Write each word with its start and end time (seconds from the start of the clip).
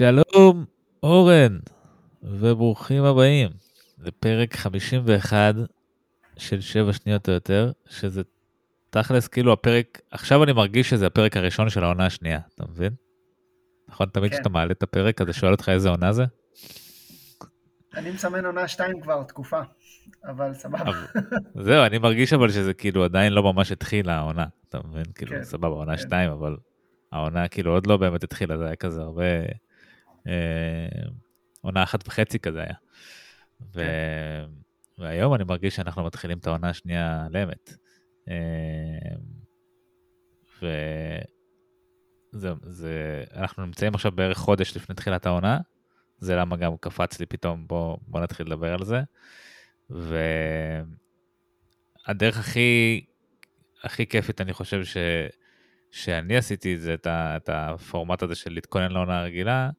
שלום, 0.00 0.64
אורן, 1.02 1.58
וברוכים 2.22 3.04
הבאים 3.04 3.50
לפרק 3.98 4.56
51 4.56 5.54
של 6.36 6.60
7 6.60 6.92
שניות 6.92 7.28
או 7.28 7.34
יותר, 7.34 7.72
שזה 7.86 8.22
תכלס 8.90 9.28
כאילו 9.28 9.52
הפרק, 9.52 10.00
עכשיו 10.10 10.44
אני 10.44 10.52
מרגיש 10.52 10.90
שזה 10.90 11.06
הפרק 11.06 11.36
הראשון 11.36 11.70
של 11.70 11.84
העונה 11.84 12.06
השנייה, 12.06 12.40
אתה 12.54 12.64
מבין? 12.70 12.92
נכון, 13.88 14.08
תמיד 14.08 14.30
כן. 14.30 14.36
כשאתה 14.36 14.48
מעלה 14.48 14.72
את 14.72 14.82
הפרק, 14.82 15.20
אז 15.20 15.26
אני 15.26 15.32
שואל 15.32 15.52
אותך 15.52 15.68
איזה 15.68 15.88
עונה 15.88 16.12
זה? 16.12 16.24
אני 17.94 18.10
מסמן 18.10 18.44
עונה 18.44 18.68
2 18.68 19.00
כבר 19.00 19.22
תקופה, 19.22 19.60
אבל 20.24 20.54
סבבה. 20.54 20.92
זהו, 21.54 21.84
אני 21.84 21.98
מרגיש 21.98 22.32
אבל 22.32 22.50
שזה 22.50 22.74
כאילו 22.74 23.04
עדיין 23.04 23.32
לא 23.32 23.42
ממש 23.42 23.72
התחילה 23.72 24.14
העונה, 24.14 24.46
אתה 24.68 24.78
מבין? 24.84 25.04
כאילו, 25.14 25.30
כן, 25.30 25.44
סבבה, 25.44 25.66
עונה 25.66 25.96
כן. 25.96 26.02
שתיים, 26.02 26.30
אבל 26.30 26.56
העונה 27.12 27.48
כאילו 27.48 27.72
עוד 27.72 27.86
לא 27.86 27.96
באמת 27.96 28.24
התחילה, 28.24 28.58
זה 28.58 28.66
היה 28.66 28.76
כזה 28.76 29.00
הרבה... 29.00 29.24
אה, 30.30 31.08
עונה 31.60 31.82
אחת 31.82 32.08
וחצי 32.08 32.38
כזה 32.38 32.60
היה. 32.62 32.74
ו... 33.60 33.72
כן. 33.72 34.48
והיום 34.98 35.34
אני 35.34 35.44
מרגיש 35.44 35.76
שאנחנו 35.76 36.04
מתחילים 36.04 36.38
את 36.38 36.46
העונה 36.46 36.68
השנייה 36.68 37.26
על 37.26 37.36
אמת. 37.36 37.74
אה, 38.28 39.16
ו... 40.62 40.66
זה, 42.32 42.52
זה, 42.62 43.24
אנחנו 43.34 43.66
נמצאים 43.66 43.94
עכשיו 43.94 44.12
בערך 44.12 44.38
חודש 44.38 44.76
לפני 44.76 44.94
תחילת 44.94 45.26
העונה, 45.26 45.58
זה 46.18 46.36
למה 46.36 46.56
גם 46.56 46.76
קפץ 46.80 47.20
לי 47.20 47.26
פתאום, 47.26 47.66
בוא, 47.66 47.98
בוא 48.06 48.20
נתחיל 48.20 48.46
לדבר 48.46 48.74
על 48.74 48.84
זה. 48.84 49.02
והדרך 52.06 52.38
הכי, 52.38 53.04
הכי 53.82 54.06
כיפית, 54.06 54.40
אני 54.40 54.52
חושב, 54.52 54.84
ש, 54.84 54.96
שאני 55.90 56.36
עשיתי 56.36 56.74
את 56.74 56.80
זה, 56.80 56.94
את, 56.94 57.06
ה, 57.06 57.36
את 57.36 57.48
הפורמט 57.52 58.22
הזה 58.22 58.34
של 58.34 58.52
להתכונן 58.52 58.92
לעונה 58.92 59.20
הרגילה, 59.20 59.70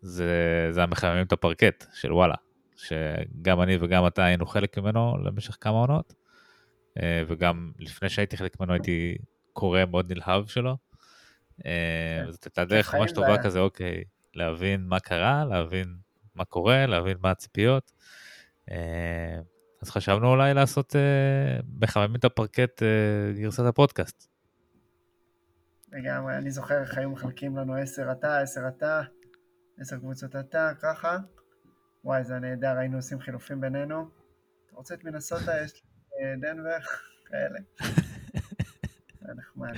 זה, 0.00 0.68
זה 0.70 0.82
המחממים 0.82 1.26
את 1.26 1.32
הפרקט 1.32 1.86
של 1.92 2.12
וואלה, 2.12 2.34
שגם 2.76 3.62
אני 3.62 3.76
וגם 3.80 4.06
אתה 4.06 4.24
היינו 4.24 4.46
חלק 4.46 4.78
ממנו 4.78 5.16
למשך 5.24 5.56
כמה 5.60 5.76
עונות, 5.76 6.14
אה, 7.02 7.22
וגם 7.26 7.72
לפני 7.78 8.08
שהייתי 8.08 8.36
חלק 8.36 8.60
ממנו 8.60 8.72
הייתי 8.72 9.16
קורא 9.52 9.84
מאוד 9.90 10.12
נלהב 10.12 10.46
שלו. 10.46 10.76
זאת 12.30 12.44
הייתה 12.44 12.64
דרך 12.64 12.94
ממש 12.94 13.12
טובה. 13.12 13.42
כזה, 13.42 13.60
אוקיי, 13.60 14.04
להבין 14.34 14.84
מה 14.86 15.00
קרה, 15.00 15.44
להבין 15.44 15.96
מה 16.34 16.44
קורה, 16.44 16.86
להבין 16.86 17.16
מה 17.20 17.30
הציפיות. 17.30 17.92
אה, 18.70 19.40
אז 19.82 19.90
חשבנו 19.90 20.30
אולי 20.30 20.54
לעשות 20.54 20.96
אה, 20.96 21.60
מחממים 21.80 22.14
את 22.14 22.24
הפרקט 22.24 22.82
גרסת 23.34 23.64
הפודקאסט. 23.64 24.28
לגמרי, 25.92 26.36
אני 26.36 26.50
זוכר 26.50 26.80
איך 26.80 26.98
היו 26.98 27.10
מחלקים 27.10 27.56
לנו 27.56 27.74
10 27.74 28.12
אתה, 28.12 28.40
10 28.40 28.68
אתה, 28.68 29.02
10 29.80 29.98
קבוצות 29.98 30.36
אתה, 30.36 30.70
ככה. 30.82 31.18
וואי, 32.04 32.24
זה 32.24 32.38
נהדר, 32.38 32.78
היינו 32.78 32.96
עושים 32.96 33.20
חילופים 33.20 33.60
בינינו. 33.60 34.08
אתה 34.66 34.76
רוצה 34.76 34.94
את 34.94 35.04
מנסוטה, 35.04 35.52
יש 35.64 35.72
לי 35.74 35.80
אה, 36.20 36.34
דנבר, 36.40 36.78
כאלה. 37.26 37.58
זה 39.26 39.32
נחמד. 39.36 39.72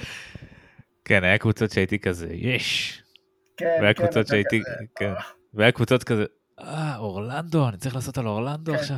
כן, 1.04 1.24
היה 1.24 1.38
קבוצות 1.38 1.70
שהייתי 1.70 1.98
כזה, 1.98 2.28
יש! 2.32 3.02
כן, 3.56 3.78
והיה 3.80 3.94
כן, 3.94 4.02
קבוצות 4.02 4.26
שהייתי, 4.26 4.60
כזה, 4.64 4.84
כן, 4.96 5.12
אה. 5.12 5.22
והיה 5.54 5.72
קבוצות 5.72 6.04
כזה, 6.04 6.24
אה, 6.60 6.96
אורלנדו, 6.96 7.68
אני 7.68 7.76
צריך 7.76 7.94
לעשות 7.94 8.18
על 8.18 8.26
אורלנדו 8.26 8.72
כן. 8.72 8.78
עכשיו. 8.78 8.96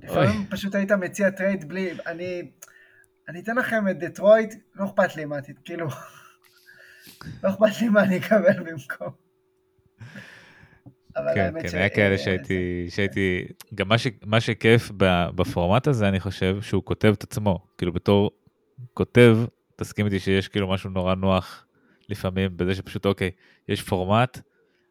לפעמים 0.00 0.46
פשוט 0.50 0.74
היית 0.74 0.92
מציע 0.92 1.30
טרייד 1.30 1.68
בלי, 1.68 1.92
אני, 2.06 2.50
אני 3.28 3.40
אתן 3.40 3.56
לכם 3.56 3.88
את 3.88 3.98
דטרויט, 3.98 4.54
לא 4.74 4.84
אכפת 4.84 5.16
לי 5.16 5.24
מה, 5.24 5.36
כאילו, 5.64 5.86
לא 7.42 7.50
אכפת 7.50 7.80
לי 7.80 7.88
מה 7.88 8.02
אני 8.02 8.18
אקבל 8.18 8.62
במקום. 8.64 9.31
אבל 11.16 11.34
כן, 11.34 11.40
האמת 11.40 11.62
כן, 11.62 11.68
ש- 11.68 11.74
היה 11.74 11.88
כאלה 11.88 12.12
אה, 12.12 12.18
שהייתי, 12.18 12.86
שהייתי, 12.88 13.44
גם 13.74 13.88
מה, 13.88 13.98
ש, 13.98 14.06
מה 14.26 14.40
שכיף 14.40 14.90
בפורמט 15.36 15.86
הזה, 15.86 16.08
אני 16.08 16.20
חושב, 16.20 16.58
שהוא 16.60 16.82
כותב 16.84 17.12
את 17.18 17.22
עצמו, 17.22 17.66
כאילו 17.78 17.92
בתור 17.92 18.30
כותב, 18.94 19.38
תסכים 19.76 20.06
איתי 20.06 20.18
שיש 20.18 20.48
כאילו 20.48 20.68
משהו 20.68 20.90
נורא 20.90 21.14
נוח 21.14 21.66
לפעמים 22.08 22.56
בזה 22.56 22.74
שפשוט, 22.74 23.06
אוקיי, 23.06 23.30
יש 23.68 23.82
פורמט, 23.82 24.40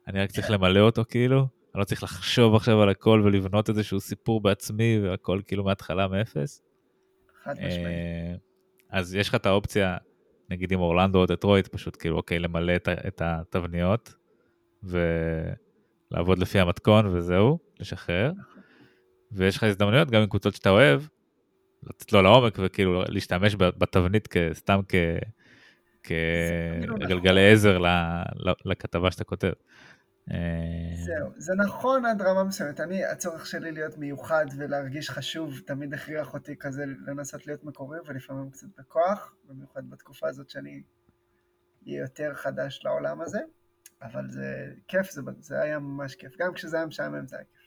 אני 0.08 0.20
רק 0.20 0.32
צריך 0.32 0.52
למלא 0.52 0.80
אותו 0.80 1.04
כאילו, 1.10 1.38
אני 1.40 1.80
לא 1.80 1.84
צריך 1.84 2.04
לחשוב 2.04 2.56
עכשיו 2.56 2.82
על 2.82 2.90
הכל 2.90 3.22
ולבנות 3.26 3.70
איזשהו 3.70 4.00
סיפור 4.00 4.42
בעצמי 4.42 5.00
והכל 5.04 5.42
כאילו 5.48 5.64
מההתחלה 5.64 6.08
מאפס. 6.08 6.62
חד 7.44 7.54
משמעית. 7.54 7.78
אה, 7.78 8.34
אז 8.90 9.16
יש 9.16 9.30
לך 9.30 9.36
את 9.36 9.46
האופציה, 9.46 9.98
נגיד 10.50 10.72
עם 10.72 10.80
אורלנדו 10.80 11.20
או 11.20 11.26
דטרויט, 11.26 11.68
פשוט 11.68 11.98
כאילו, 12.00 12.18
אוקיי, 12.18 12.40
למלא 12.40 12.74
את 13.08 13.22
התבניות 13.26 14.14
ולעבוד 14.84 16.40
לפי 16.40 16.60
המתכון 16.60 17.06
וזהו, 17.06 17.60
לשחרר. 17.80 18.32
ויש 19.32 19.58
לך 19.58 19.64
הזדמנויות 19.64 20.12
גם 20.12 20.22
עם 20.22 20.28
קבוצות 20.28 20.56
שאתה 20.56 20.70
אוהב, 20.70 21.02
לצלול 21.84 22.24
לעומק 22.24 22.54
וכאילו 22.60 23.04
להשתמש 23.08 23.56
בתבנית 23.56 24.28
סתם 24.54 24.80
כ... 24.88 24.96
כגלגלי 26.04 27.52
עזר 27.52 27.78
לכתבה 28.66 29.12
שאתה 29.12 29.24
כותב. 29.24 29.52
אה, 30.32 30.38
זהו, 31.06 31.32
זה 31.38 31.54
נכון 31.54 32.06
עד 32.06 32.22
רמה 32.22 32.44
מסוימת. 32.44 32.80
אני, 32.80 33.06
הצורך 33.06 33.46
שלי 33.46 33.72
להיות 33.72 33.98
מיוחד 33.98 34.46
ולהרגיש 34.58 35.10
חשוב 35.10 35.60
תמיד 35.66 35.94
הכריח 35.94 36.34
אותי 36.34 36.56
כזה 36.60 36.86
לנסות 37.08 37.48
להיות 37.48 37.64
מקורי 37.64 37.98
ולפעמים 38.06 38.50
קצת 38.50 38.68
בכוח, 38.78 39.36
במיוחד 39.50 39.90
בתקופה 39.90 40.28
הזאת 40.28 40.50
שאני 40.50 40.82
אהיה 41.88 42.00
יותר 42.00 42.34
חדש 42.34 42.82
לעולם 42.84 43.22
הזה. 43.22 43.40
אבל 44.02 44.30
זה 44.30 44.46
כיף, 44.88 45.12
זה, 45.12 45.22
זה 45.40 45.62
היה 45.62 45.80
ממש 45.80 46.16
כיף. 46.16 46.36
גם 46.40 46.54
כשזה 46.54 46.78
היה 46.78 46.86
משעמם 46.86 47.28
זה 47.28 47.36
היה 47.36 47.46
כיף. 47.46 47.62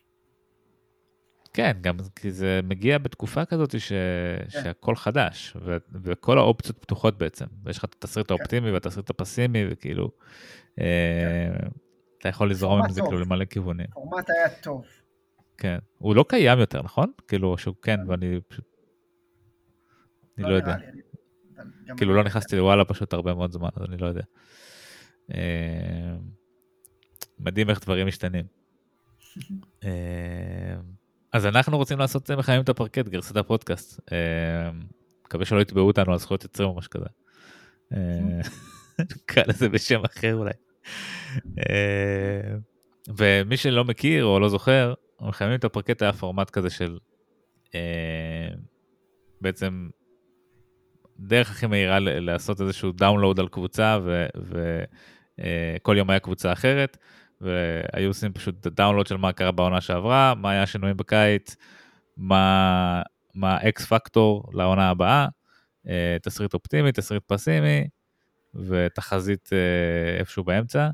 כן, 1.53 1.77
גם 1.81 1.97
כי 2.17 2.31
זה 2.31 2.61
מגיע 2.65 2.99
בתקופה 2.99 3.45
כזאת 3.45 3.81
ש... 3.81 3.89
כן. 3.89 4.49
שהכל 4.49 4.97
חדש, 4.97 5.57
ו... 5.61 5.77
וכל 6.03 6.39
האופציות 6.39 6.79
פתוחות 6.79 7.19
בעצם. 7.19 7.45
ויש 7.65 7.79
לך 7.79 7.85
את 7.85 7.95
התסריט 7.95 8.29
כן. 8.29 8.35
האופטימי 8.35 8.71
והתסריט 8.71 9.11
הפסימי, 9.11 9.65
וכאילו, 9.71 10.11
אה... 10.81 11.57
אתה 12.19 12.29
יכול 12.29 12.51
לזרום 12.51 12.73
עם 12.73 12.79
פורמט 12.81 12.95
זה 12.95 13.01
טוב. 13.01 13.09
כאילו 13.09 13.25
למלא 13.25 13.45
כיוונים. 13.45 13.87
הפורמט 13.91 14.31
היה 14.31 14.49
טוב. 14.63 14.85
כן. 15.59 15.79
הוא 15.99 16.17
לא 16.17 16.25
קיים 16.29 16.59
יותר, 16.59 16.83
נכון? 16.83 17.13
כאילו, 17.29 17.59
שהוא 17.59 17.75
כן, 17.83 18.01
ואני 18.09 18.41
פשוט... 18.49 18.65
אני 20.39 20.45
לא 20.51 20.55
יודע. 20.55 20.77
נראה 20.77 20.91
לי, 20.91 21.01
אני- 21.59 21.97
כאילו 21.97 22.13
אני- 22.13 22.19
לא 22.19 22.25
נכנסתי 22.25 22.57
לוואלה 22.57 22.85
פשוט 22.85 23.13
הרבה 23.13 23.35
מאוד 23.35 23.53
זמן, 23.53 23.69
אז 23.77 23.83
אני 23.89 23.97
לא 23.97 24.07
יודע. 24.07 24.23
אה, 25.31 26.17
מדהים 27.39 27.71
איך 27.71 27.81
דברים 27.81 28.07
משתנים. 28.07 28.45
אה, 29.85 30.75
אז 31.33 31.47
אנחנו 31.47 31.77
רוצים 31.77 31.99
לעשות 31.99 32.31
אה, 32.31 32.37
מחממים 32.37 32.61
את 32.61 32.69
הפרקט, 32.69 33.09
גרסת 33.09 33.37
הפודקאסט. 33.37 34.01
מקווה 35.25 35.45
שלא 35.45 35.61
יתבעו 35.61 35.87
אותנו 35.87 36.13
על 36.13 36.19
זכויות 36.19 36.43
יוצרים 36.43 36.69
או 36.69 36.75
משהו 36.77 36.91
כזה. 36.91 37.07
נקרא 39.17 39.43
לזה 39.47 39.69
בשם 39.69 40.05
אחר 40.05 40.35
אולי. 40.35 40.53
ומי 43.19 43.57
שלא 43.57 43.85
מכיר 43.85 44.25
או 44.25 44.41
לא 44.41 44.49
זוכר, 44.49 44.95
מחממים 45.21 45.55
את 45.55 45.65
הפרקט 45.65 46.03
היה 46.03 46.13
פורמט 46.13 46.51
כזה 46.51 46.71
של 46.71 46.99
בעצם 49.41 49.89
דרך 51.19 51.51
הכי 51.51 51.67
מהירה 51.67 51.99
לעשות 52.01 52.61
איזשהו 52.61 52.93
download 52.93 53.41
על 53.41 53.49
קבוצה 53.49 53.99
וכל 55.81 55.97
יום 55.97 56.11
היה 56.11 56.19
קבוצה 56.19 56.53
אחרת 56.53 56.97
והיו 57.41 58.09
עושים 58.11 58.33
פשוט 58.33 58.61
את 58.61 58.67
הדאונלואוד 58.67 59.07
של 59.07 59.17
מה 59.17 59.33
קרה 59.33 59.53
בעונה 59.53 59.81
שעברה, 59.81 60.35
מה 60.35 60.51
היה 60.51 60.63
השינויים 60.63 60.97
בקיץ, 60.97 61.57
מה 62.17 63.03
האקס 63.43 63.87
פקטור 63.87 64.45
לעונה 64.53 64.91
הבאה, 64.91 65.27
אה, 65.89 66.17
תסריט 66.23 66.55
אופטימי, 66.55 66.93
תסריט 66.93 67.23
פסימי 67.27 67.89
ותחזית 68.55 69.51
אה, 69.53 70.19
איפשהו 70.19 70.45
באמצע. 70.45 70.89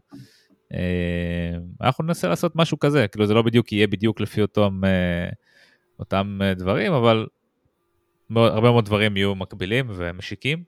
אה, 0.75 1.59
אנחנו 1.81 2.05
ננסה 2.05 2.29
לעשות 2.29 2.57
משהו 2.57 2.79
כזה, 2.79 3.09
כאילו 3.09 3.27
זה 3.27 3.35
לא 3.35 3.43
בדיוק 3.43 3.73
יהיה 3.73 3.87
בדיוק 3.87 4.21
לפי 4.21 4.43
אותם, 4.43 4.81
אה, 4.85 5.31
אותם 5.99 6.39
אה, 6.43 6.55
דברים, 6.55 6.93
אבל 6.93 7.27
מאוד, 8.31 8.53
הרבה 8.53 8.71
מאוד 8.71 8.85
דברים 8.85 9.17
יהיו 9.17 9.35
מקבילים 9.35 9.87
ומשיקים. 9.89 10.65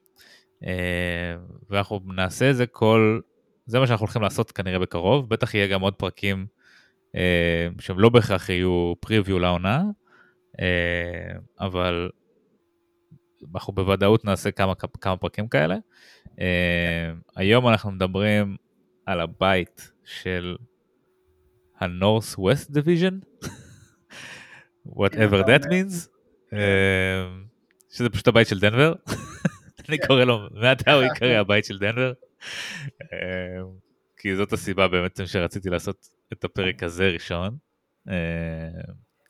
אה, 0.66 1.36
ואנחנו 1.70 2.00
נעשה 2.06 2.50
את 2.50 2.56
זה 2.56 2.66
כל, 2.66 3.20
זה 3.66 3.80
מה 3.80 3.86
שאנחנו 3.86 4.04
הולכים 4.04 4.22
לעשות 4.22 4.52
כנראה 4.52 4.78
בקרוב, 4.78 5.28
בטח 5.28 5.54
יהיה 5.54 5.66
גם 5.66 5.80
עוד 5.80 5.94
פרקים 5.94 6.46
אה, 7.16 7.68
שהם 7.80 7.98
לא 7.98 8.08
בהכרח 8.08 8.48
יהיו 8.48 8.92
פריוויו 9.00 9.38
לעונה, 9.38 9.82
אה, 10.60 11.32
אבל 11.60 12.10
אנחנו 13.54 13.72
בוודאות 13.72 14.24
נעשה 14.24 14.50
כמה, 14.50 14.74
כמה 14.74 15.16
פרקים 15.16 15.48
כאלה. 15.48 15.76
היום 17.36 17.68
אנחנו 17.68 17.90
מדברים 17.90 18.56
על 19.06 19.20
הבית 19.20 19.92
של 20.04 20.56
ה-North 21.80 22.38
West 22.38 22.70
Division, 22.70 23.44
whatever 24.98 25.40
אתה 25.40 25.56
that 25.56 25.64
means, 25.64 26.08
אה, 26.52 27.28
שזה 27.92 28.10
פשוט 28.10 28.28
הבית 28.28 28.48
של 28.48 28.58
דנבר. 28.58 28.94
אני 29.88 29.98
קורא 30.06 30.24
לו, 30.24 30.48
מעתה 30.50 30.92
הוא 30.92 31.02
יקרא 31.16 31.28
הבית 31.28 31.64
של 31.64 31.78
דנבר. 31.78 32.12
אה, 33.12 33.62
כי 34.16 34.36
זאת 34.36 34.52
הסיבה 34.52 34.88
בעצם 34.88 35.26
שרציתי 35.26 35.70
לעשות 35.70 36.08
את 36.32 36.44
הפרק 36.44 36.82
הזה 36.82 37.08
ראשון. 37.08 37.56
אה, 38.08 38.14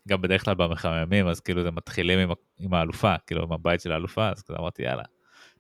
גם 0.08 0.22
בדרך 0.22 0.44
כלל 0.44 0.54
במחממים, 0.54 1.28
אז 1.28 1.40
כאילו 1.40 1.62
זה 1.62 1.70
מתחילים 1.70 2.18
עם, 2.18 2.30
עם 2.58 2.74
האלופה, 2.74 3.14
כאילו 3.26 3.42
עם 3.42 3.52
הבית 3.52 3.80
של 3.80 3.92
האלופה, 3.92 4.28
אז 4.28 4.42
כזה 4.42 4.58
אמרתי, 4.58 4.82
יאללה, 4.82 5.02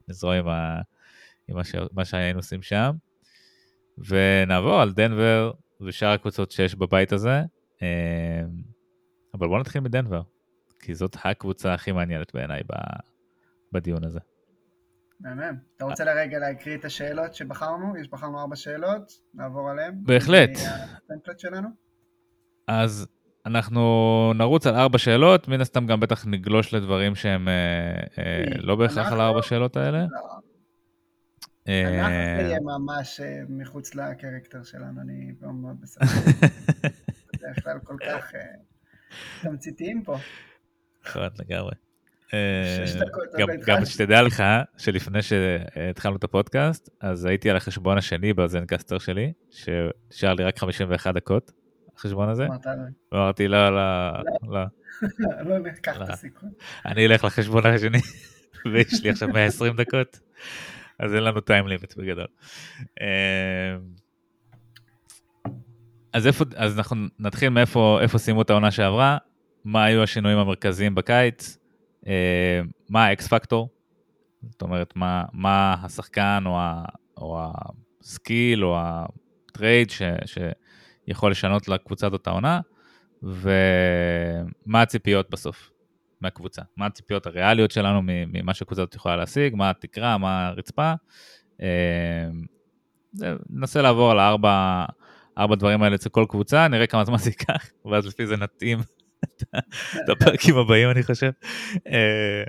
נזרום 0.08 0.34
עם, 0.34 0.48
ה, 0.48 0.80
עם 1.48 1.56
מה, 1.56 1.64
ש, 1.64 1.74
מה 1.92 2.04
שהיינו 2.04 2.38
עושים 2.38 2.62
שם. 2.62 2.92
ונעבור 3.98 4.80
על 4.80 4.92
דנבר 4.92 5.52
ושאר 5.80 6.08
הקבוצות 6.08 6.50
שיש 6.50 6.74
בבית 6.74 7.12
הזה, 7.12 7.40
אה, 7.82 8.42
אבל 9.34 9.48
בואו 9.48 9.60
נתחיל 9.60 9.80
מדנבר, 9.80 10.22
כי 10.82 10.94
זאת 10.94 11.16
הקבוצה 11.24 11.74
הכי 11.74 11.92
מעניינת 11.92 12.34
בעיניי 12.34 12.62
בדיון 13.72 14.04
הזה. 14.04 14.18
מהמם. 15.20 15.56
אתה 15.76 15.84
רוצה 15.84 16.04
לרגע 16.04 16.38
להקריא 16.38 16.76
את 16.76 16.84
השאלות 16.84 17.34
שבחרנו? 17.34 17.96
יש 17.96 18.08
בחרנו 18.08 18.40
ארבע 18.40 18.56
שאלות, 18.56 19.12
נעבור 19.34 19.70
עליהן. 19.70 19.94
בהחלט. 20.02 20.50
שלנו. 21.38 21.68
אז 22.66 23.06
אנחנו 23.46 23.82
נרוץ 24.34 24.66
על 24.66 24.74
ארבע 24.74 24.98
שאלות, 24.98 25.48
מן 25.48 25.60
הסתם 25.60 25.86
גם 25.86 26.00
בטח 26.00 26.26
נגלוש 26.26 26.74
לדברים 26.74 27.14
שהם 27.14 27.48
אה, 27.48 28.02
אה, 28.18 28.44
לא 28.56 28.76
בהכרח 28.76 29.12
על 29.12 29.20
ארבע 29.20 29.42
שאלות 29.42 29.76
האלה. 29.76 29.98
לא. 30.10 30.20
אה, 31.68 31.88
אנחנו 31.88 32.42
זה 32.42 32.42
יהיה 32.42 32.58
ממש 32.60 33.20
מחוץ 33.48 33.94
לקרקטר 33.94 34.62
שלנו, 34.62 35.00
אני 35.00 35.34
לא 35.42 35.52
מאוד 35.52 35.80
בסדר. 35.80 36.06
בדרך 37.34 37.64
כלל 37.64 37.78
כל 37.84 37.96
כך 38.06 38.32
תמציתיים 39.42 40.02
פה. 40.02 40.16
נכון, 41.06 41.28
לגמרי. 41.38 41.72
גם 43.66 43.84
שתדע 43.84 44.22
לך 44.22 44.42
שלפני 44.78 45.22
שהתחלנו 45.22 46.16
את 46.16 46.24
הפודקאסט, 46.24 46.88
אז 47.00 47.24
הייתי 47.24 47.50
על 47.50 47.56
החשבון 47.56 47.98
השני 47.98 48.32
בזנקסטר 48.32 48.98
שלי, 48.98 49.32
שנשאר 49.50 50.34
לי 50.34 50.44
רק 50.44 50.58
51 50.58 51.14
דקות. 51.14 51.52
החשבון 51.96 52.28
הזה? 52.28 52.46
אמרתי 53.14 53.48
לא, 53.48 53.68
לא, 53.68 54.10
לא. 54.42 54.60
לא 55.48 55.58
ניקח 55.58 56.02
את 56.02 56.08
הסיכון. 56.08 56.50
אני 56.86 57.06
אלך 57.06 57.24
לחשבון 57.24 57.66
השני, 57.66 57.98
ויש 58.72 59.02
לי 59.02 59.10
עכשיו 59.10 59.28
120 59.28 59.76
דקות, 59.76 60.20
אז 60.98 61.14
אין 61.14 61.24
לנו 61.24 61.40
טיים 61.40 61.66
לימיט 61.68 61.96
בגדול. 61.96 62.26
אמ, 63.00 63.06
אז 66.12 66.26
איפה, 66.26 66.44
אז 66.56 66.78
אנחנו 66.78 67.06
נתחיל 67.18 67.48
מאיפה 67.48 67.98
סיימו 68.16 68.42
את 68.42 68.50
העונה 68.50 68.70
שעברה, 68.70 69.18
מה 69.64 69.84
היו 69.84 70.02
השינויים 70.02 70.38
המרכזיים 70.38 70.94
בקיץ, 70.94 71.58
אמ, 72.06 72.12
מה 72.90 73.06
ה 73.06 73.17
X 73.17 73.28
factor, 73.28 73.68
זאת 74.50 74.62
אומרת 74.62 74.96
מה, 74.96 75.24
מה 75.32 75.76
השחקן 75.82 76.42
או, 76.46 76.58
ה, 76.58 76.84
או 77.16 77.38
ה 78.00 78.11
skill 78.11 78.64
או 78.64 78.78
הטרייד 78.78 79.90
ש, 79.90 80.02
ש, 80.24 80.38
יכול 81.08 81.30
לשנות 81.30 81.68
לקבוצה 81.68 82.06
הזאת 82.06 82.26
העונה, 82.26 82.60
ומה 83.22 84.82
הציפיות 84.82 85.30
בסוף 85.30 85.70
מהקבוצה, 86.20 86.62
מה 86.76 86.86
הציפיות 86.86 87.26
הריאליות 87.26 87.70
שלנו 87.70 88.00
ממה 88.04 88.54
שהקבוצה 88.54 88.82
הזאת 88.82 88.94
יכולה 88.94 89.16
להשיג, 89.16 89.54
מה 89.54 89.70
התקרה, 89.70 90.18
מה 90.18 90.46
הרצפה. 90.46 90.92
אה, 91.62 92.28
ננסה 93.50 93.82
לעבור 93.82 94.10
על 94.10 94.18
הארבע, 94.18 94.84
ארבע 95.38 95.54
דברים 95.54 95.82
האלה 95.82 95.94
אצל 95.94 96.08
כל 96.08 96.26
קבוצה, 96.28 96.68
נראה 96.68 96.86
כמה 96.86 97.04
זמן 97.04 97.18
זה 97.18 97.30
ייקח, 97.30 97.70
ואז 97.84 98.06
לפי 98.06 98.26
זה 98.26 98.36
נתאים 98.36 98.78
את 100.04 100.08
הפרקים 100.08 100.56
הבאים 100.56 100.90
אני 100.90 101.02
חושב. 101.02 101.30
אה, 101.86 102.44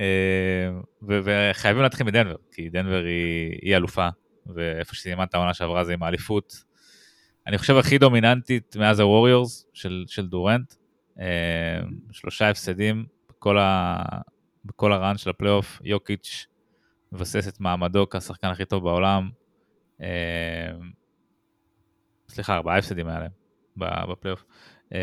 אה, 0.00 0.70
וחייבים 1.02 1.82
להתחיל 1.82 2.06
מדנבר, 2.06 2.36
כי 2.52 2.70
דנבר 2.70 3.04
היא, 3.62 3.76
אלופה, 3.76 4.08
ואיפה 4.46 4.94
שסיימה 4.94 5.24
את 5.24 5.34
העונה 5.34 5.54
שעברה 5.54 5.84
זה 5.84 5.92
עם 5.92 6.02
האליפות, 6.02 6.64
אני 7.46 7.58
חושב 7.58 7.76
הכי 7.76 7.98
דומיננטית 7.98 8.76
מאז 8.76 9.00
הווריורס 9.00 9.66
של, 10.06 10.26
דורנט. 10.28 10.74
אה, 11.20 11.80
שלושה 12.12 12.50
הפסדים 12.50 13.06
בכל, 13.30 13.58
ה, 13.58 13.96
בכל 14.64 14.92
הרן 14.92 15.16
של 15.18 15.30
הפלייאוף, 15.30 15.80
יוקיץ' 15.84 16.46
מבסס 17.12 17.48
את 17.48 17.60
מעמדו 17.60 18.06
כשחקן 18.10 18.48
הכי 18.48 18.64
טוב 18.64 18.84
בעולם. 18.84 19.30
סליחה, 22.28 22.54
ארבעה 22.56 22.78
הפסדים 22.78 23.08
היה 23.08 23.18
להם 23.18 23.30
בפלייאוף. 23.76 24.44
אה, 24.92 24.98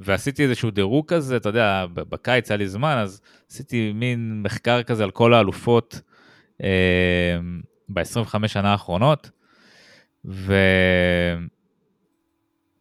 ועשיתי 0.00 0.44
איזשהו 0.44 0.70
דירוג 0.70 1.06
כזה, 1.08 1.36
אתה 1.36 1.48
יודע, 1.48 1.86
בקיץ 1.94 2.50
היה 2.50 2.58
לי 2.58 2.68
זמן, 2.68 2.96
אז 2.98 3.20
עשיתי 3.50 3.92
מין 3.92 4.42
מחקר 4.42 4.82
כזה 4.82 5.04
על 5.04 5.10
כל 5.10 5.34
האלופות 5.34 6.00
ב-25 7.88 8.48
שנה 8.48 8.72
האחרונות. 8.72 9.30
והם 10.24 11.48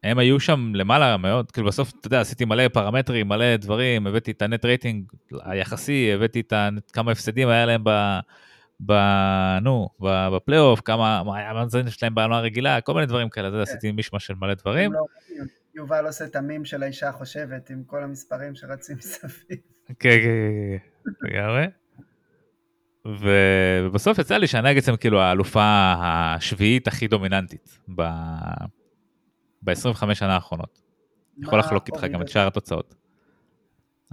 היו 0.03 0.39
שם 0.39 0.71
למעלה 0.75 1.17
מאוד, 1.17 1.51
כאילו 1.51 1.67
בסוף, 1.67 1.91
אתה 1.99 2.07
יודע, 2.07 2.21
עשיתי 2.21 2.45
מלא 2.45 2.67
פרמטרים, 2.67 3.27
מלא 3.27 3.55
דברים, 3.55 4.07
הבאתי 4.07 4.31
את 4.31 4.41
הנט 4.41 4.65
רייטינג 4.65 5.11
היחסי, 5.43 6.11
הבאתי 6.13 6.39
את 6.39 6.53
כמה 6.93 7.11
הפסדים 7.11 7.49
היה 7.49 7.65
להם 7.65 7.81
ב... 7.83 8.19
ב... 8.85 8.93
נו, 9.61 9.89
בפלייאוף, 10.35 10.81
כמה, 10.81 11.23
מה 11.23 11.37
היה 11.37 11.49
המאזן 11.49 11.89
שלהם 11.89 12.15
בעונה 12.15 12.39
רגילה, 12.39 12.81
כל 12.81 12.93
מיני 12.93 13.05
דברים 13.05 13.29
כאלה, 13.29 13.51
זה 13.51 13.57
כן. 13.57 13.61
עשיתי 13.61 13.91
מישמע 13.91 14.19
של 14.19 14.33
מלא 14.33 14.53
דברים. 14.53 14.93
לא, 14.93 15.05
יובל 15.75 16.05
עושה 16.05 16.25
את 16.25 16.35
המים 16.35 16.65
של 16.65 16.83
האישה 16.83 17.09
החושבת 17.09 17.69
עם 17.69 17.83
כל 17.83 18.03
המספרים 18.03 18.55
שרצים 18.55 18.97
מסביב. 18.97 19.57
כן, 19.87 19.93
כן, 19.99 20.01
כן, 20.09 20.77
כן, 21.03 21.27
לגמרי. 21.27 21.67
ובסוף 23.85 24.19
יצא 24.19 24.37
לי 24.37 24.47
שהנגדס 24.47 24.89
כאילו 24.89 25.21
האלופה 25.21 25.93
השביעית 25.97 26.87
הכי 26.87 27.07
דומיננטית 27.07 27.79
ב-25 27.95 30.13
שנה 30.13 30.33
האחרונות. 30.33 30.81
יכול 31.41 31.59
לחלוק 31.59 31.87
איתך 31.87 32.03
גם 32.03 32.21
את 32.21 32.29
שאר 32.29 32.47
התוצאות. 32.47 32.95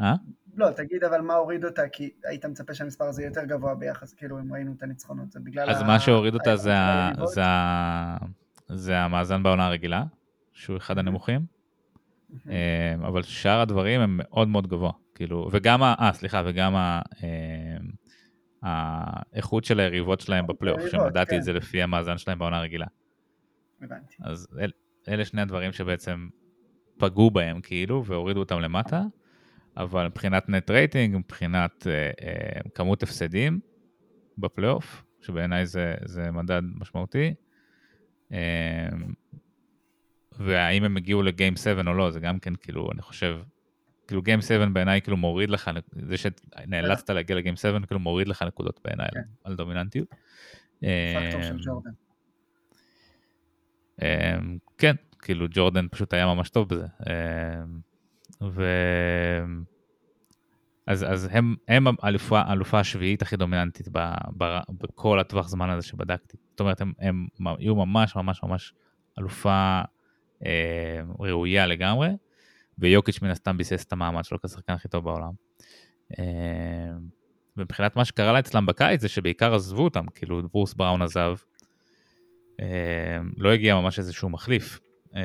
אה? 0.01 0.15
לא, 0.55 0.71
תגיד 0.71 1.05
אבל 1.05 1.21
מה 1.21 1.35
הוריד 1.35 1.65
אותה, 1.65 1.89
כי 1.89 2.11
היית 2.25 2.45
מצפה 2.45 2.75
שהמספר 2.75 3.05
הזה 3.05 3.25
יותר 3.25 3.45
גבוה 3.45 3.75
ביחס, 3.75 4.15
כאילו 4.15 4.39
אם 4.39 4.53
ראינו 4.53 4.73
את 4.77 4.83
הניצחונות, 4.83 5.33
זה 5.33 5.41
בגלל 5.41 5.71
אז 5.71 5.83
מה 5.83 6.01
שהוריד 6.01 6.35
אותה 6.35 6.57
זה 8.69 8.99
המאזן 8.99 9.43
בעונה 9.43 9.67
הרגילה, 9.67 10.05
שהוא 10.53 10.77
אחד 10.77 10.99
הנמוכים, 10.99 11.41
אה, 12.51 12.95
אבל 12.95 13.23
שאר 13.23 13.61
הדברים 13.61 14.01
הם 14.01 14.21
מאוד 14.23 14.49
מאוד 14.49 14.67
גבוה, 14.67 14.93
כאילו, 15.15 15.49
וגם, 15.53 15.83
אה, 15.83 16.11
סליחה, 16.15 16.43
וגם 16.47 16.75
האיכות 18.63 19.65
של 19.65 19.81
היריבות 19.81 20.21
שלהם 20.21 20.47
בפלייאוף, 20.47 20.83
שמדדתי 20.91 21.31
כן. 21.31 21.37
את 21.37 21.43
זה 21.43 21.53
לפי 21.53 21.83
המאזן 21.83 22.19
שלהם 22.19 22.39
בעונה 22.39 22.57
הרגילה. 22.59 22.87
הבנתי. 23.83 24.15
אז 24.21 24.49
אל, 24.61 24.71
אלה 25.09 25.25
שני 25.25 25.43
הדברים 25.43 25.73
שבעצם 25.73 26.29
פגעו 26.99 27.31
בהם 27.31 27.61
כאילו 27.61 28.05
והורידו 28.05 28.41
אותם 28.41 28.61
למטה, 28.61 29.03
אבל 29.77 30.07
מבחינת 30.07 30.49
נט 30.49 30.71
רייטינג, 30.71 31.17
מבחינת 31.17 31.87
אה, 31.87 32.11
אה, 32.23 32.61
כמות 32.75 33.03
הפסדים 33.03 33.61
בפלייאוף, 34.39 35.05
שבעיניי 35.21 35.67
זה, 35.67 35.95
זה 36.05 36.31
מדד 36.31 36.63
משמעותי, 36.75 37.35
אה, 38.33 38.89
והאם 40.39 40.85
הם 40.85 40.97
הגיעו 40.97 41.23
לגיים 41.23 41.57
7 41.57 41.83
או 41.87 41.95
לא, 41.95 42.11
זה 42.11 42.21
גם 42.21 42.39
כן 42.39 42.55
כאילו, 42.57 42.93
אני 42.93 43.03
חושב, 43.03 43.39
כאילו 44.07 44.23
גיים 44.23 44.41
7 44.41 44.67
בעיניי 44.67 45.03
כאילו 45.03 45.17
מוריד 45.17 45.51
לך, 45.51 45.71
זה 45.93 46.17
שנאלצת 46.17 47.11
להגיע 47.11 47.37
לגיים 47.37 47.57
7 47.57 47.87
כאילו 47.87 48.01
מוריד 48.01 48.29
לך 48.29 48.43
נקודות 48.43 48.81
בעיניי 48.85 49.09
כן. 49.15 49.21
על 49.45 49.57
דומיננטיות. 49.57 50.09
פקטור 50.79 51.43
של 51.43 51.53
אמ, 51.53 51.59
ג'ורדן. 51.65 51.91
אמ, 54.03 54.59
כן, 54.79 54.95
כאילו 55.19 55.47
ג'ורדן 55.51 55.87
פשוט 55.91 56.15
היה 56.15 56.27
ממש 56.27 56.51
טוב 56.51 56.69
בזה. 56.69 56.87
ו... 58.51 58.65
אז, 60.87 61.05
אז 61.09 61.29
הם, 61.33 61.55
הם 61.69 61.85
האלופה, 62.03 62.41
האלופה 62.41 62.81
השביעית 62.81 63.23
הכי 63.23 63.37
דומיננטית 63.37 63.89
ב, 63.93 63.99
ב, 64.39 64.59
בכל 64.81 65.21
הטווח 65.21 65.49
זמן 65.49 65.71
הזה 65.71 65.87
שבדקתי. 65.87 66.37
זאת 66.51 66.61
אומרת, 66.61 66.81
הם, 66.81 66.93
הם 66.99 67.27
יהיו 67.59 67.75
ממש 67.75 68.17
ממש 68.17 68.43
ממש 68.43 68.75
אלופה 69.19 69.81
אה, 70.47 71.01
ראויה 71.19 71.67
לגמרי. 71.67 72.09
ויוקיץ' 72.79 73.23
מן 73.23 73.31
הסתם 73.31 73.57
ביסס 73.57 73.85
את 73.85 73.93
המעמד 73.93 74.25
שלו 74.25 74.41
כשחקן 74.41 74.73
הכי 74.73 74.89
טוב 74.89 75.05
בעולם. 75.05 75.33
אה, 76.19 76.25
ומבחינת 77.57 77.97
מה 77.97 78.05
שקרה 78.05 78.33
לה 78.33 78.39
אצלם 78.39 78.67
בקיץ 78.67 79.01
זה 79.01 79.09
שבעיקר 79.09 79.55
עזבו 79.55 79.85
אותם, 79.85 80.07
כאילו 80.15 80.43
ברוס 80.53 80.75
בראון 80.75 81.03
עזב, 81.03 81.37
אה, 82.61 83.19
לא 83.37 83.53
הגיע 83.53 83.75
ממש 83.75 83.99
איזשהו 83.99 84.29
מחליף 84.29 84.81
אה, 85.17 85.23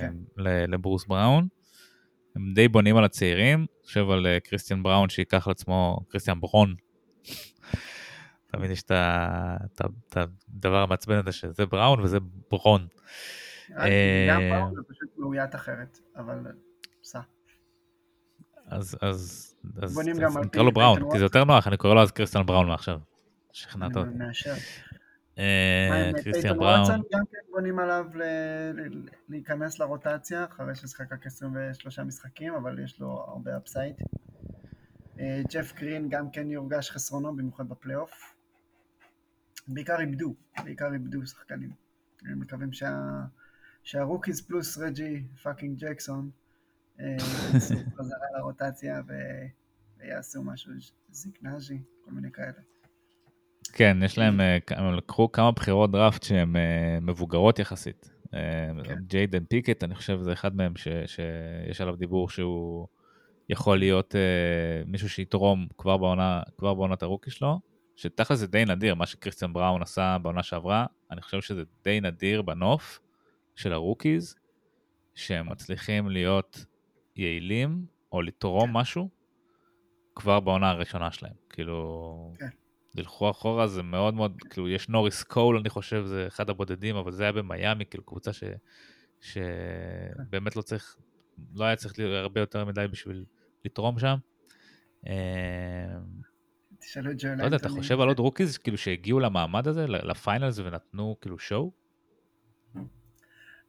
כן. 0.00 0.14
לברוס 0.44 1.06
בראון. 1.06 1.48
הם 2.36 2.54
די 2.54 2.68
בונים 2.68 2.96
על 2.96 3.04
הצעירים, 3.04 3.66
חושב 3.84 4.10
על 4.10 4.26
קריסטיאן 4.44 4.82
בראון 4.82 5.08
שייקח 5.08 5.48
לעצמו, 5.48 6.00
קריסטיאן 6.08 6.40
ברון. 6.40 6.74
תמיד 8.46 8.70
יש 8.70 8.82
את 8.82 10.16
הדבר 10.16 10.82
המעצבן 10.82 11.16
הזה 11.16 11.32
שזה 11.32 11.66
בראון 11.66 12.00
וזה 12.00 12.18
ברון. 12.50 12.86
גם 14.28 14.40
בראון 14.50 14.74
זה 14.74 14.80
פשוט 14.88 15.08
מאוית 15.18 15.54
אחרת, 15.54 15.98
אבל 16.16 16.38
סע. 17.02 17.20
אז, 18.66 18.96
אז, 19.00 19.54
אז, 19.82 20.00
אז 20.00 20.36
נקרא 20.44 20.62
לו 20.62 20.72
בראון, 20.72 21.12
כי 21.12 21.18
זה 21.18 21.24
יותר 21.24 21.44
נוח, 21.44 21.66
אני 21.66 21.76
קורא 21.76 21.94
לו 21.94 22.02
אז 22.02 22.10
קריסטל 22.10 22.42
בראון 22.42 22.68
מעכשיו. 22.68 23.00
שכנעת 23.52 23.96
אותי. 23.96 24.10
קריסטיאן 26.22 26.56
בראון. 26.56 26.88
גם 27.12 27.24
כן 27.30 27.38
בונים 27.50 27.78
עליו 27.78 28.06
להיכנס 29.28 29.78
לרוטציה, 29.78 30.44
אחרי 30.44 30.74
ששחק 30.74 31.12
רק 31.12 31.26
23 31.26 31.98
משחקים, 31.98 32.54
אבל 32.54 32.78
יש 32.78 33.00
לו 33.00 33.24
הרבה 33.28 33.56
אפסייד. 33.56 33.94
ג'ף 35.52 35.72
גרין 35.74 36.08
גם 36.08 36.30
כן 36.30 36.50
יורגש 36.50 36.90
חסרונו, 36.90 37.36
במיוחד 37.36 37.68
בפלייאוף. 37.68 38.34
בעיקר 39.68 40.00
איבדו, 40.00 40.34
בעיקר 40.64 40.92
איבדו 40.92 41.26
שחקנים. 41.26 41.70
הם 42.22 42.40
מקווים 42.40 42.72
שה... 42.72 43.22
שה 43.82 43.99
rookies 43.99 44.40
פלוס 44.40 44.78
רג'י 44.78 45.24
fucking 45.42 45.78
ג'קסון 45.78 46.30
יעשו 46.98 47.74
חזרה 47.96 48.26
לרוטציה 48.38 49.02
ויעשו 49.98 50.42
משהו, 50.42 50.72
זיק 51.10 51.33
נאג'י, 51.33 51.78
כל 52.04 52.10
מיני 52.10 52.32
כאלה. 52.32 52.60
כן, 53.72 53.98
יש 54.04 54.18
להם, 54.18 54.40
הם 54.70 54.94
לקחו 54.94 55.32
כמה 55.32 55.50
בחירות 55.50 55.90
דראפט 55.90 56.22
שהן 56.22 56.56
מבוגרות 57.02 57.58
יחסית. 57.58 58.10
כן. 58.84 58.94
ג'יילן 59.06 59.44
פיקט, 59.44 59.84
אני 59.84 59.94
חושב 59.94 60.18
שזה 60.18 60.32
אחד 60.32 60.56
מהם 60.56 60.76
ש, 60.76 60.88
שיש 61.06 61.80
עליו 61.80 61.96
דיבור 61.96 62.28
שהוא 62.28 62.86
יכול 63.48 63.78
להיות 63.78 64.14
מישהו 64.86 65.08
שיתרום 65.08 65.66
כבר 65.78 65.96
בעונה, 65.96 66.42
כבר 66.58 66.74
בעונת 66.74 67.02
הרוקי 67.02 67.30
שלו, 67.30 67.60
שתכל'ס 67.96 68.38
זה 68.38 68.46
די 68.46 68.64
נדיר, 68.64 68.94
מה 68.94 69.06
שקריסטיאן 69.06 69.52
בראון 69.52 69.82
עשה 69.82 70.16
בעונה 70.22 70.42
שעברה, 70.42 70.86
אני 71.10 71.22
חושב 71.22 71.40
שזה 71.40 71.62
די 71.84 72.00
נדיר 72.00 72.42
בנוף 72.42 73.00
של 73.56 73.72
ה 73.72 73.79
rookies, 73.79 74.34
שהם 75.14 75.48
מצליחים 75.52 76.08
להיות 76.08 76.64
יעילים 77.16 77.84
או 78.12 78.22
לתרום 78.22 78.66
כן. 78.66 78.72
משהו 78.72 79.08
כבר 80.14 80.40
בעונה 80.40 80.70
הראשונה 80.70 81.12
שלהם. 81.12 81.32
כאילו, 81.50 82.32
כן. 82.38 82.48
תלכו 82.96 83.30
אחורה 83.30 83.66
זה 83.66 83.82
מאוד 83.82 84.14
מאוד, 84.14 84.42
כאילו 84.50 84.68
יש 84.68 84.88
נוריס 84.88 85.22
קול 85.22 85.56
אני 85.58 85.68
חושב 85.68 86.04
זה 86.06 86.26
אחד 86.26 86.50
הבודדים, 86.50 86.96
אבל 86.96 87.12
זה 87.12 87.22
היה 87.22 87.32
במיאמי, 87.32 87.86
כאילו 87.86 88.04
קבוצה 88.04 88.32
ש, 88.32 88.44
שבאמת 89.20 90.56
לא 90.56 90.62
צריך, 90.62 90.96
לא 91.54 91.64
היה 91.64 91.76
צריך 91.76 91.98
להיות 91.98 92.14
הרבה 92.14 92.40
יותר 92.40 92.64
מדי 92.64 92.86
בשביל 92.90 93.24
לתרום 93.64 93.98
שם. 93.98 94.16
אמ, 95.06 95.12
תשאלו 96.78 97.10
את 97.10 97.16
ג'ו 97.18 97.28
לא 97.38 97.44
יודע, 97.44 97.56
אתה 97.56 97.68
חושב 97.68 98.00
על 98.00 98.08
עוד 98.08 98.18
rookies 98.18 98.58
כאילו 98.58 98.78
שהגיעו 98.78 99.20
למעמד 99.20 99.68
הזה, 99.68 99.86
ל 99.86 99.96
finals 99.96 100.58
ונתנו 100.58 101.16
כאילו 101.20 101.38
show? 101.38 101.72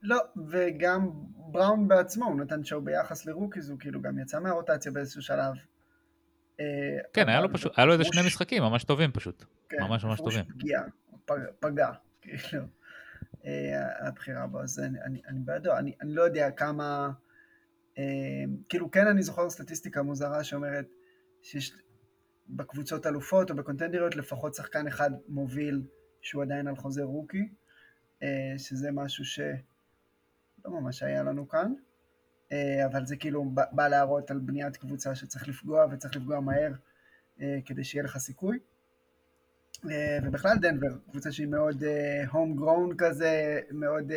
לא, 0.02 0.18
וגם 0.48 1.10
בראון 1.36 1.88
בעצמו, 1.88 2.26
הוא 2.26 2.36
נתן 2.36 2.64
show 2.64 2.82
ביחס 2.82 3.26
ל 3.26 3.31
rookies, 3.31 3.70
הוא 3.70 3.80
כאילו 3.80 4.02
גם 4.02 4.20
יצא 4.20 4.40
מהרוטציה 4.40 4.92
באיזשהו 4.92 5.22
שלב. 5.22 5.54
אה, 6.62 7.04
כן, 7.14 7.30
היה 7.30 7.42
לו 7.42 7.54
פשוט, 7.54 7.72
היה 7.78 7.86
לו 7.86 7.94
איזה 7.94 8.04
שני 8.04 8.22
משחקים 8.28 8.64
ממש 8.64 8.84
טובים 8.84 9.12
פשוט. 9.12 9.46
כן, 9.70 9.78
ממש 9.82 10.04
ממש 10.04 10.20
טובים. 10.20 10.46
פגיע, 10.46 10.82
פגע, 11.60 11.92
כאילו, 12.22 12.64
אה, 13.46 14.08
הבחירה 14.08 14.48
בו, 14.48 14.62
אז 14.62 14.80
אני 15.28 15.40
בעדו, 15.40 15.78
אני 15.78 15.96
לא 16.02 16.22
יודע 16.22 16.52
כמה, 16.52 17.10
אה, 17.98 18.04
כאילו 18.70 18.92
כן 18.92 19.08
אני 19.08 19.24
זוכר 19.24 19.50
סטטיסטיקה 19.50 20.04
מוזרה 20.04 20.44
שאומרת 20.44 20.88
שיש 21.42 21.74
בקבוצות 22.50 23.08
אלופות 23.08 23.52
או 23.52 23.56
בקונטנדריות 23.56 24.16
לפחות 24.16 24.56
שחקן 24.56 24.88
אחד 24.88 25.12
מוביל 25.28 25.82
שהוא 26.22 26.44
עדיין 26.44 26.68
על 26.68 26.76
חוזה 26.76 27.04
רוקי, 27.04 27.50
שזה 28.58 28.92
משהו 28.92 29.26
שלא 29.26 29.46
ממש 30.66 31.04
היה 31.04 31.24
לנו 31.24 31.50
כאן. 31.50 31.74
אה, 32.52 32.86
אבל 32.86 33.06
זה 33.06 33.16
כאילו 33.16 33.44
בא 33.72 33.88
להראות 33.88 34.32
על 34.32 34.40
בניית 34.40 34.78
קבוצה 34.78 35.16
שצריך 35.16 35.48
לפגוע 35.48 35.86
וצריך 35.92 36.16
לפגוע 36.16 36.40
מהר 36.40 36.72
אה, 37.42 37.60
כדי 37.66 37.84
שיהיה 37.84 38.04
לך 38.04 38.18
סיכוי. 38.18 38.60
אה, 39.92 40.18
ובכלל 40.24 40.58
דנבר, 40.62 40.98
קבוצה 41.10 41.32
שהיא 41.32 41.48
מאוד 41.48 41.84
הום 42.32 42.56
גרון 42.56 42.96
כזה, 42.98 43.60
מאוד 43.72 44.12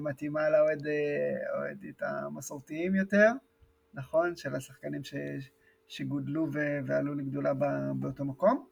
מתאימה 0.00 0.50
לאוהד 0.50 0.86
המסורתיים 2.00 2.94
יותר, 2.94 3.32
נכון? 3.94 4.36
של 4.36 4.54
השחקנים 4.54 5.04
ש, 5.04 5.14
שגודלו 5.88 6.46
ו, 6.52 6.78
ועלו 6.86 7.14
לגדולה 7.14 7.52
באותו 7.94 8.24
מקום. 8.24 8.68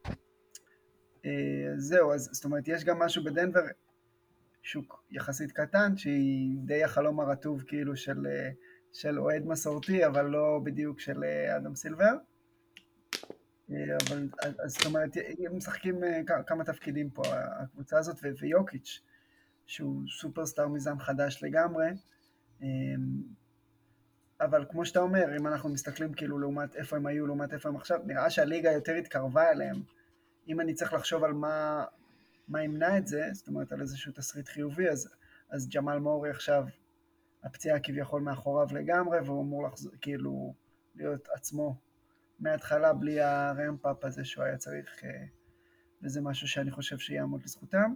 זהו, 1.76 2.12
אז 2.12 2.28
זאת 2.32 2.44
אומרת, 2.44 2.68
יש 2.68 2.84
גם 2.84 2.98
משהו 2.98 3.24
בדנבר, 3.24 3.60
שוק 4.62 5.04
יחסית 5.10 5.52
קטן, 5.52 5.96
שהיא 5.96 6.58
די 6.64 6.84
החלום 6.84 7.20
הרטוב 7.20 7.62
כאילו 7.62 7.96
של, 7.96 8.26
של 8.92 9.20
אוהד 9.20 9.46
מסורתי, 9.46 10.06
אבל 10.06 10.26
לא 10.26 10.60
בדיוק 10.64 11.00
של 11.00 11.24
אה, 11.24 11.56
אדם 11.56 11.74
סילבר. 11.74 12.16
אה, 13.70 13.96
אבל, 14.08 14.28
אז 14.64 14.72
זאת 14.72 14.86
אומרת, 14.86 15.10
הם 15.46 15.56
משחקים 15.56 16.04
אה, 16.04 16.20
כמה 16.46 16.64
תפקידים 16.64 17.10
פה, 17.10 17.22
הקבוצה 17.34 17.98
הזאת, 17.98 18.16
ויוקיץ', 18.40 19.00
שהוא 19.66 20.02
סופרסטאר 20.20 20.68
מזן 20.68 20.98
חדש 20.98 21.42
לגמרי. 21.42 21.86
אבל 24.40 24.64
כמו 24.70 24.84
שאתה 24.84 25.00
אומר, 25.00 25.36
אם 25.36 25.46
אנחנו 25.46 25.68
מסתכלים 25.68 26.12
כאילו 26.12 26.38
לעומת 26.38 26.76
איפה 26.76 26.96
הם 26.96 27.06
היו, 27.06 27.26
לעומת 27.26 27.52
איפה 27.52 27.68
הם 27.68 27.76
עכשיו, 27.76 27.98
נראה 28.04 28.30
שהליגה 28.30 28.72
יותר 28.72 28.94
התקרבה 28.94 29.50
אליהם. 29.50 29.76
אם 30.48 30.60
אני 30.60 30.74
צריך 30.74 30.92
לחשוב 30.92 31.24
על 31.24 31.32
מה, 31.32 31.84
מה 32.48 32.62
ימנע 32.62 32.98
את 32.98 33.06
זה, 33.06 33.22
זאת 33.32 33.48
אומרת 33.48 33.72
על 33.72 33.80
איזשהו 33.80 34.12
תסריט 34.12 34.48
חיובי, 34.48 34.88
אז, 34.88 35.08
אז 35.50 35.68
ג'מאל 35.68 35.98
מורי 35.98 36.30
עכשיו, 36.30 36.64
הפציעה 37.44 37.80
כביכול 37.80 38.22
מאחוריו 38.22 38.68
לגמרי, 38.72 39.18
והוא 39.20 39.42
אמור 39.42 39.68
לחזור, 39.68 39.92
כאילו 40.00 40.54
להיות 40.94 41.28
עצמו 41.34 41.80
מההתחלה 42.40 42.92
בלי 42.92 43.20
ה 43.20 43.32
ramp 43.32 43.80
up 43.80 44.04
הזה 44.04 44.24
שהוא 44.24 44.44
היה 44.44 44.56
צריך, 44.56 45.04
אה, 45.04 45.24
וזה 46.02 46.20
משהו 46.20 46.48
שאני 46.48 46.70
חושב 46.70 46.98
שיעמוד 46.98 47.42
לזכותם. 47.42 47.94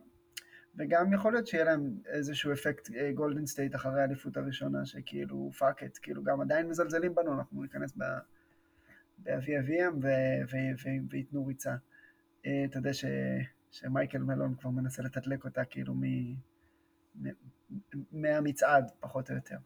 וגם 0.77 1.13
יכול 1.13 1.33
להיות 1.33 1.47
שיהיה 1.47 1.65
להם 1.65 1.99
איזשהו 2.07 2.53
אפקט 2.53 2.89
גולדן 3.15 3.41
אה, 3.41 3.47
סטייט 3.47 3.75
אחרי 3.75 4.01
האליפות 4.01 4.37
הראשונה, 4.37 4.87
שכאילו 4.87 5.51
fuck 5.59 5.83
it, 5.83 5.99
כאילו 5.99 6.23
גם 6.23 6.41
עדיין 6.41 6.69
מזלזלים 6.69 7.15
בנו, 7.15 7.35
אנחנו 7.35 7.63
ניכנס 7.63 7.97
באבי 9.19 9.59
אביהם 9.59 9.99
וייתנו 11.11 11.47
ריצה. 11.47 11.75
אה, 12.47 12.65
אתה 12.65 12.79
יודע 12.79 12.93
ש... 12.93 13.05
שמייקל 13.73 14.19
מלון 14.19 14.55
כבר 14.55 14.71
מנסה 14.71 15.03
לתדלק 15.03 15.45
אותה 15.45 15.65
כאילו 15.65 15.95
מ... 15.95 16.03
מהמצעד, 18.13 18.91
פחות 19.01 19.31
או 19.31 19.35
יותר. 19.35 19.57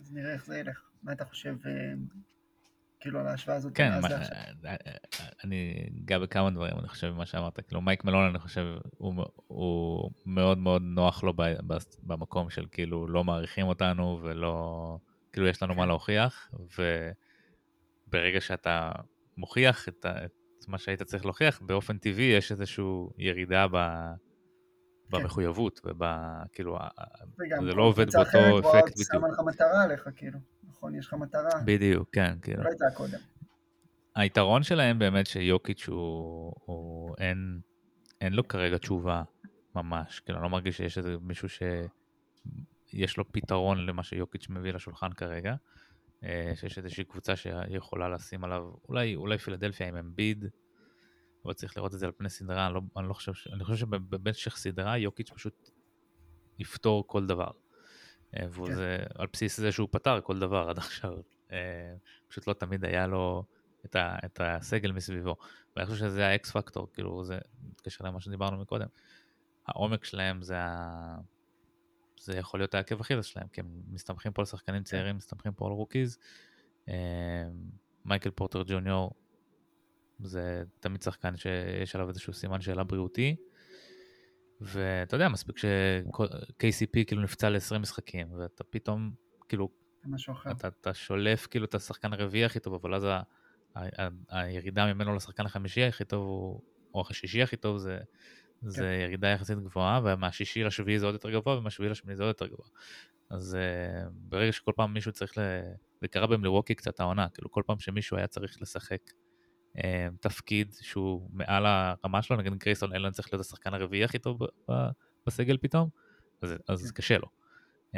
אז 0.00 0.12
נראה 0.12 0.32
איך 0.32 0.46
זה 0.46 0.58
ילך. 0.58 0.90
מה 1.02 1.12
אתה 1.12 1.24
חושב, 1.24 1.56
אה, 1.66 1.70
כאילו, 3.00 3.20
על 3.20 3.26
ההשוואה 3.26 3.56
הזאת? 3.56 3.76
כן, 3.76 4.00
מה, 4.00 4.08
אני 5.44 5.88
אגע 6.04 6.18
בכמה 6.18 6.50
דברים, 6.50 6.78
אני 6.78 6.88
חושב, 6.88 7.10
מה 7.10 7.26
שאמרת. 7.26 7.60
כאילו, 7.60 7.80
מייק 7.80 8.04
מלון, 8.04 8.30
אני 8.30 8.38
חושב, 8.38 8.64
הוא, 8.98 9.24
הוא 9.46 10.10
מאוד 10.26 10.58
מאוד 10.58 10.82
נוח 10.82 11.24
לו 11.24 11.34
במקום 12.02 12.50
של 12.50 12.66
כאילו, 12.70 13.08
לא 13.08 13.24
מעריכים 13.24 13.66
אותנו 13.66 14.20
ולא, 14.22 14.98
כאילו, 15.32 15.46
יש 15.46 15.62
לנו 15.62 15.74
מה 15.74 15.82
כן. 15.82 15.88
להוכיח, 15.88 16.50
וברגע 18.08 18.40
שאתה 18.40 18.92
מוכיח 19.36 19.88
את, 19.88 20.06
את 20.64 20.68
מה 20.68 20.78
שהיית 20.78 21.02
צריך 21.02 21.24
להוכיח, 21.24 21.60
באופן 21.60 21.98
טבעי 21.98 22.24
יש 22.24 22.52
איזושהי 22.52 22.84
ירידה 23.18 23.66
ב... 23.68 23.76
כן. 25.10 25.22
במחויבות, 25.22 25.80
וכאילו, 25.84 26.78
זה 27.64 27.74
לא 27.74 27.82
עובד 27.82 28.06
באותו 28.10 28.58
אפקט 28.58 28.92
בדיוק. 28.92 29.12
שמה 29.12 29.28
לך 29.28 29.40
מטרה 29.46 29.82
עליך, 29.82 30.08
כאילו, 30.16 30.38
נכון? 30.68 30.94
יש 30.94 31.06
לך 31.06 31.14
מטרה. 31.14 31.50
בדיוק, 31.64 32.08
כן, 32.12 32.34
כאילו. 32.42 32.62
לא 32.62 32.68
הייתה 32.68 32.84
קודם. 32.94 33.18
היתרון 34.14 34.62
שלהם 34.62 34.98
באמת 34.98 35.26
שיוקיץ' 35.26 35.88
הוא, 35.88 36.52
הוא 36.64 37.14
אין, 37.18 37.60
אין 38.20 38.32
לו 38.32 38.48
כרגע 38.48 38.78
תשובה 38.78 39.22
ממש, 39.74 40.20
כאילו, 40.20 40.38
אני 40.38 40.44
לא 40.44 40.50
מרגיש 40.50 40.76
שיש 40.76 40.98
איזה 40.98 41.16
מישהו 41.20 41.48
שיש 42.86 43.16
לו 43.16 43.32
פתרון 43.32 43.86
למה 43.86 44.02
שיוקיץ' 44.02 44.46
מביא 44.48 44.72
לשולחן 44.72 45.12
כרגע. 45.12 45.54
אה, 46.24 46.52
שיש 46.54 46.78
איזושהי 46.78 47.04
קבוצה 47.04 47.36
שיכולה 47.36 48.08
לשים 48.08 48.44
עליו, 48.44 48.70
אולי, 48.88 49.16
אולי 49.16 49.38
פילדלפיה 49.38 49.88
עם 49.88 49.96
אמביד, 49.96 50.44
אבל 51.44 51.52
צריך 51.52 51.76
לראות 51.76 51.94
את 51.94 51.98
זה 51.98 52.06
על 52.06 52.12
פני 52.12 52.30
סדרה, 52.30 52.66
אני 52.66 52.74
לא, 52.74 52.80
אני 52.96 53.08
לא 53.08 53.14
חושב, 53.14 53.32
אני 53.52 53.64
חושב 53.64 53.76
שבמשך 53.76 54.56
סדרה 54.56 54.98
יוקיץ' 54.98 55.30
פשוט 55.30 55.70
יפתור 56.58 57.06
כל 57.06 57.26
דבר. 57.26 57.50
אה, 58.36 58.46
וזה 58.50 58.98
כן. 59.08 59.20
על 59.20 59.26
בסיס 59.32 59.60
זה 59.60 59.72
שהוא 59.72 59.88
פתר 59.90 60.20
כל 60.20 60.38
דבר 60.38 60.68
עד 60.68 60.78
עכשיו. 60.78 61.12
אה, 61.52 61.94
פשוט 62.28 62.46
לא 62.46 62.52
תמיד 62.52 62.84
היה 62.84 63.06
לו 63.06 63.44
את, 63.84 63.96
ה, 63.96 64.16
את 64.24 64.40
הסגל 64.44 64.92
מסביבו. 64.92 65.36
ואני 65.76 65.86
חושב 65.86 65.98
שזה 65.98 66.26
ה 66.26 66.38
X 66.38 66.50
factor, 66.50 66.88
כאילו 66.92 67.24
זה 67.24 67.38
מתקשר 67.68 68.04
למה 68.04 68.20
שדיברנו 68.20 68.60
מקודם. 68.60 68.86
העומק 69.66 70.04
שלהם 70.04 70.42
זה 70.42 70.58
ה... 70.58 71.16
זה 72.24 72.36
יכול 72.36 72.60
להיות 72.60 72.74
העקב 72.74 73.00
אכילס 73.00 73.26
שלהם, 73.26 73.48
כי 73.48 73.60
הם 73.60 73.66
מסתמכים 73.90 74.32
פה 74.32 74.42
על 74.42 74.46
שחקנים 74.46 74.78
כן. 74.78 74.84
צעירים, 74.84 75.16
מסתמכים 75.16 75.52
פה 75.52 75.66
על 75.66 75.72
rookies. 75.72 76.18
אה, 76.88 76.94
מייקל 78.04 78.30
פורטר 78.30 78.62
ג'וניור 78.66 79.14
זה 80.20 80.64
תמיד 80.80 81.02
שחקן 81.02 81.36
שיש 81.36 81.94
עליו 81.94 82.08
איזשהו 82.08 82.32
סימן 82.32 82.60
שאלה 82.60 82.84
בריאותי. 82.84 83.36
ואתה 84.60 85.16
יודע, 85.16 85.28
מספיק 85.28 85.58
ש-KCP 85.58 87.04
כאילו 87.06 87.22
נפצע 87.22 87.50
ל-20 87.50 87.78
משחקים, 87.78 88.32
ואתה 88.32 88.64
פתאום, 88.64 89.10
כאילו, 89.48 89.68
אתה, 90.50 90.68
אתה 90.68 90.94
שולף 90.94 91.46
כאילו 91.46 91.64
את 91.64 91.74
השחקן 91.74 92.12
הרביעי 92.12 92.44
הכי 92.44 92.60
טוב, 92.60 92.74
אבל 92.74 92.94
אז 92.94 93.04
ה, 93.04 93.20
ה, 93.74 93.82
ה, 94.30 94.40
הירידה 94.40 94.94
ממנו 94.94 95.14
לשחקן 95.14 95.46
החמישי 95.46 95.84
הכי 95.84 96.04
טוב 96.04 96.26
הוא 96.26 96.60
האורך 96.92 97.10
השישי 97.10 97.42
הכי 97.42 97.56
טוב 97.56 97.78
זה, 97.78 97.98
זה 98.66 98.80
כן. 98.80 99.04
ירידה 99.04 99.28
יחסית 99.28 99.58
גבוהה, 99.58 100.00
ומהשישי 100.04 100.64
לשביעי 100.64 100.98
זה 100.98 101.06
עוד 101.06 101.14
יותר 101.14 101.30
גבוה, 101.30 101.58
ומהשביעי 101.58 101.90
לשמיני 101.90 102.16
זה 102.16 102.22
עוד 102.22 102.28
יותר 102.28 102.46
גבוה. 102.46 102.66
אז 103.30 103.56
uh, 103.56 104.08
ברגע 104.12 104.52
שכל 104.52 104.72
פעם 104.76 104.94
מישהו 104.94 105.12
צריך, 105.12 105.38
ל... 105.38 105.40
זה 106.00 106.08
קרה 106.08 106.26
במלווקי 106.26 106.74
קצת 106.74 107.00
העונה, 107.00 107.28
כאילו 107.28 107.50
כל 107.50 107.62
פעם 107.66 107.78
שמישהו 107.78 108.16
היה 108.16 108.26
צריך 108.26 108.62
לשחק 108.62 109.00
uh, 109.76 109.80
תפקיד 110.20 110.74
שהוא 110.80 111.28
מעל 111.32 111.66
הרמה 111.66 112.22
שלו, 112.22 112.36
נגיד 112.36 112.54
גרייסון 112.54 112.92
אלן 112.92 113.10
צריך 113.10 113.32
להיות 113.32 113.40
השחקן 113.40 113.74
הרביעי 113.74 114.04
הכי 114.04 114.18
טוב 114.18 114.38
בסגל 115.26 115.56
פתאום, 115.60 115.88
אז, 116.42 116.54
אז 116.68 116.90
כן. 116.90 116.96
קשה 116.96 117.18
לו. 117.18 117.28
Uh, 117.92 117.96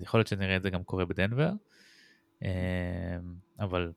יכול 0.00 0.20
להיות 0.20 0.28
שנראה 0.28 0.56
את 0.56 0.62
זה 0.62 0.70
גם 0.70 0.84
קורה 0.84 1.04
בדנבר, 1.04 1.50
uh, 2.42 2.46
אבל 3.60 3.92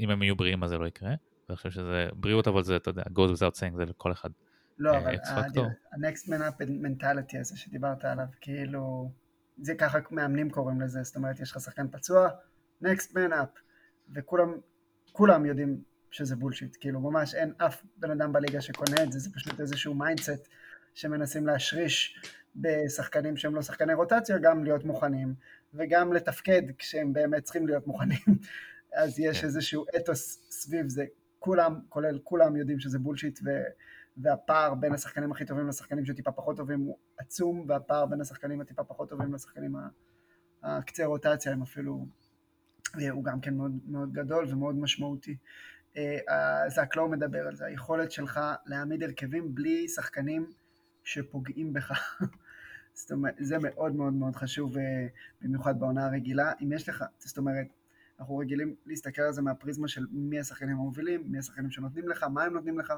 אם 0.00 0.10
הם 0.10 0.22
יהיו 0.22 0.36
בריאים 0.36 0.64
אז 0.64 0.70
זה 0.70 0.78
לא 0.78 0.86
יקרה. 0.86 1.14
אני 1.48 1.56
חושב 1.56 1.70
שזה 1.70 2.08
בריאות, 2.14 2.48
אבל 2.48 2.62
זה, 2.62 2.76
אתה 2.76 2.90
יודע, 2.90 3.02
goes 3.02 3.32
without 3.34 3.56
saying, 3.58 3.76
זה 3.76 3.84
לכל 3.84 4.12
אחד. 4.12 4.30
לא, 4.78 4.98
אבל 4.98 5.14
ה-next 5.24 6.26
man 6.26 6.40
up 6.40 6.62
mentality 6.62 7.40
הזה 7.40 7.56
שדיברת 7.56 8.04
עליו, 8.04 8.26
כאילו, 8.40 9.10
זה 9.62 9.74
ככה 9.74 9.98
מאמנים 10.10 10.50
קוראים 10.50 10.80
לזה, 10.80 11.02
זאת 11.02 11.16
אומרת, 11.16 11.40
יש 11.40 11.50
לך 11.50 11.60
שחקן 11.60 11.88
פצוע, 11.88 12.28
next 12.84 13.10
man 13.12 13.32
up, 13.32 13.60
וכולם 14.14 14.54
כולם 15.12 15.46
יודעים 15.46 15.82
שזה 16.10 16.36
bullshit, 16.36 16.76
כאילו 16.80 17.00
ממש 17.00 17.34
אין 17.34 17.52
אף 17.58 17.82
בן 17.96 18.10
אדם 18.10 18.32
בליגה 18.32 18.60
שקונה 18.60 19.02
את 19.02 19.12
זה, 19.12 19.18
זה 19.18 19.30
פשוט 19.34 19.60
איזשהו 19.60 19.94
mindset 19.94 20.48
שמנסים 20.94 21.46
להשריש 21.46 22.20
בשחקנים 22.56 23.36
שהם 23.36 23.54
לא 23.54 23.62
שחקני 23.62 23.94
רוטציה, 23.94 24.38
גם 24.38 24.64
להיות 24.64 24.84
מוכנים, 24.84 25.34
וגם 25.74 26.12
לתפקד 26.12 26.62
כשהם 26.78 27.12
באמת 27.12 27.42
צריכים 27.42 27.66
להיות 27.66 27.86
מוכנים, 27.86 28.18
אז 29.02 29.18
יש 29.18 29.40
כן. 29.40 29.46
איזשהו 29.46 29.84
אתוס 29.96 30.46
סביב 30.50 30.88
זה, 30.88 31.04
כולם, 31.38 31.80
כולל 31.88 32.18
כולם 32.24 32.56
יודעים 32.56 32.80
שזה 32.80 32.98
בולשיט, 32.98 33.40
ו... 33.44 33.50
והפער 34.22 34.74
בין 34.74 34.92
השחקנים 34.94 35.32
הכי 35.32 35.44
טובים 35.44 35.68
לשחקנים 35.68 36.04
שטיפה 36.04 36.32
פחות 36.32 36.56
טובים 36.56 36.80
הוא 36.80 36.98
עצום, 37.18 37.64
והפער 37.68 38.06
בין 38.06 38.20
השחקנים 38.20 38.60
הטיפה 38.60 38.84
פחות 38.84 39.08
טובים 39.08 39.34
לשחקנים 39.34 39.76
הקצה 40.62 41.04
רוטציה 41.04 41.52
הם 41.52 41.62
אפילו, 41.62 42.06
אה, 43.00 43.10
הוא 43.10 43.24
גם 43.24 43.40
כן 43.40 43.54
מאוד, 43.54 43.78
מאוד 43.88 44.12
גדול 44.12 44.46
ומאוד 44.48 44.78
משמעותי. 44.78 45.36
אה, 45.96 46.68
זק 46.68 46.96
לא 46.96 47.08
מדבר 47.08 47.46
על 47.46 47.54
זה, 47.54 47.66
היכולת 47.66 48.12
שלך 48.12 48.40
להעמיד 48.66 49.02
הרכבים 49.02 49.54
בלי 49.54 49.88
שחקנים 49.88 50.46
שפוגעים 51.04 51.72
בך. 51.72 51.92
זאת 52.94 53.12
אומרת, 53.12 53.34
זה 53.38 53.58
מאוד 53.58 53.94
מאוד 53.94 54.12
מאוד 54.12 54.36
חשוב, 54.36 54.78
אה, 54.78 55.06
במיוחד 55.42 55.80
בעונה 55.80 56.06
הרגילה. 56.06 56.52
אם 56.62 56.72
יש 56.72 56.88
לך, 56.88 57.04
זאת 57.18 57.38
אומרת, 57.38 57.66
אנחנו 58.20 58.36
רגילים 58.36 58.74
להסתכל 58.86 59.22
על 59.22 59.32
זה 59.32 59.42
מהפריזמה 59.42 59.88
של 59.88 60.06
מי 60.10 60.40
השחקנים 60.40 60.76
המובילים, 60.76 61.22
מי 61.26 61.38
השחקנים 61.38 61.70
שנותנים 61.70 62.08
לך, 62.08 62.22
מה 62.22 62.44
הם 62.44 62.52
נותנים 62.52 62.78
לך, 62.78 62.92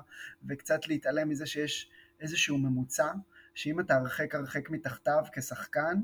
וקצת 0.48 0.88
להתעלם 0.88 1.28
מזה 1.28 1.46
שיש 1.46 1.90
איזשהו 2.20 2.58
ממוצע, 2.58 3.12
שאם 3.54 3.80
אתה 3.80 3.96
הרחק 3.96 4.34
הרחק 4.34 4.70
מתחתיו 4.70 5.24
כשחקן, 5.32 6.00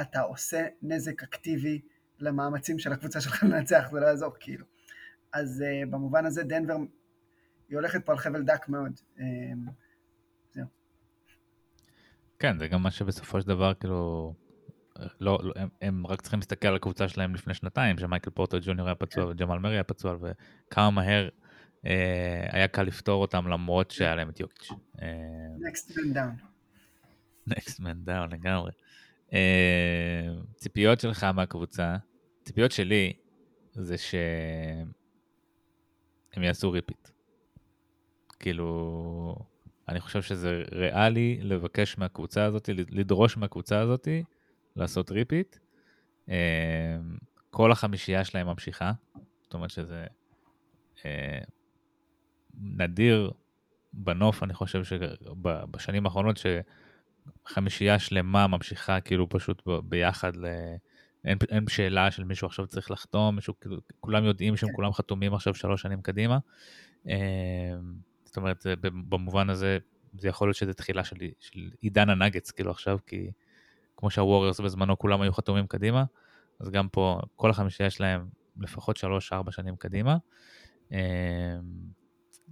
אתה 0.00 0.20
עושה 0.20 0.66
נזק 0.82 1.22
אקטיבי 1.22 1.80
למאמצים 2.18 2.78
של 2.78 2.92
הקבוצה 2.92 3.20
שלך 3.20 3.42
לנצח, 3.44 3.88
זה 3.90 4.00
לא 4.00 4.06
יעזור 4.06 4.34
כאילו. 4.40 4.66
אז 5.32 5.64
uh, 5.64 5.90
במובן 5.90 6.26
הזה 6.26 6.42
דנבר, 6.42 6.76
היא 7.68 7.76
הולכת 7.78 8.06
פה 8.06 8.12
על 8.12 8.18
חבל 8.18 8.42
דק 8.42 8.68
מאוד. 8.68 8.92
Uh, 9.16 9.20
זהו. 10.52 10.66
כן, 12.38 12.58
זה 12.58 12.68
גם 12.68 12.82
מה 12.82 12.90
שבסופו 12.90 13.40
של 13.40 13.48
דבר, 13.48 13.74
כאילו, 13.74 14.34
לא, 15.20 15.38
לא 15.42 15.52
הם, 15.56 15.68
הם 15.82 16.06
רק 16.06 16.20
צריכים 16.20 16.40
להסתכל 16.40 16.68
על 16.68 16.76
הקבוצה 16.76 17.08
שלהם 17.08 17.34
לפני 17.34 17.54
שנתיים, 17.54 17.98
שמייקל 17.98 18.30
פורטר 18.30 18.58
ג'וניור 18.62 18.88
היה 18.88 18.94
פצוע 18.94 19.24
כן. 19.24 19.30
וג'מאל 19.30 19.58
מרי 19.58 19.74
היה 19.74 19.84
פצוע, 19.84 20.16
וכמה 20.20 20.90
מהר 20.90 21.28
אה, 21.86 22.48
היה 22.50 22.68
קל 22.68 22.82
לפתור 22.82 23.22
אותם 23.22 23.48
למרות 23.48 23.88
כן. 23.88 23.94
שהיה 23.94 24.14
להם 24.14 24.28
את 24.28 24.40
יוקיץ'. 24.40 24.68
אה, 25.02 25.08
Next 25.58 25.90
man 25.90 26.14
down. 26.14 26.42
Next 27.50 27.80
man 27.80 28.08
down 28.08 28.32
לגמרי. 28.32 28.70
אה, 29.32 30.28
ציפיות 30.56 31.00
שלך 31.00 31.24
מהקבוצה, 31.24 31.96
ציפיות 32.44 32.72
שלי 32.72 33.12
זה 33.74 33.98
שהם 33.98 34.92
יעשו 36.42 36.70
ריפיט. 36.70 37.08
כאילו, 38.38 39.36
אני 39.88 40.00
חושב 40.00 40.22
שזה 40.22 40.62
ריאלי 40.72 41.38
לבקש 41.42 41.98
מהקבוצה 41.98 42.44
הזאת, 42.44 42.68
לדרוש 42.90 43.36
מהקבוצה 43.36 43.80
הזאתי, 43.80 44.22
לעשות 44.76 45.10
ריפיט. 45.10 45.56
אה, 46.28 46.96
כל 47.50 47.72
החמישייה 47.72 48.24
שלהם 48.24 48.46
ממשיכה, 48.46 48.92
זאת 49.42 49.54
אומרת 49.54 49.70
שזה 49.70 50.06
אה, 51.04 51.38
נדיר 52.60 53.32
בנוף, 53.92 54.42
אני 54.42 54.54
חושב 54.54 54.82
שבשנים 54.84 56.06
האחרונות 56.06 56.36
שחמישייה 57.46 57.98
שלמה 57.98 58.46
ממשיכה 58.46 59.00
כאילו 59.00 59.28
פשוט 59.28 59.62
ביחד, 59.84 60.36
ל... 60.36 60.46
אין, 61.24 61.38
אין 61.50 61.64
שאלה 61.68 62.10
של 62.10 62.24
מישהו 62.24 62.46
עכשיו 62.46 62.66
צריך 62.66 62.90
לחתום, 62.90 63.36
מישהו, 63.36 63.60
כאילו, 63.60 63.76
כולם 64.00 64.24
יודעים 64.24 64.56
שהם 64.56 64.68
כן. 64.68 64.74
כולם 64.76 64.92
חתומים 64.92 65.34
עכשיו 65.34 65.54
שלוש 65.54 65.82
שנים 65.82 66.02
קדימה. 66.02 66.38
אה, 67.08 67.74
זאת 68.24 68.36
אומרת, 68.36 68.66
במובן 68.82 69.50
הזה, 69.50 69.78
זה 70.18 70.28
יכול 70.28 70.48
להיות 70.48 70.56
שזה 70.56 70.74
תחילה 70.74 71.04
של, 71.04 71.16
של 71.40 71.70
עידן 71.80 72.10
הנאגטס, 72.10 72.50
כאילו 72.50 72.70
עכשיו, 72.70 72.98
כי 73.06 73.30
כמו 74.02 74.10
שהווריורס 74.10 74.60
בזמנו 74.60 74.98
כולם 74.98 75.20
היו 75.20 75.32
חתומים 75.32 75.66
קדימה, 75.66 76.04
אז 76.60 76.70
גם 76.70 76.88
פה 76.88 77.20
כל 77.36 77.50
החמישייה 77.50 77.86
יש 77.86 78.00
להם 78.00 78.28
לפחות 78.60 78.96
3-4 78.96 79.00
שנים 79.50 79.76
קדימה. 79.76 80.16
אמ, 80.92 80.98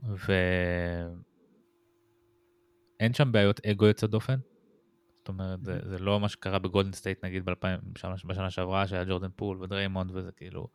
ואין 0.02 1.14
שם 3.14 3.32
בעיות 3.32 3.66
אגו 3.66 3.86
יוצא 3.86 4.06
דופן. 4.06 4.38
זאת 5.14 5.28
אומרת, 5.28 5.64
זה, 5.64 5.78
זה 5.84 5.98
לא 5.98 6.20
מה 6.20 6.28
שקרה 6.28 6.58
בגולדן 6.58 6.92
סטייט 6.92 7.24
נגיד 7.24 7.44
ב-2000, 7.44 7.66
בשנה 8.26 8.50
שעברה, 8.50 8.86
שהיה 8.86 9.04
ג'ורדן 9.04 9.30
פול 9.36 9.62
ודריימונד 9.62 10.10
וזה 10.14 10.32
כאילו 10.32 10.68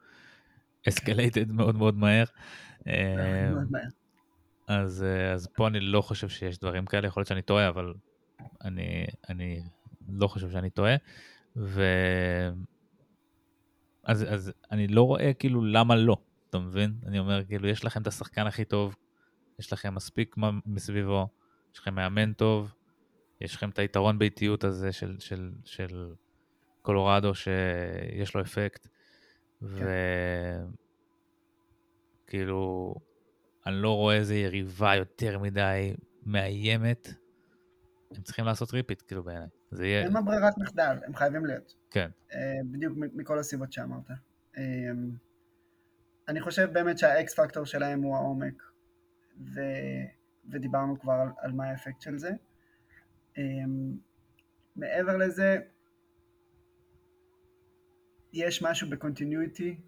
escalated 0.87 1.51
מאוד 1.51 1.75
מאוד 1.75 1.97
מהר. 1.97 2.25
אמ, 2.87 2.91
אז, 4.67 5.05
אז 5.33 5.47
פה 5.47 5.67
אני 5.67 5.79
לא 5.79 6.01
חושב 6.01 6.29
שיש 6.29 6.59
דברים 6.59 6.85
כאלה, 6.85 7.07
יכול 7.07 7.21
להיות 7.21 7.27
שאני 7.27 7.41
טועה, 7.41 7.69
אבל 7.69 7.93
אני, 8.63 9.05
אני 9.29 9.61
לא 10.09 10.27
חושב 10.27 10.49
שאני 10.51 10.69
טועה. 10.69 10.95
ו... 11.55 11.83
אז, 14.03 14.25
אז 14.33 14.51
אני 14.71 14.87
לא 14.87 15.03
רואה 15.03 15.33
כאילו 15.33 15.65
למה 15.65 15.95
לא, 15.95 16.17
אתה 16.49 16.59
מבין? 16.59 16.93
אני 17.05 17.19
אומר 17.19 17.45
כאילו 17.45 17.67
יש 17.67 17.85
לכם 17.85 18.01
את 18.01 18.07
השחקן 18.07 18.47
הכי 18.47 18.65
טוב, 18.65 18.95
יש 19.59 19.73
לכם 19.73 19.95
מספיק 19.95 20.35
מסביבו, 20.65 21.27
יש 21.73 21.79
לכם 21.79 21.95
מאמן 21.95 22.33
טוב, 22.33 22.73
יש 23.41 23.55
לכם 23.55 23.69
את 23.69 23.79
היתרון 23.79 24.19
באיטיות 24.19 24.63
הזה 24.63 24.91
של, 24.91 25.15
של, 25.19 25.51
של 25.65 26.13
קולורדו 26.81 27.35
שיש 27.35 28.35
לו 28.35 28.41
אפקט, 28.41 28.87
כן. 29.61 29.85
וכאילו 32.25 32.95
אני 33.65 33.75
לא 33.75 33.95
רואה 33.95 34.15
איזה 34.15 34.35
יריבה 34.35 34.95
יותר 34.95 35.39
מדי 35.39 35.93
מאיימת, 36.25 37.07
הם 38.11 38.21
צריכים 38.21 38.45
לעשות 38.45 38.73
repeat 38.73 39.03
כאילו 39.07 39.23
בעיניי. 39.23 39.47
זה 39.71 39.87
יהיה... 39.87 40.05
הם 40.05 40.17
הברירת 40.17 40.57
מחדל, 40.57 40.97
הם 41.05 41.15
חייבים 41.15 41.45
להיות. 41.45 41.75
כן. 41.91 42.09
Uh, 42.31 42.35
בדיוק 42.71 42.97
מכל 42.97 43.39
הסיבות 43.39 43.73
שאמרת. 43.73 44.09
Uh, 44.55 44.59
אני 46.27 46.41
חושב 46.41 46.69
באמת 46.73 46.97
שה 46.97 47.29
X 47.29 47.39
factor 47.39 47.65
שלהם 47.65 48.01
הוא 48.01 48.15
העומק, 48.15 48.63
ו... 49.39 49.61
ודיברנו 50.51 50.99
כבר 50.99 51.13
על, 51.13 51.29
על 51.37 51.51
מה 51.51 51.69
האפקט 51.69 52.01
של 52.01 52.17
זה. 52.17 52.31
Um, 53.35 53.39
מעבר 54.75 55.17
לזה, 55.17 55.57
יש 58.33 58.63
משהו 58.63 58.89
ב 58.89 58.97
continuity, 58.97 59.79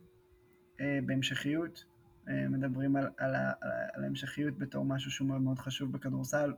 בהמשכיות, 1.06 1.86
מדברים 2.50 2.96
על, 2.96 3.10
על, 3.18 3.36
על, 3.36 3.72
על 3.94 4.04
ההמשכיות 4.04 4.58
בתור 4.58 4.86
משהו 4.86 5.12
שהוא 5.12 5.28
מאוד 5.28 5.42
מאוד 5.42 5.60
חשוב 5.60 5.92
בכדורסל, 5.92 6.54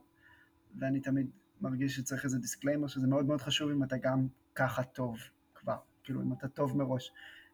ואני 0.79 0.99
תמיד 0.99 1.29
מרגיש 1.61 1.95
שצריך 1.95 2.25
איזה 2.25 2.39
disclaimer 2.39 2.88
שזה 2.87 3.07
מאוד 3.07 3.25
מאוד 3.25 3.41
חשוב 3.41 3.71
אם 3.71 3.83
אתה 3.83 3.97
גם 3.97 4.27
ככה 4.55 4.83
טוב 4.83 5.17
כבר, 5.55 5.77
כאילו 6.03 6.21
אם 6.21 6.33
אתה 6.33 6.47
טוב 6.47 6.77
מראש. 6.77 7.11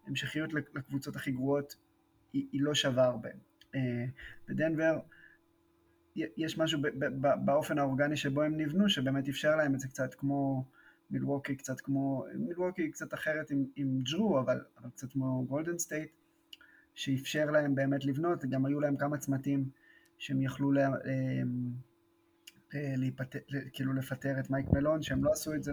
המשכיות 0.08 0.54
לקבוצות 0.54 1.16
הכי 1.16 1.32
גרועות 1.32 1.76
היא, 2.34 2.48
היא 2.52 2.62
לא 2.62 2.74
שווה 2.74 3.06
הרבה. 3.06 3.30
אה, 3.76 4.06
בדנבר 4.48 5.00
יש 6.16 6.58
משהו 6.58 6.80
באופן 7.46 7.78
האורגני 7.78 8.18
שבו 8.18 8.42
הם 8.42 8.58
נבנו 8.58 8.90
שבאמת 8.90 9.30
אפשר 9.30 9.56
להם 9.56 9.76
את 9.76 9.80
זה 9.80 9.88
קצת 9.88 10.14
כמו 10.14 10.66
מילווקי, 11.12 11.56
קצת 11.56 11.82
כמו, 11.82 12.26
מילווקי 12.36 12.92
קצת 12.92 13.14
אחרת 13.14 13.52
עם, 13.52 13.66
עם 13.76 14.00
ג'רו, 14.12 14.40
אבל, 14.40 14.62
אבל 14.78 14.90
קצת 14.90 15.12
כמו 15.12 15.46
גולדן 15.46 15.78
סטייט, 15.78 16.12
שאפשר 16.96 17.46
להם 17.46 17.76
באמת 17.76 18.06
לבנות, 18.06 18.46
גם 18.46 18.66
היו 18.66 18.80
להם 18.80 18.98
כמה 18.98 19.18
צמתים 19.18 19.70
שהם 20.18 20.42
יכלו 20.42 20.72
לה, 20.72 20.88
אה, 20.88 21.42
להיפטר, 22.98 23.40
כאילו 23.74 23.94
לפטר 23.94 24.40
את 24.40 24.50
מייק 24.50 24.66
מלון, 24.74 25.02
שהם 25.02 25.24
לא 25.24 25.32
עשו 25.32 25.54
את 25.54 25.64
זה. 25.64 25.72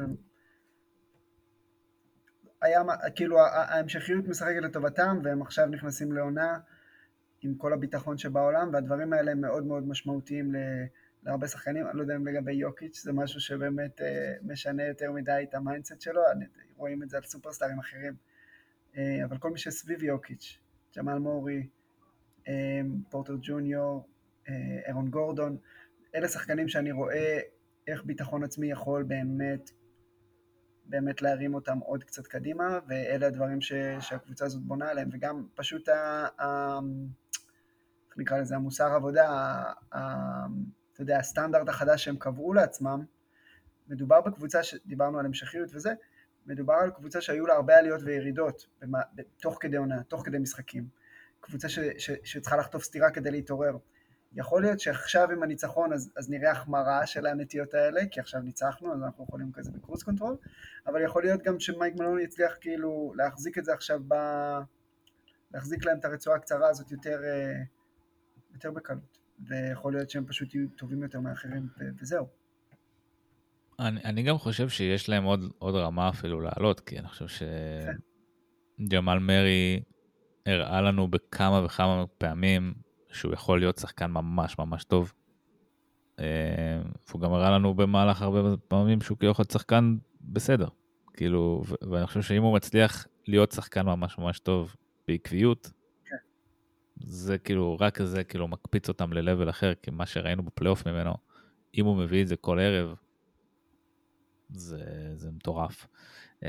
היה, 2.63 2.83
כאילו 3.15 3.41
ההמשכיות 3.41 4.29
משחקת 4.29 4.63
לטובתם, 4.63 5.19
והם 5.25 5.43
עכשיו 5.43 5.67
נכנסים 5.67 6.13
לעונה 6.13 6.59
עם 7.43 7.55
כל 7.55 7.73
הביטחון 7.73 8.19
שבעולם, 8.19 8.71
והדברים 8.73 9.13
האלה 9.13 9.31
הם 9.31 9.41
מאוד 9.41 9.67
מאוד 9.67 9.89
משמעותיים 9.89 10.55
ל... 10.55 10.57
להרבה 11.23 11.49
שחקנים, 11.49 11.87
אני 11.87 11.97
לא 11.97 12.03
יודע 12.03 12.17
אם 12.17 12.27
לגבי 12.27 12.53
יוקיץ' 12.53 13.03
זה 13.03 13.13
משהו 13.13 13.41
שבאמת 13.41 14.01
אה, 14.01 14.35
משנה 14.43 14.85
יותר 14.85 15.13
מדי 15.13 15.45
את 15.49 15.55
ה 15.55 15.60
mindset 15.61 16.01
שלו, 16.01 16.21
אני, 16.33 16.45
רואים 16.77 17.03
את 17.03 17.11
זה 17.11 17.17
על 17.17 17.23
סופרסטארים 17.23 17.79
אחרים, 17.79 18.15
אה, 18.97 19.25
אבל 19.25 19.39
כל 19.39 19.51
מי 19.51 19.59
שסביב 19.59 20.03
יוקיץ', 20.03 20.59
ג'מאל 20.97 21.19
מורי, 21.19 21.67
אה, 22.49 22.81
פורטר 23.11 23.37
ג'וניור, 23.43 24.09
אה, 24.49 24.55
ארון 24.87 25.11
גורדון, 25.11 25.57
אלה 26.15 26.29
שחקנים 26.29 26.69
שאני 26.69 26.93
רואה 26.93 27.41
איך 27.87 28.05
ביטחון 28.05 28.45
עצמי 28.45 28.71
יכול 28.71 29.03
באמת 29.03 29.71
באמת 30.85 31.23
להרים 31.23 31.55
אותם 31.55 31.79
עוד 31.79 32.05
קצת 32.05 32.27
קדימה, 32.27 32.79
ואלה 32.89 33.27
הדברים 33.27 33.61
ש, 33.61 33.73
שהקבוצה 34.01 34.45
הזאת 34.45 34.63
בונה 34.63 34.89
עליהם, 34.89 35.09
וגם 35.13 35.47
פשוט, 35.55 35.89
ה, 35.89 36.27
ה, 36.43 36.79
איך 38.09 38.19
נקרא 38.19 38.39
לזה, 38.39 38.57
המוסר 38.57 38.93
עבודה, 38.95 39.31
ה, 39.31 39.73
ה, 39.97 40.47
אתה 40.93 41.03
יודע, 41.03 41.19
הסטנדרט 41.19 41.69
החדש 41.69 42.05
שהם 42.05 42.17
קבעו 42.17 42.53
לעצמם, 42.53 43.05
מדובר 43.89 44.21
בקבוצה 44.21 44.63
שדיברנו 44.63 45.19
על 45.19 45.27
המשכיות 45.27 45.69
וזה, 45.75 45.93
מדובר 46.47 46.75
על 46.75 46.91
קבוצה 46.91 47.21
שהיו 47.21 47.47
לה 47.47 47.55
הרבה 47.55 47.79
עליות 47.79 48.01
וירידות 48.03 48.67
תוך 49.41 49.57
כדי 49.61 49.77
עונה, 49.77 50.03
תוך 50.03 50.23
כדי 50.27 50.39
משחקים. 50.39 50.89
קבוצה 51.41 51.69
ש, 51.69 51.79
ש, 51.99 52.11
שצריכה 52.25 52.57
לחטוף 52.57 52.85
סטירה 52.85 53.11
כדי 53.11 53.31
להתעורר. 53.31 53.77
יכול 54.37 54.63
להיות 54.63 54.81
שעכשיו 54.81 55.31
עם 55.31 55.43
הניצחון 55.43 55.93
אז, 55.93 56.13
אז 56.17 56.31
נראה 56.31 56.51
החמרה 56.51 57.07
של 57.07 57.27
הנטיות 57.27 57.75
האלה, 57.75 58.01
כי 58.11 58.21
עכשיו 58.21 58.41
ניצחנו, 58.41 58.95
אז 58.95 59.03
אנחנו 59.03 59.25
יכולים 59.25 59.53
כזה 59.53 59.71
ב 59.71 59.75
cruise 59.75 60.03
control, 60.03 60.37
אבל 60.87 61.03
יכול 61.05 61.23
להיות 61.23 61.43
גם 61.43 61.61
שמייק 61.61 61.95
מלון 61.95 62.21
יצליח 62.21 62.53
כאילו 62.61 63.13
להחזיק 63.17 63.59
את 63.59 63.65
זה 63.65 63.73
עכשיו, 63.73 64.01
ב... 64.09 64.15
להחזיק 65.55 65.85
להם 65.85 65.99
את 65.99 66.05
הרצועה 66.05 66.37
הקצרה 66.37 66.69
הזאת 66.69 66.91
יותר, 66.91 67.21
אה, 67.25 67.63
יותר 68.55 68.71
בקלות, 68.71 69.19
ויכול 69.49 69.93
להיות 69.93 70.11
שהם 70.11 70.27
פשוט 70.27 70.55
יהיו 70.55 70.69
טובים 70.77 71.03
יותר 71.03 71.21
מאחרים. 71.21 71.69
וזהו. 72.01 72.27
אני, 73.79 74.01
אני 74.05 74.23
גם 74.23 74.39
חושב 74.39 74.69
שיש 74.69 75.09
להם 75.09 75.25
עוד, 75.25 75.41
עוד 75.59 75.75
רמה 75.75 76.09
אפילו 76.09 76.41
לעלות, 76.41 76.81
כי 76.81 76.99
אני 76.99 77.09
חושב 77.09 77.47
שג'מאל 78.79 79.19
מרי 79.19 79.83
הראה 80.47 80.81
לנו 80.81 81.09
בכמה 81.09 81.65
וכמה 81.65 82.05
פעמים 82.19 82.75
שהוא 83.13 83.33
יכול 83.33 83.59
להיות 83.59 83.79
שחקן 83.79 84.11
ממש 84.11 84.59
ממש 84.59 84.85
טוב. 84.85 85.13
אה, 86.19 86.83
הוא 87.13 87.21
גם 87.21 87.33
הראה 87.33 87.51
לנו 87.51 87.75
במהלך 87.75 88.23
הרבה 88.23 88.57
פעמים 88.69 89.01
שהוא 89.01 89.19
כאילו 89.19 89.33
יכול 89.33 89.43
להיות 89.43 89.51
שחקן 89.51 89.97
בסדר. 90.21 90.69
כאילו, 91.15 91.63
ואני 91.91 92.07
חושב 92.07 92.23
שאם 92.23 92.43
הוא 92.43 92.55
מצליח 92.55 93.07
להיות 93.27 93.53
שחקן 93.53 93.87
ממש 93.87 94.19
ממש 94.19 94.39
טוב 94.39 94.77
בעקביות. 95.09 95.73
זה 96.97 97.39
כאילו, 97.39 97.77
רק 97.81 98.03
זה 98.03 98.25
כאילו 98.25 98.49
מקפיץ 98.49 98.89
אותם 98.89 99.13
ל-level 99.13 99.51
אחר, 99.51 99.75
כי 99.75 99.91
מה 99.91 100.07
שראינו 100.07 100.43
בפלייאוף 100.43 100.89
ממנו, 100.89 101.15
אם 101.75 101.85
הוא 101.85 101.97
מביא 101.97 102.23
את 102.23 102.29
זה 102.29 102.37
כל 102.37 102.59
ערב, 102.59 102.95
זה, 104.51 105.13
זה 105.15 105.31
מטורף. 105.31 105.87
כן. 106.41 106.49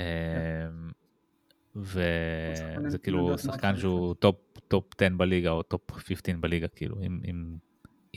וזה 1.76 2.98
כאילו 3.04 3.38
שחקן 3.38 3.78
שהוא 3.78 4.16
טופ, 4.16 4.36
טופ 4.68 4.90
10 5.02 5.10
בליגה 5.18 5.52
או 5.52 5.64
טופ 5.64 5.92
15 5.92 6.36
בליגה, 6.36 6.68
כאילו, 6.68 7.02
אם, 7.02 7.22
אם, 7.30 7.58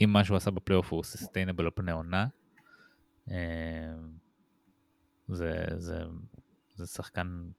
אם 0.03 0.09
מה 0.09 0.23
שהוא 0.23 0.37
עשה 0.37 0.51
בפלייאוף 0.51 0.93
הוא 0.93 1.03
sustainable 1.03 1.65
על 1.65 1.71
פני 1.75 1.91
עונה, 1.91 2.27
אמ, 3.27 3.33
זה, 5.27 5.65
זה, 5.77 6.03
זה 6.75 6.85
שחקן, 6.87 7.49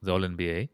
זה 0.00 0.10
All 0.10 0.20
NBA, 0.20 0.66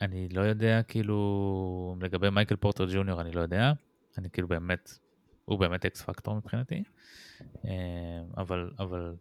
ואני 0.00 0.28
לא 0.28 0.40
יודע, 0.40 0.82
כאילו, 0.82 1.96
לגבי 2.00 2.30
מייקל 2.30 2.56
פורטר 2.56 2.86
ג'וניור 2.92 3.20
אני 3.20 3.32
לא 3.32 3.40
יודע, 3.40 3.72
אני 4.18 4.30
כאילו 4.30 4.48
באמת, 4.48 4.98
הוא 5.44 5.58
באמת 5.58 5.84
X 5.84 6.02
factor 6.02 6.36
מבחינתי, 6.36 6.82
אמ, 7.64 7.70
אבל, 8.36 8.70
אבל 8.78 9.14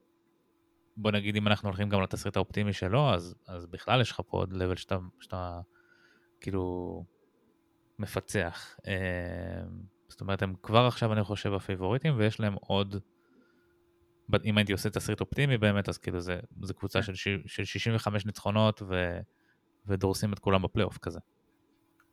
בוא 1.01 1.11
נגיד 1.11 1.35
אם 1.35 1.47
אנחנו 1.47 1.69
הולכים 1.69 1.89
גם 1.89 2.01
לתסריט 2.01 2.35
האופטימי 2.35 2.73
שלו, 2.73 3.13
אז, 3.13 3.35
אז 3.47 3.65
בכלל 3.65 4.01
יש 4.01 4.11
לך 4.11 4.21
פה 4.27 4.37
עוד 4.37 4.53
level 4.53 4.75
שאתה, 4.75 4.97
שאתה 5.19 5.61
כאילו 6.41 7.05
מפצח. 7.99 8.75
אה, 8.87 9.61
זאת 10.07 10.21
אומרת, 10.21 10.41
הם 10.41 10.53
כבר 10.63 10.85
עכשיו 10.87 11.13
אני 11.13 11.23
חושב 11.23 11.53
הפייבוריטים, 11.53 12.13
ויש 12.17 12.39
להם 12.39 12.53
עוד, 12.53 12.95
אם 14.45 14.57
הייתי 14.57 14.71
עושה 14.71 14.89
תסריט 14.89 15.21
אופטימי 15.21 15.57
באמת, 15.57 15.89
אז 15.89 15.97
כאילו 15.97 16.21
זה, 16.21 16.39
זה 16.61 16.73
קבוצה 16.73 17.03
של, 17.03 17.15
של 17.45 17.65
65 17.65 18.25
ניצחונות 18.25 18.81
ו, 18.81 19.19
ודורסים 19.85 20.33
את 20.33 20.39
כולם 20.39 20.61
בפלייאוף 20.61 20.97
כזה. 20.97 21.19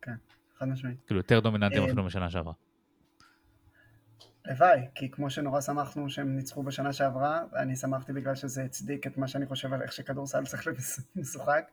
כן, 0.01 0.15
חד 0.57 0.67
משמעית. 0.67 0.97
כאילו 1.05 1.19
יותר 1.19 1.39
דומיננטים 1.39 1.81
אה, 1.81 1.87
אפילו 1.87 2.03
משנה 2.03 2.29
שעברה. 2.29 2.53
הלוואי, 4.47 4.87
כי 4.95 5.11
כמו 5.11 5.29
שנורא 5.29 5.61
שמחנו 5.61 6.09
שהם 6.09 6.35
ניצחו 6.35 6.63
בשנה 6.63 6.93
שעברה, 6.93 7.43
ואני 7.51 7.75
שמחתי 7.75 8.13
בגלל 8.13 8.35
שזה 8.35 8.63
הצדיק 8.63 9.07
את 9.07 9.17
מה 9.17 9.27
שאני 9.27 9.45
חושב 9.45 9.73
על 9.73 9.81
איך 9.81 9.91
שכדורסל 9.91 10.45
צריך 10.45 10.67
להיות 10.67 10.79
משוחק, 11.15 11.71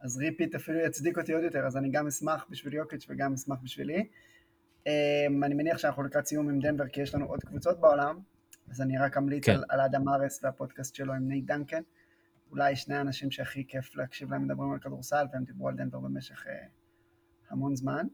אז 0.00 0.16
repeat 0.16 0.54
אפילו 0.54 0.78
יצדיק 0.78 1.18
אותי 1.18 1.32
עוד 1.32 1.44
יותר, 1.44 1.66
אז 1.66 1.76
אני 1.76 1.90
גם 1.90 2.06
אשמח 2.06 2.46
בשביל 2.50 2.74
יוקיץ' 2.74 3.06
וגם 3.08 3.32
אשמח 3.32 3.58
בשבילי. 3.62 4.08
אמ, 4.86 5.44
אני 5.44 5.54
מניח 5.54 5.78
שאנחנו 5.78 6.02
לקראת 6.02 6.26
סיום 6.26 6.48
עם 6.48 6.60
דנבר, 6.60 6.88
כי 6.88 7.00
יש 7.00 7.14
לנו 7.14 7.26
עוד 7.26 7.44
קבוצות 7.44 7.80
בעולם, 7.80 8.20
אז 8.70 8.80
אני 8.80 8.98
רק 8.98 9.16
אמליץ 9.16 9.44
כן. 9.44 9.54
על, 9.54 9.64
על 9.68 9.80
אדם 9.80 10.08
ארס 10.08 10.44
והפודקאסט 10.44 10.94
שלו 10.94 11.12
עם 11.12 11.28
נייט 11.28 11.44
דנקן. 11.44 11.82
אולי 12.50 12.76
שני 12.76 12.94
האנשים 12.94 13.30
שהכי 13.30 13.64
כיף 13.68 13.96
להקשיב 13.96 14.30
להם 14.30 14.44
מדברים 14.44 14.72
על 14.72 14.78
כדורסל, 14.78 15.26
והם 15.32 15.44
דיברו 15.44 15.68
על 15.68 15.76
דנבר 15.76 15.98
במשך 15.98 16.46
אה, 16.46 16.66
המון 17.50 17.76
זמן. 17.76 18.06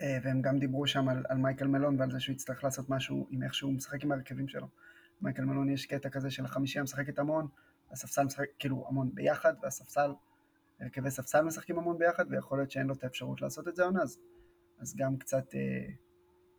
אה, 0.00 0.18
והם 0.22 0.42
גם 0.42 0.58
דיברו 0.58 0.86
שם 0.86 1.08
על, 1.08 1.24
על 1.28 1.38
מייקל 1.38 1.66
מלון 1.66 2.00
ועל 2.00 2.10
זה 2.10 2.20
שהוא 2.20 2.34
יצטרך 2.34 2.64
לעשות 2.64 2.90
משהו 2.90 3.26
עם 3.30 3.42
איך 3.42 3.54
שהוא 3.54 3.72
משחק 3.72 4.04
עם 4.04 4.12
ההרכבים 4.12 4.48
שלו. 4.48 4.68
מייקל 5.22 5.44
מלון 5.44 5.70
יש 5.70 5.86
קטע 5.86 6.08
כזה 6.08 6.30
של 6.30 6.44
החמישייה 6.44 6.84
משחקת 6.84 7.18
המון, 7.18 7.48
הספסל 7.90 8.24
משחק 8.24 8.46
כאילו 8.58 8.86
המון 8.88 9.10
ביחד, 9.14 9.54
והספסל, 9.62 10.10
הרכבי 10.80 11.10
ספסל 11.10 11.42
משחקים 11.42 11.78
המון 11.78 11.98
ביחד, 11.98 12.24
ויכול 12.30 12.58
להיות 12.58 12.70
שאין 12.70 12.86
לו 12.86 12.94
את 12.94 13.04
האפשרות 13.04 13.42
לעשות 13.42 13.68
את 13.68 13.76
זה 13.76 13.84
עונה, 13.84 14.02
אז, 14.02 14.18
אז 14.80 14.96
גם 14.96 15.16
קצת, 15.16 15.54
אה, 15.54 15.92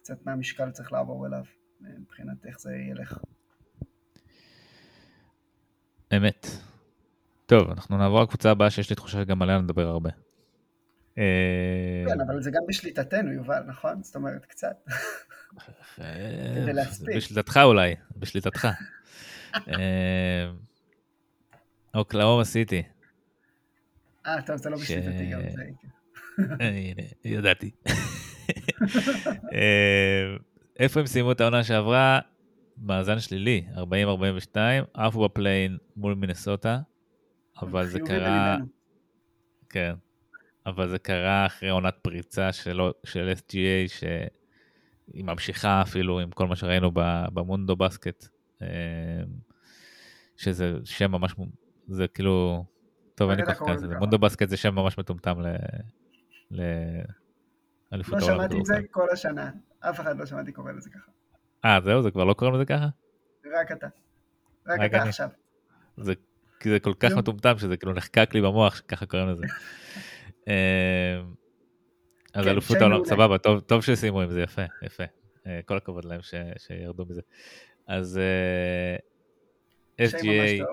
קצת 0.01 0.25
מהמשקל 0.25 0.71
צריך 0.71 0.91
לעבור 0.91 1.27
אליו, 1.27 1.43
אה, 1.85 1.89
מבחינת 1.99 2.45
איך 2.45 2.59
זה 2.59 2.75
ילך. 2.75 3.17
אמת. 6.17 6.47
טוב, 7.45 7.69
אנחנו 7.69 7.97
נעבור 7.97 8.23
לקבוצה 8.23 8.51
הבאה 8.51 8.69
שיש 8.69 8.89
לי 8.89 8.95
תחושה 8.95 9.21
שגם 9.21 9.41
עליה 9.41 9.61
נדבר 9.61 9.87
הרבה. 9.87 10.09
אה, 11.17 12.03
כן, 12.07 12.21
אבל 12.21 12.41
זה 12.41 12.51
גם 12.51 12.61
בשליטתנו, 12.67 13.31
יובל, 13.31 13.63
נכון? 13.67 14.03
זאת 14.03 14.15
אומרת, 14.15 14.45
קצת. 14.45 14.75
אה, 16.01 16.53
כדי 16.55 16.73
להספיק. 16.73 17.15
בשליטתך 17.15 17.59
אולי, 17.63 17.95
בשליטתך. 18.17 18.67
אה, 19.55 20.51
אוקלאומה 21.95 22.43
סיטי. 22.43 22.83
אה, 24.25 24.41
טוב, 24.41 24.55
זה 24.55 24.69
לא 24.69 24.77
בשליטתי 24.77 25.31
גם, 25.31 25.41
זה... 25.49 25.63
הנה, 26.59 27.03
ידעתי. 27.25 27.71
איפה 30.79 30.99
הם 30.99 31.05
סיימו 31.05 31.31
את 31.31 31.41
העונה 31.41 31.63
שעברה? 31.63 32.19
מאזן 32.77 33.19
שלילי, 33.19 33.65
40-42, 33.75 34.57
עפו 34.93 35.23
בפליין 35.23 35.77
מול 35.95 36.15
מינסוטה, 36.15 36.79
אבל 37.61 37.85
זה 37.85 37.99
קרה... 37.99 38.57
כן, 39.69 39.93
אבל 40.65 40.89
זה 40.89 40.99
קרה 40.99 41.45
אחרי 41.45 41.69
עונת 41.69 41.95
פריצה 42.01 42.51
של, 42.53 42.79
של 43.03 43.33
SGA, 43.37 43.89
שהיא 43.89 45.25
ממשיכה 45.25 45.81
אפילו 45.81 46.19
עם 46.19 46.31
כל 46.31 46.47
מה 46.47 46.55
שראינו 46.55 46.91
במונדו 47.33 47.75
בסקט, 47.75 48.27
אה, 48.61 48.67
שזה 50.37 50.73
שם 50.83 51.11
ממש, 51.11 51.35
זה 51.87 52.07
כאילו, 52.07 52.65
טוב, 53.15 53.29
אין 53.29 53.39
לי 53.39 53.45
כל 53.45 53.53
כך 53.53 53.61
כזה, 53.73 53.87
מונדו 53.87 54.19
בסקט 54.19 54.49
זה 54.49 54.57
שם 54.57 54.75
ממש 54.75 54.97
מטומטם 54.97 55.41
לא 55.41 55.47
העולם. 57.91 58.03
לא 58.07 58.19
שמעתי 58.19 58.59
את 58.59 58.65
זה 58.65 58.75
כל 58.91 59.07
השנה, 59.13 59.51
אף 59.79 59.99
אחד 59.99 60.19
לא 60.19 60.25
שמעתי 60.25 60.51
קורא 60.51 60.71
לזה 60.71 60.89
ככה. 60.89 61.11
אה, 61.65 61.79
זהו, 61.83 62.01
זה 62.01 62.11
כבר 62.11 62.23
לא 62.23 62.33
קוראים 62.33 62.55
לזה 62.55 62.65
ככה? 62.65 62.87
רק 63.59 63.71
אתה. 63.71 63.87
רק 64.67 64.79
אתה 64.85 65.03
עכשיו. 65.03 65.29
זה, 65.97 66.13
זה 66.63 66.79
כל 66.79 66.93
כך 66.99 67.11
מטומטם 67.11 67.57
שזה 67.57 67.77
כאילו 67.77 67.93
נחקק 67.93 68.29
לי 68.33 68.41
במוח 68.41 68.75
שככה 68.75 69.05
קוראים 69.05 69.29
לזה. 69.29 69.45
אה, 70.47 71.21
אז 72.33 72.45
כן, 72.45 72.49
אלופות 72.49 72.77
העולם, 72.77 73.05
סבבה, 73.05 73.37
טוב, 73.37 73.81
שסיימו 73.81 74.21
עם 74.21 74.29
זה, 74.29 74.41
יפה, 74.41 74.61
יפה. 74.85 75.03
אה, 75.47 75.59
כל 75.65 75.77
הכבוד 75.77 76.05
להם 76.05 76.19
שירדו 76.57 77.05
מזה. 77.05 77.21
אז 77.87 78.19
uh, 79.97 80.01
SGA, 80.01 80.63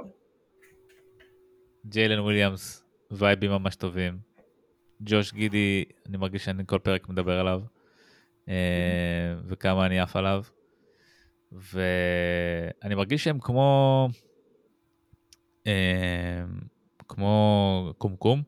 ג'יילן 1.87 2.19
וויליאמס, 2.19 2.85
וייבים 3.11 3.51
ממש 3.51 3.77
טובים. 3.77 4.19
ג'וש 5.01 5.33
גידי, 5.33 5.85
אני 6.09 6.17
מרגיש 6.17 6.45
שאני 6.45 6.63
כל 6.67 6.79
פרק 6.79 7.09
מדבר 7.09 7.41
עליו, 7.41 7.63
וכמה 9.47 9.87
אני 9.87 10.01
עף 10.01 10.17
עליו. 10.17 10.43
ואני 11.53 12.95
מרגיש 12.95 13.25
שהם 13.25 13.39
כמו, 13.41 14.09
כמו 17.09 17.93
קומקום. 17.99 18.43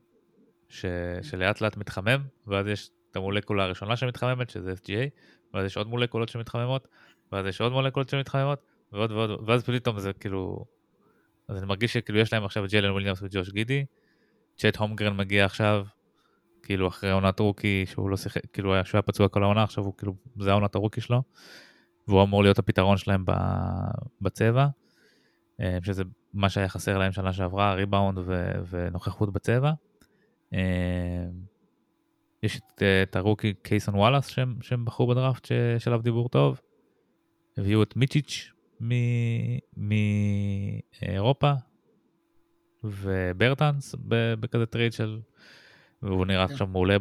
ש, 0.71 0.85
שלאט 1.23 1.61
לאט 1.61 1.77
מתחמם, 1.77 2.23
ואז 2.47 2.67
יש 2.67 2.91
את 3.11 3.17
המולקולה 3.17 3.65
הראשונה 3.65 3.97
שמתחממת, 3.97 4.51
שזה 4.51 4.73
SGA, 4.73 5.09
ואז 5.55 5.67
יש 5.67 5.77
עוד 5.77 5.87
מולקולות 5.87 6.29
שמתחממות, 6.29 6.89
ואז 7.33 7.47
יש 7.47 7.61
עוד 7.61 7.73
מולקולות 7.73 8.09
שמתחממות, 8.09 8.63
ועוד 8.93 9.13
ועוד, 9.13 9.31
ואז 9.47 9.63
פתאום 9.65 9.99
זה 9.99 10.13
כאילו... 10.13 10.65
אז 11.49 11.57
אני 11.57 11.67
מרגיש 11.67 11.93
שכאילו 11.93 12.19
יש 12.19 12.33
להם 12.33 12.45
עכשיו 12.45 12.65
ג'לן 12.71 12.91
וויליאמס 12.91 13.23
וג'וש 13.23 13.51
גידי, 13.51 13.85
צ'ט 14.57 14.77
הומגרן 14.77 15.17
מגיע 15.17 15.45
עכשיו, 15.45 15.87
כאילו 16.63 16.89
אחרי 16.89 17.11
עונת 17.11 17.41
רוקי, 17.41 17.85
שהוא 17.87 18.11
לא 18.11 18.17
שיחק, 18.17 18.41
כאילו 18.53 18.75
היה, 18.75 18.85
שהוא 18.85 18.99
היה 18.99 19.03
פצוע 19.03 19.29
כל 19.29 19.43
העונה, 19.43 19.63
עכשיו 19.63 19.85
הוא 19.85 19.95
כאילו, 19.99 20.15
זה 20.41 20.51
העונת 20.51 20.75
הרוקי 20.75 21.01
שלו, 21.01 21.23
והוא 22.09 22.23
אמור 22.23 22.43
להיות 22.43 22.59
הפתרון 22.59 22.97
שלהם 22.97 23.25
בצבע, 24.21 24.67
אה, 25.61 25.79
שזה 25.83 26.03
מה 26.35 26.49
שהיה 26.49 26.69
חסר 26.69 26.99
להם 26.99 27.13
שנה 27.13 27.33
שעברה, 27.33 27.75
ריבאונד 27.75 28.19
ונוכחות 28.71 29.33
בצבע. 29.33 29.73
אה, 30.55 31.25
יש 32.43 32.59
את, 32.59 32.83
את 33.03 33.17
ה 33.17 33.22
rookie 33.22 33.55
קייסון 33.63 33.95
וואלאס 33.95 34.27
שהם, 34.27 34.57
שהם 34.63 34.85
בחרו 34.85 35.07
בדראפט 35.07 35.45
שיש 35.45 35.87
עליו 35.87 36.03
דיבור 36.03 36.29
טוב. 36.29 36.61
הביאו 37.57 37.83
את 37.83 37.97
מיצ'יץ' 37.97 38.51
מאירופה 41.03 41.53
וברטנס 42.85 43.95
בכזה 44.41 44.67
trade 44.67 44.93
של 44.93 45.21
והוא 46.03 46.27
נראה. 46.27 46.45
עכשיו 46.45 46.67
מעולה 46.67 46.97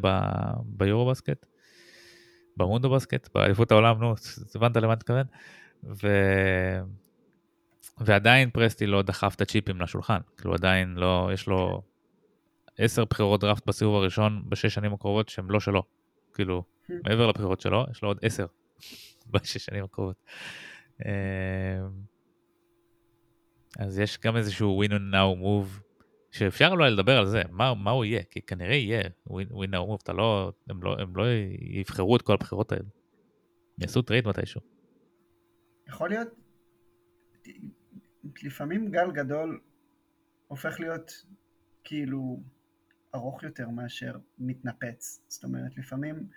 ביורובאסקט, 0.65 1.45
במונדו 2.57 2.89
בסקט, 2.89 3.29
באליפות 3.33 3.71
העולם, 3.71 3.99
נו, 3.99 4.13
הבנת 4.55 4.77
למה 4.77 4.93
אני 4.93 4.97
מתכוון? 4.97 5.25
ו... 5.83 6.07
ועדיין 7.97 8.49
פרסטי 8.49 8.87
לא 8.87 9.01
דחף 9.01 9.35
את 9.35 9.41
הצ'יפים 9.41 9.81
לשולחן, 9.81 10.19
כאילו 10.37 10.53
עדיין 10.53 10.95
לא, 10.95 11.29
יש 11.33 11.47
לו 11.47 11.81
עשר 12.79 13.05
בחירות 13.05 13.41
דראפט 13.41 13.65
בסיבוב 13.65 13.95
הראשון 13.95 14.43
בשש 14.49 14.73
שנים 14.73 14.93
הקרובות 14.93 15.29
שהן 15.29 15.45
לא 15.49 15.59
שלו, 15.59 15.83
כאילו, 16.33 16.63
hmm. 16.63 16.93
מעבר 17.03 17.27
לבחירות 17.27 17.61
שלו, 17.61 17.85
יש 17.91 18.01
לו 18.01 18.09
עוד 18.09 18.19
עשר 18.21 18.45
בשש 19.31 19.65
שנים 19.65 19.83
הקרובות. 19.83 20.15
אמ, 21.05 21.11
אז 23.79 23.99
יש 23.99 24.19
גם 24.19 24.37
איזשהו 24.37 24.83
win 24.83 24.89
on 24.89 25.13
now 25.13 25.41
move 25.43 25.81
שאפשר 26.31 26.67
אולי 26.71 26.91
לדבר 26.91 27.17
על 27.17 27.25
זה, 27.25 27.41
מה, 27.51 27.73
מה 27.73 27.91
הוא 27.91 28.05
יהיה, 28.05 28.23
כי 28.23 28.41
כנראה 28.41 28.75
יהיה 28.75 29.01
win-now 29.27 29.83
move, 29.83 29.99
אתה 30.03 30.13
לא, 30.13 30.51
הם 30.69 30.83
לא, 30.83 30.95
הם 30.99 31.15
לא 31.15 31.23
יבחרו 31.59 32.15
את 32.15 32.21
כל 32.21 32.33
הבחירות 32.33 32.71
האלה. 32.71 32.85
יעשו 33.77 34.01
טרייד 34.01 34.27
מתישהו. 34.27 34.61
יכול 35.87 36.09
להיות, 36.09 36.27
לפעמים 38.43 38.91
גל 38.91 39.11
גדול 39.11 39.59
הופך 40.47 40.79
להיות 40.79 41.25
כאילו 41.83 42.39
ארוך 43.15 43.43
יותר 43.43 43.69
מאשר 43.69 44.13
מתנפץ. 44.39 45.21
זאת 45.27 45.43
אומרת, 45.43 45.77
לפעמים, 45.77 46.27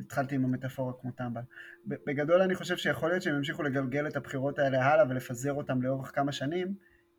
התחלתי 0.00 0.34
עם 0.34 0.44
המטאפורה 0.44 0.92
כמו 1.00 1.10
טמבל, 1.10 1.42
בגדול 1.86 2.42
אני 2.42 2.54
חושב 2.54 2.76
שיכול 2.76 3.08
להיות 3.08 3.22
שהם 3.22 3.36
ימשיכו 3.36 3.62
לגלגל 3.62 4.06
את 4.06 4.16
הבחירות 4.16 4.58
האלה 4.58 4.84
הלאה 4.84 5.04
ולפזר 5.08 5.52
אותם 5.52 5.82
לאורך 5.82 6.14
כמה 6.14 6.32
שנים, 6.32 6.74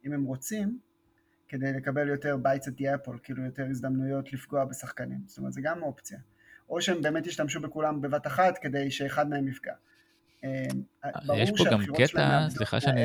אם 0.05 0.13
הם 0.13 0.23
רוצים, 0.23 0.79
כדי 1.47 1.73
לקבל 1.73 2.07
יותר 2.07 2.37
bites 2.43 2.65
at 2.65 2.81
the 2.81 2.83
apple, 2.83 3.19
כאילו 3.23 3.43
יותר 3.43 3.65
הזדמנויות 3.69 4.33
לפגוע 4.33 4.65
בשחקנים, 4.65 5.19
זאת 5.25 5.37
אומרת 5.37 5.53
זה 5.53 5.61
גם 5.63 5.83
אופציה. 5.83 6.19
או 6.69 6.81
שהם 6.81 7.01
באמת 7.01 7.27
ישתמשו 7.27 7.61
בכולם 7.61 8.01
בבת 8.01 8.27
אחת 8.27 8.57
כדי 8.57 8.91
שאחד 8.91 9.29
מהם 9.29 9.47
יפגע. 9.47 9.73
אה, 10.43 10.49
יש 11.35 11.51
פה 11.57 11.63
גם 11.71 11.79
קטע, 11.97 12.47
סליחה 12.49 12.79
שאני... 12.79 13.01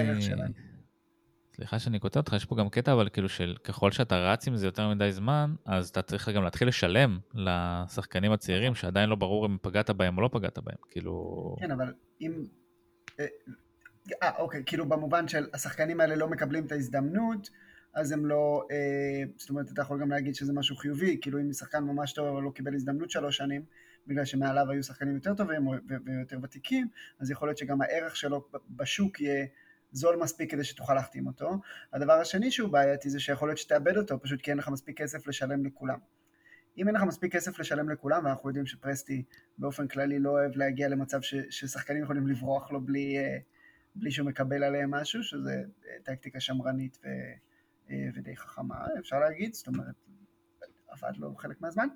סליחה 1.61 1.79
שאני 1.79 1.99
קוטע 1.99 2.21
אותך, 2.21 2.33
יש 2.33 2.45
פה 2.45 2.57
גם 2.57 2.69
קטע, 2.69 2.93
אבל 2.93 3.09
כאילו 3.09 3.29
של 3.29 3.57
ככל 3.65 3.93
שאתה 3.93 4.17
רץ 4.17 4.49
עם 4.49 4.57
זה 4.57 4.67
יותר 4.67 4.89
מדי 4.89 5.13
זמן, 5.13 5.55
אז 5.65 5.89
אתה 5.89 6.03
צריך 6.03 6.29
גם 6.29 6.43
להתחיל 6.43 6.69
לשלם 6.69 7.19
לשחקנים 7.35 8.33
הצעירים, 8.33 8.75
שעדיין 8.75 9.09
לא 9.09 9.17
ברור 9.17 9.47
אם 9.47 9.57
פגעת 9.63 9.91
בהם 9.91 10.17
או 10.17 10.23
לא 10.23 10.29
פגעת 10.33 10.59
בהם, 10.59 10.77
כאילו... 10.91 11.57
כן, 11.61 11.71
אבל 11.71 11.93
אם... 12.21 12.45
אה, 13.21 13.27
אה 14.23 14.37
אוקיי, 14.39 14.63
כאילו 14.67 14.89
במובן 14.89 15.29
של 15.29 15.47
השחקנים 15.55 16.01
האלה 16.01 16.15
לא 16.15 16.29
מקבלים 16.29 16.67
את 16.67 16.73
ההזדמנות, 16.73 17.51
אז 17.95 18.13
הם 18.13 18.27
לא, 18.27 18.67
אה, 18.71 19.23
זאת 19.37 19.51
אומרת 19.51 19.73
אתה 19.73 19.83
יכול 19.83 20.01
גם 20.01 20.11
להגיד 20.11 20.35
שזה 20.35 20.53
משהו 20.53 20.77
חיובי, 20.77 21.19
כאילו 21.21 21.41
אם 21.41 21.53
שחקן 21.53 21.85
ממש 21.85 22.13
טוב 22.13 22.27
אבל 22.27 22.43
לא 22.43 22.51
קיבל 22.51 22.75
הזדמנות 22.75 23.11
שלוש 23.11 23.37
שנים, 23.37 23.63
בגלל 24.07 24.25
שמעליו 24.25 24.71
היו 24.71 24.83
שחקנים 24.83 25.15
יותר 25.15 25.35
טובים 25.35 25.69
ויותר 26.07 26.39
ותיקים, 26.43 26.89
אז 27.21 27.31
יכול 27.31 27.49
להיות 27.49 27.59
שגם 27.59 27.83
הערך 27.83 28.17
שלו 28.17 28.49
בשוק 28.71 29.21
יהיה 29.21 29.47
זול 29.93 30.17
מספיק 30.17 30.51
כדי 30.51 30.65
שתוכל 30.65 30.95
להחתים 30.95 31.27
אותו. 31.27 31.51
הדבר 31.93 32.13
השני 32.13 32.51
שהוא 32.51 32.71
בעייתי 32.71 33.11
זה 33.11 33.21
שיכול 33.21 33.49
להיות 33.49 33.59
שתאבד 33.59 33.97
אותו, 33.97 34.21
פשוט 34.23 34.41
כי 34.41 34.51
אין 34.51 34.59
לך 34.59 34.69
מספיק 34.69 34.99
כסף 34.99 35.27
לשלם 35.27 35.65
לכולם. 35.65 35.99
אם 36.79 36.89
אין 36.89 36.95
לך 36.97 37.03
מספיק 37.03 37.33
כסף 37.33 37.59
לשלם 37.59 37.91
לכולם, 37.91 38.25
ואנחנו 38.25 38.49
יודעים 38.49 38.67
שפרסטי 38.67 39.23
באופן 39.59 39.89
כללי 39.89 40.19
לא 40.19 40.31
אוהב 40.31 40.57
להגיע 40.57 40.89
למצב 40.89 41.23
ש, 41.23 41.35
ששחקנים 41.51 42.03
יכולים 42.03 42.27
לברוח 42.27 42.73
לו 42.73 42.81
בלי, 42.81 43.19
אה, 43.19 43.39
בלי 43.95 44.11
שהוא 44.11 44.27
מקבל 44.27 44.65
עליהם 44.65 44.91
משהו, 44.91 45.23
שזה 45.23 45.63
אה, 45.87 45.97
טקטיקה 46.03 46.41
שמרנית 46.41 46.99
ו... 47.05 47.09
אה, 47.91 48.09
ודי 48.15 48.37
חכמה, 48.37 48.75
אפשר 48.99 49.19
להגיד, 49.19 49.55
זאת 49.55 49.67
אומרת, 49.67 49.95
עבד 50.89 51.17
לו 51.17 51.37
חלק 51.37 51.61
מהזמן, 51.61 51.89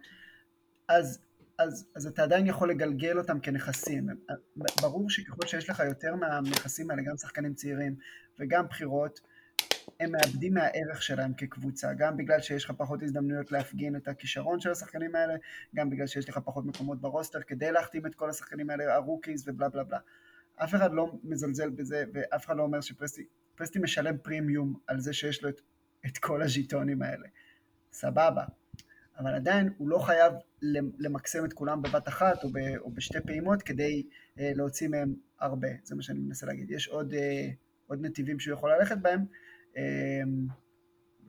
אז, 0.89 1.21
אז, 1.59 1.87
אז 1.95 2.07
אתה 2.07 2.23
עדיין 2.23 2.47
יכול 2.47 2.71
לגלגל 2.71 3.19
אותם 3.19 3.41
כנכסים. 3.41 4.07
ברור 4.81 5.11
שככל 5.11 5.47
שיש 5.47 5.71
לך 5.71 5.83
יותר 5.87 6.15
מהנכסים 6.15 6.91
האלה, 6.91 7.03
גם 7.03 7.17
שחקנים 7.17 7.55
צעירים 7.55 7.97
וגם 8.39 8.67
בחירות, 8.67 9.21
הם 10.01 10.13
מאבדים 10.13 10.55
מהערך 10.55 11.03
שלהם 11.03 11.35
כקבוצה, 11.35 11.93
גם 11.95 12.17
בגלל 12.17 12.41
שיש 12.41 12.65
לך 12.65 12.73
פחות 12.77 13.03
הזדמנויות 13.03 13.53
להפגין 13.53 13.97
את 13.97 14.09
הכישרון 14.09 14.61
של 14.61 14.71
השחקנים 14.71 15.15
האלה, 15.15 15.35
גם 15.75 15.91
בגלל 15.91 16.07
שיש 16.07 16.29
לך 16.29 16.39
פחות 16.45 16.67
מקומות 16.67 17.01
ב 17.01 17.07
roster 17.07 17.43
כדי 17.43 17.73
להחתים 17.73 18.07
את 18.07 18.15
כל 18.15 18.31
השחקנים 18.31 18.71
האלה, 18.71 18.95
ה 18.95 19.02
rookies 19.02 19.49
ובלה 19.49 19.69
בלה 19.69 19.85
בלה. 19.85 19.99
אף 20.57 20.75
אחד 20.75 20.93
לא 20.93 21.13
מזלזל 21.25 21.71
בזה, 21.71 22.05
ואף 22.13 22.47
אחד 22.47 22.57
לא 22.57 22.63
אומר 22.63 22.81
שפרסטי 22.81 23.79
משלם 23.81 24.19
פרימיום 24.19 24.79
על 24.87 25.01
זה 25.01 25.13
שיש 25.13 25.43
לו 25.43 25.49
את 25.49 25.61
את 26.07 26.19
כל 26.19 26.43
הז'יטונים 26.43 27.03
האלה. 27.03 27.29
סבבה. 27.93 28.45
אבל 29.19 29.35
עדיין 29.35 29.71
הוא 29.79 29.89
לא 29.89 29.99
חייב 29.99 30.33
למקסם 30.99 31.45
את 31.45 31.53
כולם 31.53 31.83
בבת 31.83 32.09
אחת 32.09 32.45
או, 32.45 32.49
ב, 32.49 32.59
או 32.81 32.91
בשתי 32.91 33.19
פעימות 33.27 33.63
כדי 33.63 34.03
אה, 34.39 34.53
להוציא 34.55 34.89
מהם 34.89 35.15
הרבה, 35.41 35.69
זה 35.83 35.95
מה 35.95 36.03
שאני 36.03 36.21
מנסה 36.21 36.47
להגיד. 36.47 36.71
יש 36.71 36.89
עוד, 36.89 37.15
אה, 37.15 37.49
עוד 37.87 37.99
נתיבים 38.03 38.41
שהוא 38.41 38.55
יכול 38.55 38.73
ללכת 38.73 38.99
בהם, 38.99 39.25
אה, 39.77 40.23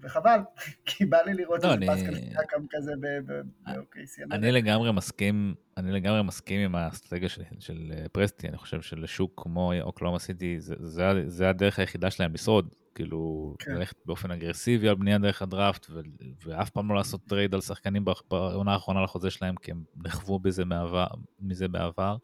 וחבל, 0.02 0.40
כי 0.86 1.06
בא 1.06 1.18
לי 1.22 1.34
לראות 1.34 1.64
לא, 1.64 1.74
איזה 1.74 1.86
פסקל 1.88 2.16
סיאקם 2.16 2.66
כזה 2.70 2.92
ב-OKC. 3.02 4.24
אני 4.32 4.52
לגמרי 4.52 4.92
מסכים, 4.92 5.56
אני 5.78 5.92
לגמרי 5.92 6.24
מסכים 6.24 6.60
עם 6.60 6.76
האסטרטגיה 6.76 7.30
של, 7.30 7.44
של 7.60 7.94
אה, 7.98 8.10
פרסטי, 8.12 8.48
אני 8.48 8.58
חושב 8.58 8.82
שלשוק 8.82 9.42
כמו 9.44 9.74
אוקלהומה 9.82 10.20
סיטי, 10.20 10.60
זה, 10.60 10.76
זה, 10.80 11.04
זה 11.28 11.50
הדרך 11.50 11.80
היחידה 11.80 12.12
שלהם 12.12 12.34
לשרוד. 12.34 12.76
כאילו, 12.96 13.54
כן. 13.60 13.72
ללכת 13.72 13.96
באופן 14.06 14.32
אגרסיבי 14.32 14.90
על 14.90 14.96
בנייה 14.96 15.18
דרך 15.18 15.42
הדראפט, 15.42 15.88
ו- 15.90 16.00
ואף 16.46 16.70
פעם 16.70 16.90
לא 16.90 16.96
לעשות 16.96 17.22
טרייד 17.28 17.54
על 17.54 17.62
שחקנים 17.62 18.06
בעונה 18.30 18.74
האחרונה 18.74 19.04
לחוזה 19.04 19.30
שלהם, 19.30 19.56
כי 19.56 19.72
הם 19.72 19.84
נכוו 19.96 20.40
בזה 20.40 20.66
מעבר, 20.66 21.08
מזה 21.40 21.68
בעבר. 21.68 22.18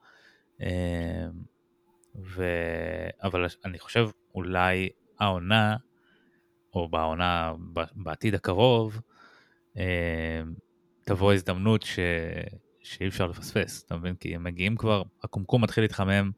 אמ, 0.62 0.68
ו... 2.16 2.44
אבל 3.24 3.46
אני 3.66 3.80
חושב 3.80 4.10
אולי 4.36 4.90
העונה, 5.20 5.78
או 6.74 6.90
בעונה, 6.90 7.54
בעתיד 7.96 8.36
הקרוב, 8.36 9.02
אמ, 9.76 9.82
תבוא 11.06 11.34
הזדמנות 11.34 11.82
ש... 11.82 12.00
שאי 12.84 13.08
אפשר 13.08 13.28
לפספס, 13.28 13.84
אתה 13.84 13.98
מבין? 13.98 14.16
כי 14.16 14.36
הם 14.36 14.44
מגיעים 14.44 14.78
כבר, 14.78 15.04
הקומקום 15.24 15.64
מתחיל 15.64 15.84
להתחמם, 15.84 16.32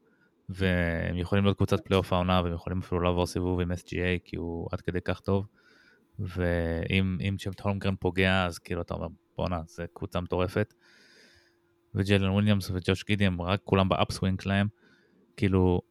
והם 0.53 1.17
יכולים 1.17 1.43
להיות 1.43 1.57
קבוצת 1.57 1.85
פלייאוף 1.85 2.13
העונה, 2.13 2.41
והם 2.43 2.53
יכולים 2.53 2.79
אפילו 2.79 3.01
לעבור 3.01 3.25
סיבוב 3.25 3.59
עם 3.59 3.71
SGA, 3.71 4.19
כי 4.23 4.35
הוא 4.35 4.67
עד 4.71 4.81
כדי 4.81 5.01
כך 5.01 5.19
טוב. 5.19 5.47
ואם 6.19 7.35
צ'מפט 7.39 7.61
הולמגרן 7.61 7.95
פוגע, 7.95 8.45
אז 8.45 8.59
כאילו 8.59 8.81
אתה 8.81 8.93
אומר, 8.93 9.07
בואנה, 9.37 9.61
זה 9.65 9.85
קבוצה 9.93 10.21
מטורפת. 10.21 10.73
וג'לן 11.95 12.29
וויליאמס 12.29 12.71
וג'וש 12.73 13.03
גידי 13.03 13.25
הם 13.25 13.41
רק 13.41 13.59
כולם 13.63 13.89
ב 13.89 13.96
upswing 13.96 14.41
שלהם. 14.41 14.67
כאילו, 15.37 15.81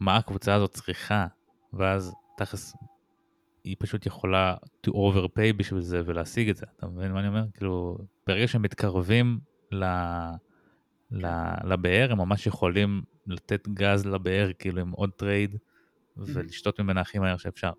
מה 0.00 0.16
הקבוצה 0.16 0.54
הזאת 0.54 0.70
צריכה? 0.70 1.26
ואז 1.72 2.14
תכלס, 2.36 2.76
היא 3.64 3.76
פשוט 3.78 4.06
יכולה 4.06 4.56
to 4.86 4.90
overpay 4.90 5.52
בשביל 5.56 5.80
זה 5.80 6.02
ולהשיג 6.04 6.48
את 6.48 6.56
זה. 6.56 6.66
אתה 6.76 6.86
מבין 6.86 7.12
מה 7.12 7.20
אני 7.20 7.28
אומר? 7.28 7.44
כאילו, 7.54 7.98
ברגע 8.26 8.48
שהם 8.48 8.62
מתקרבים 8.62 9.38
ל... 9.72 9.84
לבאר, 11.64 12.12
הם 12.12 12.18
ממש 12.18 12.46
יכולים 12.46 13.02
לתת 13.30 13.68
גז 13.68 14.06
לבאר, 14.06 14.50
כאילו 14.58 14.80
עם 14.80 14.90
עוד 14.90 15.10
טרייד, 15.10 15.56
ולשתות 16.16 16.80
ממנה 16.80 17.00
הכי 17.00 17.18
מהר 17.18 17.36
שאפשר. 17.36 17.72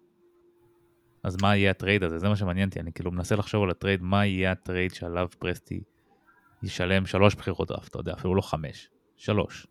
אז 1.23 1.37
מה 1.41 1.55
יהיה 1.55 1.71
הטרייד 1.71 2.03
הזה? 2.03 2.19
זה 2.19 2.29
מה 2.29 2.35
שמעניין 2.35 2.69
אותי, 2.69 2.79
אני 2.79 2.93
כאילו 2.93 3.11
מנסה 3.11 3.35
לחשוב 3.35 3.63
על 3.63 3.69
הטרייד, 3.69 4.01
מה 4.01 4.25
יהיה 4.25 4.51
הטרייד 4.51 4.93
שעליו 4.93 5.27
פרסטי 5.39 5.83
ישלם 6.63 7.05
שלוש 7.05 7.35
בחירות 7.35 7.67
דראפט, 7.67 7.89
אתה 7.89 7.99
יודע, 7.99 8.13
אפילו 8.13 8.35
לא 8.35 8.41
חמש, 8.41 8.89
שלוש. 9.17 9.67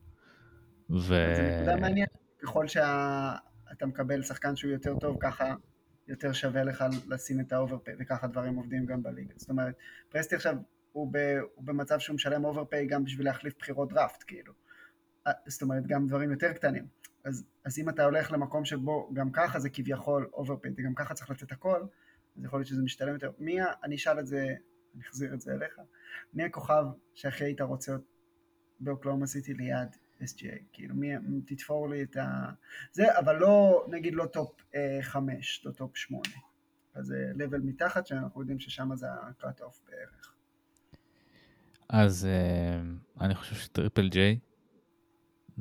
ו... 0.91 1.01
זה 1.37 1.57
נקודה 1.57 1.77
מעניינת, 1.77 2.09
ככל 2.39 2.69
שאתה 2.69 3.87
מקבל 3.87 4.23
שחקן 4.23 4.57
שהוא 4.57 4.73
יותר 4.73 4.99
טוב, 4.99 5.17
ככה 5.21 5.55
יותר 6.09 6.33
שווה 6.33 6.65
לך 6.65 6.85
לשים 7.09 7.41
את 7.41 7.53
ה 7.53 7.57
overpay, 7.57 7.95
וככה 8.01 8.27
דברים 8.27 8.55
עובדים 8.55 8.87
גם 8.87 9.03
בליגה. 9.03 9.35
זאת 9.37 9.51
אומרת, 9.51 9.75
פרסטי 10.09 10.35
עכשיו 10.35 10.57
הוא, 10.93 11.09
ב, 11.13 11.39
הוא 11.55 11.65
במצב 11.65 11.99
שהוא 11.99 12.15
משלם 12.15 12.45
overpay 12.45 12.87
גם 12.87 13.05
בשביל 13.05 13.27
להחליף 13.27 13.55
בחירות 13.59 13.93
דראפט, 13.93 14.25
כאילו. 14.27 14.53
אה, 15.27 15.33
זאת 15.47 15.63
אומרת, 15.63 15.87
גם 15.87 16.07
דברים 16.07 16.31
יותר 16.31 16.53
קטנים. 16.53 16.87
אז, 17.25 17.45
אז 17.65 17.79
אם 17.79 17.89
אתה 17.89 18.05
הולך 18.05 18.33
למקום 18.33 18.65
שבו 18.65 19.11
גם 19.13 19.31
ככה 19.33 19.59
זה 19.59 19.71
כביכול 19.71 20.31
overpay, 20.33 20.71
וגם 20.77 20.95
ככה 20.95 21.15
צריך 21.15 21.31
לתת 21.31 21.53
הכל, 21.53 21.83
אז 22.37 22.45
יכול 22.45 22.59
להיות 22.59 22.69
שזה 22.69 22.83
משתלם 22.83 23.13
יותר. 23.13 23.31
מי, 23.39 23.59
אני 23.85 23.95
אשאל 23.95 24.19
את 24.21 24.27
זה, 24.27 24.55
אני 24.95 25.03
אחזיר 25.03 25.35
את 25.35 25.41
זה 25.41 25.53
אליך, 25.53 25.81
מי 26.35 26.45
הכוכב 26.45 26.85
שהכי 27.15 27.45
היית 27.45 27.61
רוצה 27.61 27.97
באוקלהומה 28.81 29.27
סיטי 29.27 29.55
ליד 29.55 29.97
SGA? 30.23 30.57
כאילו, 30.73 30.95
מי, 30.95 31.09
תתפור 31.47 31.89
לי 31.89 32.03
את 32.03 32.17
ה... 32.17 32.51
זה, 32.93 33.19
אבל 33.19 33.37
לא, 33.37 33.87
נגיד 33.91 34.15
לא 34.15 34.27
top 34.27 34.61
אה, 34.75 34.99
חמש, 35.03 35.63
לא 35.67 35.73
top 35.73 35.97
שמונה. 35.97 36.37
אז 36.95 37.07
זה 37.07 37.33
level 37.35 37.61
מתחת, 37.61 38.07
שאנחנו 38.07 38.41
יודעים 38.41 38.61
ששם 38.61 38.97
זה 38.97 39.07
off 39.61 39.81
בערך. 39.89 40.35
אז 41.89 42.27
אה, 42.27 42.81
אני 43.21 43.35
חושב 43.35 43.55
שטריפל 43.55 44.09
ג'יי 44.09 44.39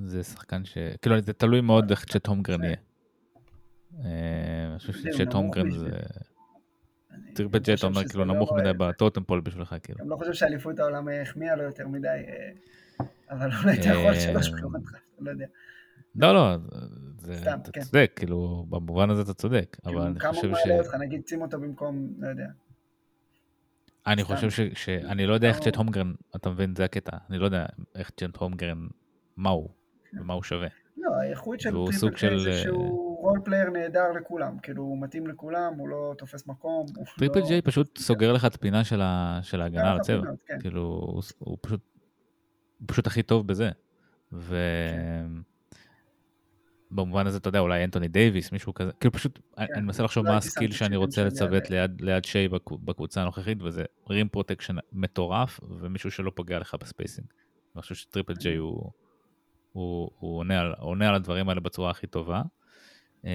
זה 0.06 0.24
שחקן 0.24 0.66
ש... 0.66 0.78
כאילו, 1.02 1.22
זה 1.22 1.34
תלוי 1.34 1.62
מאוד 1.62 1.90
איך 1.90 2.06
צ'ט 2.06 2.28
הומגרן 2.28 2.64
יהיה. 2.64 2.76
אה, 4.06 4.68
אני 4.72 4.80
חושב 4.80 4.94
שצ'ט 4.94 5.34
הומגרן 5.34 5.72
זה... 5.72 5.90
ג'יי 7.34 7.76
אתה 7.76 7.88
אומר 7.88 8.08
כאילו 8.08 8.26
נמוך 8.26 8.54
מדי 8.54 8.74
בטוטם 8.78 9.24
פול 9.24 9.42
בשבילך 9.42 9.76
כאילו. 9.84 10.00
אני 10.00 10.10
לא 10.10 10.16
חושב 10.16 10.34
שאליפות 10.34 10.80
העולם 10.80 11.08
החמיאה 11.22 11.56
לו 11.56 11.64
יותר 11.64 11.88
מדי, 11.88 12.08
אה, 12.08 13.06
אבל 13.30 13.50
אולי 13.64 13.80
אתה 13.80 13.90
יכול 13.90 14.20
שלוש 14.20 14.50
בחירות, 14.50 14.82
לא 15.20 15.32
יודע. 15.32 15.46
לא, 16.16 16.34
לא, 16.34 16.56
אתה 16.56 17.72
כן. 17.74 17.82
צודק, 17.82 18.12
כאילו, 18.16 18.66
במובן 18.70 19.10
הזה 19.10 19.22
אתה 19.22 19.34
צודק, 19.34 19.78
אבל 19.86 20.02
אני 20.02 20.20
חושב 20.20 20.34
ש... 20.34 20.40
כמה 20.40 20.50
הוא 20.50 20.58
מעלה 20.68 20.80
אותך, 20.80 20.96
נגיד 20.96 21.28
שים 21.28 21.42
אותו 21.42 21.60
במקום, 21.60 22.14
לא 22.20 22.28
יודע. 22.28 22.48
אני 24.08 24.24
חושב 24.24 24.50
ש... 24.74 24.90
אני 24.90 25.26
לא 25.26 25.34
יודע 25.34 25.48
איך 25.48 25.60
צ'ט 25.60 25.76
הומגרן, 25.76 26.14
אתה 26.36 26.50
מבין, 26.50 26.76
זה 26.76 26.86
הקטע, 26.86 27.18
אני 27.30 27.38
לא 27.38 27.46
יודע 27.46 27.66
איך 27.96 28.10
צ'ט 28.10 28.38
הומגרן, 28.38 28.88
מה 29.38 29.50
הוא, 29.50 29.70
ומה 30.14 30.34
הוא 30.34 30.44
שווה. 30.44 30.68
לא, 30.98 31.12
האיכות 31.22 31.60
של 31.60 31.72
טריפל 31.72 32.10
ג'יי 32.10 32.40
זה 32.40 32.54
שהוא 32.54 33.20
role 33.22 33.40
player 33.44 33.70
נהדר 33.70 34.12
לכולם, 34.12 34.60
כאילו 34.60 34.84
הוא 34.84 35.02
מתאים 35.02 35.28
לכולם, 35.28 35.74
הוא 35.78 35.90
לא 35.90 36.14
תופס 36.18 36.48
מקום. 36.48 36.86
טריפל 37.18 37.42
ג'יי 37.48 37.56
לא- 37.56 37.62
פשוט 37.66 37.98
סוגר 37.98 38.34
לך 38.34 38.46
את 38.46 38.56
הפינה 38.56 38.84
של 38.84 39.02
ההגנה 39.62 39.92
על 39.92 39.98
הצבע, 39.98 40.32
כן. 40.46 40.60
כאילו 40.60 40.82
הוא 41.40 41.58
פשוט 42.86 43.08
הכי 43.08 43.24
טוב 43.24 43.48
בזה. 43.48 43.70
ו... 44.34 44.56
במובן 46.92 47.28
הזה, 47.28 47.38
אתה 47.38 47.50
יודע, 47.50 47.60
אולי 47.60 47.84
אנטוני 47.84 48.08
דייוויס, 48.08 48.52
מישהו 48.52 48.74
כזה, 48.74 48.92
כאילו 49.00 49.12
פשוט, 49.12 49.40
כן. 49.58 49.66
אני 49.74 49.82
מנסה 49.82 50.04
לחשוב 50.04 50.26
מה 50.26 50.38
ה 50.38 50.44
skill 50.44 50.72
שאני 50.72 50.96
רוצה 50.96 51.24
לצוות 51.24 51.70
ליד, 51.70 52.02
ליד 52.02 52.26
שיי 52.26 52.48
בקבוצה 52.70 53.22
הנוכחית, 53.22 53.62
וזה 53.62 53.84
rim 54.10 54.30
protection 54.30 54.76
מטורף, 54.94 55.60
ומישהו 55.80 56.12
שלא 56.12 56.32
פוגע 56.36 56.60
לך 56.60 56.76
ב 56.80 56.85
spacing. 56.85 57.28
אני 57.76 57.82
חושב 57.82 57.96
שטריפל 57.96 58.34
ג'יי 58.34 58.56
הוא, 58.56 58.92
הוא, 59.72 60.12
הוא 60.20 60.38
עונה, 60.38 60.60
על, 60.60 60.74
עונה 60.80 61.10
על 61.10 61.16
הדברים 61.16 61.50
האלה 61.50 61.60
בצורה 61.62 61.92
הכי 61.92 62.08
טובה. 62.08 62.42
Uh, 63.24 63.28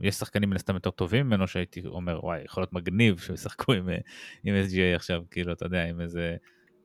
יש 0.00 0.14
שחקנים 0.14 0.50
מן 0.50 0.56
הסתם 0.56 0.74
יותר 0.74 0.90
טובים 0.90 1.26
ממנו 1.26 1.48
שהייתי 1.48 1.86
אומר, 1.86 2.24
וואי, 2.24 2.40
יכול 2.44 2.62
להיות 2.62 2.72
מגניב 2.72 3.18
שישחקו 3.18 3.72
עם, 3.72 3.88
עם 4.44 4.54
SGA 4.68 4.96
עכשיו, 4.96 5.22
כאילו, 5.30 5.52
אתה 5.52 5.66
יודע, 5.66 5.84
עם 5.84 6.00
איזה 6.00 6.36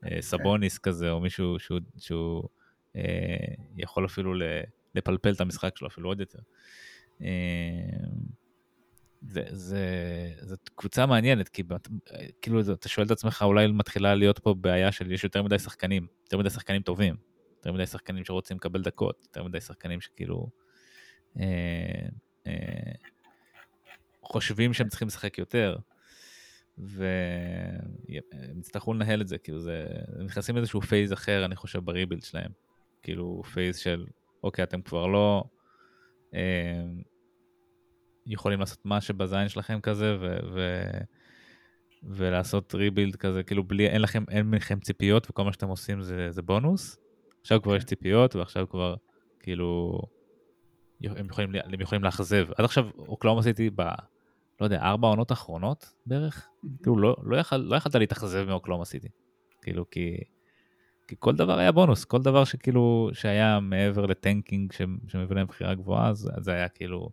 uh, 0.06 0.08
סבוניס 0.20 0.78
כזה, 0.78 1.12
או 1.12 1.20
מישהו 1.20 1.60
שהוא, 1.60 1.80
שהוא 1.98 2.44
uh, 2.96 3.00
יכול 3.78 4.06
אפילו. 4.06 4.34
לפלפל 4.98 5.32
את 5.32 5.42
המשחק 5.42 5.78
שלו 5.78 5.88
אפילו 5.88 6.10
עוד 6.10 6.20
יותר. 6.20 6.40
אה, 7.22 7.28
זה, 9.22 9.44
זה, 9.52 9.86
זאת 10.42 10.70
קבוצה 10.76 11.06
מעניינת, 11.06 11.50
כי 11.50 11.64
כאילו 12.42 12.62
אתה 12.74 12.90
שואל 12.90 13.06
את 13.06 13.12
עצמך, 13.12 13.42
אולי 13.42 13.68
מתחילה 13.68 14.16
להיות 14.16 14.40
פה 14.40 14.54
בעיה 14.54 14.92
של 14.92 15.12
יש 15.12 15.24
יותר 15.24 15.44
מדי 15.44 15.60
שחקנים, 15.60 16.08
יותר 16.24 16.38
מדי 16.38 16.50
שחקנים 16.50 16.82
טובים, 16.82 17.16
יותר 17.58 17.72
מדי 17.72 17.86
שחקנים 17.86 18.26
שרוצים 18.26 18.58
לקבל 18.58 18.82
דקות, 18.82 19.24
יותר 19.24 19.44
מדי 19.44 19.62
שחקנים 19.62 20.02
שכאילו 20.02 20.50
אה, 21.40 22.08
אה, 22.48 22.92
חושבים 24.22 24.74
שהם 24.74 24.88
צריכים 24.88 25.08
לשחק 25.08 25.38
יותר, 25.38 25.78
והם 26.78 28.60
יצטרכו 28.60 28.94
לנהל 28.94 29.22
את 29.22 29.28
זה, 29.28 29.38
כאילו 29.38 29.60
זה, 29.60 29.86
נכנסים 30.26 30.56
לאיזשהו 30.56 30.82
phase 30.82 31.14
אחר, 31.14 31.46
אני 31.46 31.56
חושב, 31.56 31.80
ב 31.80 31.85
rebuild 31.85 32.24
שלהם, 32.24 32.52
כאילו 33.04 33.44
phase 33.54 33.78
של 33.78 34.06
אוקיי, 34.44 34.64
אתם 34.64 34.82
כבר 34.82 35.08
לא 35.08 35.44
אה, 36.34 36.84
יכולים 38.26 38.60
לעשות 38.60 38.86
מה 38.86 39.02
שבזין 39.02 39.50
שלכם 39.50 39.82
כזה, 39.82 40.18
ו, 40.22 40.38
ו, 40.54 40.82
ולעשות 42.04 42.76
ריבילד 42.76 43.16
כזה, 43.16 43.44
כאילו 43.44 43.64
בלי, 43.64 43.88
אין 43.88 44.02
לכם, 44.02 44.24
אין 44.30 44.54
לכם 44.54 44.80
ציפיות, 44.80 45.30
וכל 45.30 45.44
מה 45.44 45.54
שאתם 45.54 45.68
עושים 45.68 46.02
זה, 46.02 46.32
זה 46.32 46.42
בונוס. 46.42 46.98
עכשיו 47.48 47.62
כבר 47.62 47.76
יש 47.76 47.84
כן. 47.84 47.88
ציפיות, 47.88 48.36
ועכשיו 48.36 48.70
כבר, 48.70 48.96
כאילו, 49.40 50.00
הם 51.04 51.26
יכולים, 51.26 51.50
הם 51.64 51.82
יכולים 51.82 52.04
לאכזב. 52.04 52.48
עד 52.58 52.66
עכשיו 52.66 52.90
אוקלאומה 52.98 53.40
עשיתי 53.40 53.70
ב... 53.76 53.82
לא 54.62 54.66
יודע, 54.66 54.82
ארבע 54.82 55.08
עונות 55.08 55.32
אחרונות 55.32 55.94
בערך, 56.06 56.48
כאילו 56.84 56.98
לא, 56.98 57.16
לא, 57.24 57.38
יכול, 57.38 57.58
לא 57.58 57.76
יכלת 57.76 57.96
להתאכזב 57.96 58.46
מאוקלאומה 58.48 58.86
סיטי. 58.86 59.08
כאילו, 59.62 59.90
כי 59.90 60.18
כי 61.08 61.16
כל 61.20 61.36
דבר 61.36 61.60
היה 61.60 61.72
בונוס, 61.72 62.06
כל 62.06 62.22
דבר 62.22 62.44
שכאילו, 62.44 63.10
שהיה 63.14 63.60
מעבר 63.60 64.06
לטנקינג 64.06 64.74
שמביא 65.08 65.36
להם 65.36 65.48
בחירה 65.48 65.76
גבוהה, 65.76 66.10
אז 66.10 66.30
זה 66.40 66.52
היה 66.52 66.70
כאילו, 66.70 67.10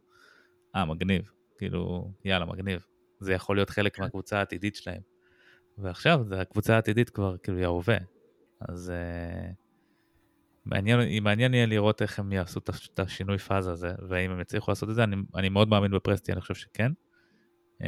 אה, 0.76 0.84
מגניב, 0.84 1.30
כאילו, 1.58 2.10
יאללה, 2.24 2.44
מגניב. 2.44 2.86
זה 3.20 3.32
יכול 3.32 3.56
להיות 3.56 3.70
חלק 3.70 3.98
מהקבוצה 3.98 4.38
העתידית 4.38 4.76
שלהם. 4.76 5.00
ועכשיו, 5.78 6.24
זה 6.28 6.40
הקבוצה 6.40 6.74
העתידית 6.74 7.10
כבר, 7.10 7.36
כאילו, 7.36 7.58
היא 7.58 7.64
ההווה. 7.66 7.98
אז 8.60 8.92
uh, 8.92 9.63
מעניין, 10.66 11.22
מעניין 11.22 11.54
יהיה 11.54 11.66
לראות 11.66 12.02
איך 12.02 12.18
הם 12.18 12.32
יעשו 12.32 12.60
את 12.94 12.98
השינוי 12.98 13.38
פאזה 13.38 13.72
הזה, 13.72 13.94
והאם 14.08 14.30
הם 14.30 14.40
יצליחו 14.40 14.70
לעשות 14.70 14.90
את 14.90 14.94
זה, 14.94 15.04
אני, 15.04 15.16
אני 15.34 15.48
מאוד 15.48 15.68
מאמין 15.68 15.90
בפרסטי, 15.90 16.32
אני 16.32 16.40
חושב 16.40 16.54
שכן. 16.54 16.92
Uh, 17.82 17.84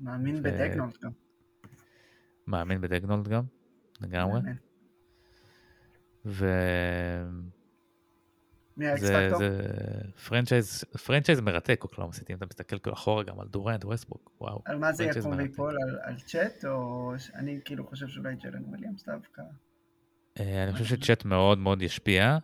מאמין 0.00 0.36
ו... 0.36 0.42
בדגנולד 0.42 0.96
גם. 1.02 1.10
מאמין 2.46 2.80
בדגנולד 2.80 3.28
גם. 3.28 3.44
לגמרי. 4.00 4.40
ו... 6.26 6.46
מי 8.76 8.88
ה 8.88 8.94
X 8.94 8.99
factor? 8.99 9.38
זה 9.38 9.60
franchise, 10.28 10.84
franchise 11.06 11.40
מרתק, 11.40 11.84
סיטי, 12.12 12.32
אם 12.32 12.38
אתה 12.38 12.46
מסתכל 12.46 12.78
כאילו 12.78 12.94
אחורה 12.94 13.24
גם 13.24 13.40
על 13.40 13.48
דורנט, 13.48 13.84
ווסטברוק, 13.84 14.30
וואו. 14.40 14.62
על 14.64 14.78
מה 14.78 14.92
זה 14.92 15.04
יקום 15.04 15.36
ויפול? 15.36 15.76
על, 15.82 15.98
על 16.02 16.20
צ'ט, 16.20 16.64
או 16.64 17.12
אני 17.34 17.60
כאילו 17.64 17.86
חושב 17.86 18.08
שאולי 18.08 18.36
ג'לן 18.36 18.64
וויליאמס 18.64 19.08
דווקא? 19.08 19.42
אה, 20.38 20.64
אני 20.64 20.72
חושב 20.72 20.84
שצ'ט 20.84 21.24
מאוד 21.24 21.58
מאוד 21.58 21.82
ישפיע. 21.82 22.38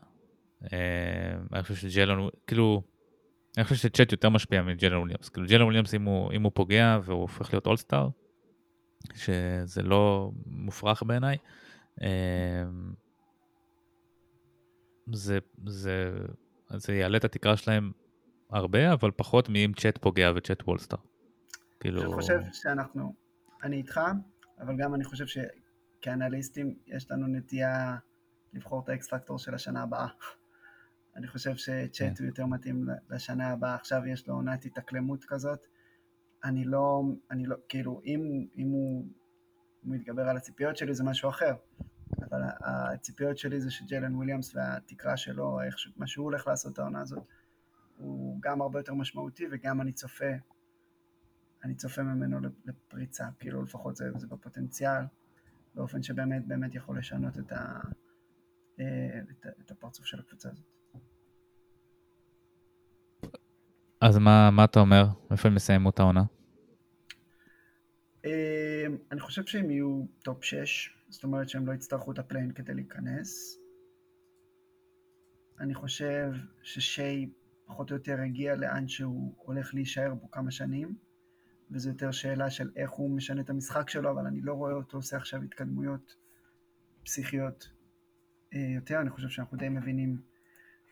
אה, 0.72 0.78
אני 1.52 1.62
חושב 1.62 1.74
שג'לן, 1.74 2.18
כאילו, 2.46 2.82
אני 3.56 3.64
חושב 3.64 3.88
שצ'ט 3.88 4.12
יותר 4.12 4.28
משפיע 4.28 4.62
מג'לן 4.62 4.96
וויליאמס. 4.96 5.28
כאילו 5.28 5.46
ג'לן 5.46 5.62
וויליאמס 5.62 5.94
אם 5.94 6.02
הוא, 6.02 6.32
אם 6.32 6.42
הוא 6.42 6.52
פוגע 6.54 6.98
והוא 7.02 7.20
הופך 7.20 7.52
להיות 7.52 7.66
אולסטאר, 7.66 8.08
שזה 9.14 9.82
לא 9.82 10.30
מופרך 10.46 11.02
בעיניי. 11.02 11.36
אמ, 12.00 12.06
זה, 15.12 15.38
זה, 15.66 16.12
זה 16.76 16.94
יעלה 16.94 17.16
את 17.18 17.24
התקרה 17.24 17.56
שלהם 17.56 17.92
הרבה, 18.50 18.92
אבל 18.92 19.10
פחות 19.10 19.48
מאם 19.48 19.72
צ'אט 19.76 19.98
פוגע 19.98 20.32
וצ'אט 20.36 20.62
וולסטאר. 20.62 20.98
כאילו... 21.80 22.02
אני 22.02 22.12
חושב 22.12 22.38
שאנחנו, 22.52 23.14
אני 23.62 23.76
איתך, 23.76 24.00
אבל 24.60 24.74
גם 24.78 24.94
אני 24.94 25.04
חושב 25.04 25.26
שכאנליסטים 26.06 26.74
יש 26.86 27.10
לנו 27.10 27.26
נטייה 27.26 27.96
לבחור 28.52 28.82
את 28.84 28.88
האקס 28.88 29.08
פקטור 29.08 29.38
של 29.38 29.54
השנה 29.54 29.82
הבאה. 29.82 30.08
אני 31.16 31.26
חושב 31.26 31.56
שצ'אט 31.56 31.92
כן. 31.98 32.12
הוא 32.18 32.26
יותר 32.26 32.46
מתאים 32.46 32.88
לשנה 33.10 33.48
הבאה, 33.48 33.74
עכשיו 33.74 34.06
יש 34.06 34.28
לו 34.28 34.34
עונת 34.34 34.64
התאקלמות 34.64 35.24
כזאת, 35.24 35.66
אני 36.44 36.64
לא, 36.64 37.02
אני 37.30 37.46
לא, 37.46 37.56
כאילו, 37.68 38.00
אם, 38.04 38.46
אם 38.56 38.68
הוא, 38.68 39.06
הוא 39.82 39.94
מתגבר 39.94 40.28
על 40.28 40.36
הציפיות 40.36 40.76
שלי 40.76 40.94
זה 40.94 41.04
משהו 41.04 41.28
אחר, 41.28 41.54
אבל 42.22 42.40
הציפיות 42.60 43.38
שלי 43.38 43.60
זה 43.60 43.70
שג'לן 43.70 44.14
וויליאמס 44.14 44.56
והתקרה 44.56 45.16
שלו, 45.16 45.60
איך, 45.62 45.76
מה 45.96 46.06
שהוא 46.06 46.24
הולך 46.24 46.46
לעשות 46.46 46.78
העונה 46.78 47.00
הזאת, 47.00 47.24
הוא 47.96 48.38
גם 48.40 48.62
הרבה 48.62 48.80
יותר 48.80 48.94
משמעותי 48.94 49.44
וגם 49.50 49.80
אני 49.80 49.92
צופה, 49.92 50.32
אני 51.64 51.74
צופה 51.74 52.02
ממנו 52.02 52.38
לפריצה, 52.64 53.24
כאילו 53.38 53.62
לפחות 53.62 53.96
זה, 53.96 54.10
זה 54.16 54.26
בפוטנציאל, 54.26 55.02
באופן 55.76 56.02
שבאמת 56.02 56.46
באמת 56.46 56.74
יכול 56.74 56.98
לשנות 56.98 57.38
את, 57.38 57.52
ה, 57.52 57.80
אה, 58.80 59.20
את, 59.30 59.46
את 59.60 59.70
הפרצוף 59.70 60.06
של 60.06 60.20
הקבוצה 60.20 60.48
הזאת. 60.48 60.64
אז 64.00 64.18
מה, 64.18 64.50
מה 64.50 64.64
אתה 64.64 64.80
אומר? 64.80 65.04
איפה 65.30 65.48
הם 65.48 65.56
יסיימו 65.56 65.90
את 65.90 66.00
העונה? 66.00 66.22
אמ, 68.24 68.30
אני 69.12 69.20
חושב 69.20 69.46
שהם 69.46 69.70
יהיו 69.70 70.04
top 70.22 70.44
6, 70.44 70.96
זאת 71.08 71.24
אומרת 71.24 71.48
שהם 71.48 71.66
לא 71.66 71.72
יצטרכו 71.72 72.12
את 72.12 72.18
ה 72.18 72.23
play-in 72.23 72.52
כדי 72.52 72.74
להיכנס. 72.74 73.58
אני 75.60 75.74
חושב 75.74 76.30
ששיי 76.62 77.30
פחות 77.66 77.90
או 77.90 77.96
יותר 77.96 78.20
הגיע 78.20 78.54
לאן 78.54 78.88
שהוא 78.88 79.34
הולך 79.38 79.74
להישאר 79.74 80.14
בו 80.14 80.30
כמה 80.30 80.50
שנים, 80.50 80.96
וזו 81.70 81.88
יותר 81.90 82.10
שאלה 82.10 82.50
של 82.50 82.70
איך 82.76 82.90
הוא 82.90 83.10
משנה 83.10 83.40
את 83.40 83.50
המשחק 83.50 83.90
שלו, 83.90 84.10
אבל 84.10 84.26
אני 84.26 84.40
לא 84.40 84.54
רואה 84.54 84.72
אותו 84.72 84.96
עושה 84.96 85.16
עכשיו 85.16 85.42
התקדמויות 85.42 86.16
פסיכיות 87.04 87.70
אה, 88.54 88.58
יותר, 88.74 89.00
אני 89.00 89.10
חושב 89.10 89.28
שאנחנו 89.28 89.56
די 89.56 89.68
מבינים 89.68 90.20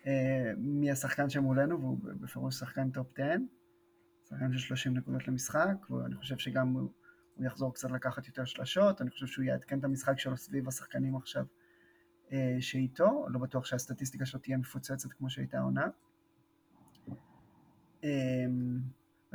אה, 0.06 0.52
מי 0.56 0.90
השחקן 0.90 1.30
שמולנו, 1.30 1.80
והוא 1.80 1.98
בפירוש 2.02 2.54
שחקן 2.54 2.90
top 2.90 3.06
10, 3.18 3.36
שחקן 4.28 4.52
של 4.52 4.58
30 4.58 4.94
נקודות 4.94 5.28
למשחק, 5.28 5.90
ואני 5.90 6.14
חושב 6.14 6.38
שגם 6.38 6.68
הוא, 6.68 6.90
הוא 7.34 7.46
יחזור 7.46 7.74
קצת 7.74 7.90
לקחת 7.90 8.26
יותר 8.26 8.44
שלשות, 8.44 9.00
אני 9.00 9.10
חושב 9.10 9.26
שהוא 9.26 9.44
יעדכן 9.44 9.78
את 9.78 9.84
המשחק 9.84 10.18
שלו 10.18 10.36
סביב 10.36 10.68
השחקנים 10.68 11.16
עכשיו 11.16 11.44
אה, 12.32 12.56
שאיתו, 12.60 13.26
לא 13.28 13.38
בטוח 13.38 13.64
שהסטטיסטיקה 13.64 14.26
שלו 14.26 14.40
תהיה 14.40 14.56
מפוצצת 14.56 15.12
כמו 15.12 15.30
שהייתה 15.30 15.60
עונה. 15.60 15.88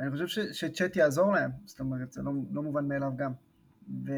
ואני 0.00 0.10
חושב 0.10 0.26
ש, 0.26 0.38
שצ'ט 0.38 0.96
יעזור 0.96 1.32
להם, 1.32 1.50
זאת 1.64 1.80
אומרת, 1.80 2.12
זה 2.12 2.22
לא, 2.22 2.32
לא 2.52 2.62
מובן 2.62 2.88
מאליו 2.88 3.10
גם. 3.16 3.32
ו... 4.06 4.12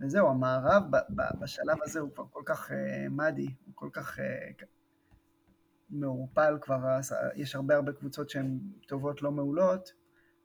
וזהו, 0.00 0.28
המערב 0.28 0.82
ב, 0.90 0.96
ב, 0.96 1.22
בשלב 1.40 1.76
הזה 1.82 2.00
הוא 2.00 2.10
כבר 2.14 2.24
כל 2.30 2.42
כך 2.46 2.70
uh, 2.70 2.74
מאדי, 3.10 3.46
הוא 3.66 3.74
כל 3.74 3.88
כך 3.92 4.18
uh, 4.18 4.22
מעורפל 5.90 6.58
כבר, 6.60 6.78
יש 7.34 7.54
הרבה 7.54 7.76
הרבה 7.76 7.92
קבוצות 7.92 8.30
שהן 8.30 8.58
טובות 8.88 9.22
לא 9.22 9.30
מעולות, 9.30 9.92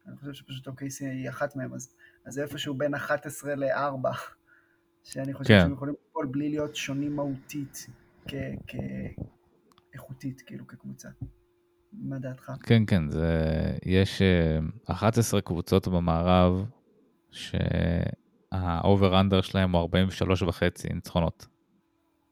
אני 0.08 0.18
חושב 0.18 0.34
שפשוט 0.34 0.68
OKC 0.68 1.00
היא 1.00 1.30
אחת 1.30 1.56
מהן, 1.56 1.74
אז, 1.74 1.96
אז 2.26 2.34
זה 2.34 2.44
איפשהו 2.44 2.74
בין 2.74 2.94
11 2.94 3.56
ל-4, 3.56 4.10
שאני 5.04 5.34
חושב 5.34 5.54
כן. 5.54 5.60
שהם 5.62 5.74
יכולים 5.74 5.96
לפעול 6.10 6.26
בלי 6.26 6.50
להיות 6.50 6.76
שונים 6.76 7.16
מהותית 7.16 7.88
כאיכותית, 9.92 10.42
כאילו 10.42 10.68
כקבוצה. 10.68 11.10
מה 11.94 12.20
דעתך? 12.20 12.52
כן, 12.64 12.84
כן, 12.88 13.10
זה, 13.10 13.38
יש 13.86 14.22
11 14.86 15.40
אה, 15.40 15.42
קבוצות 15.42 15.88
במערב 15.88 16.66
שה 18.52 18.73
over-under 18.73 19.42
שלהם 19.42 19.72
הוא 19.72 19.82
43 19.82 20.42
וחצי 20.42 20.88
ניצחונות. 20.94 21.48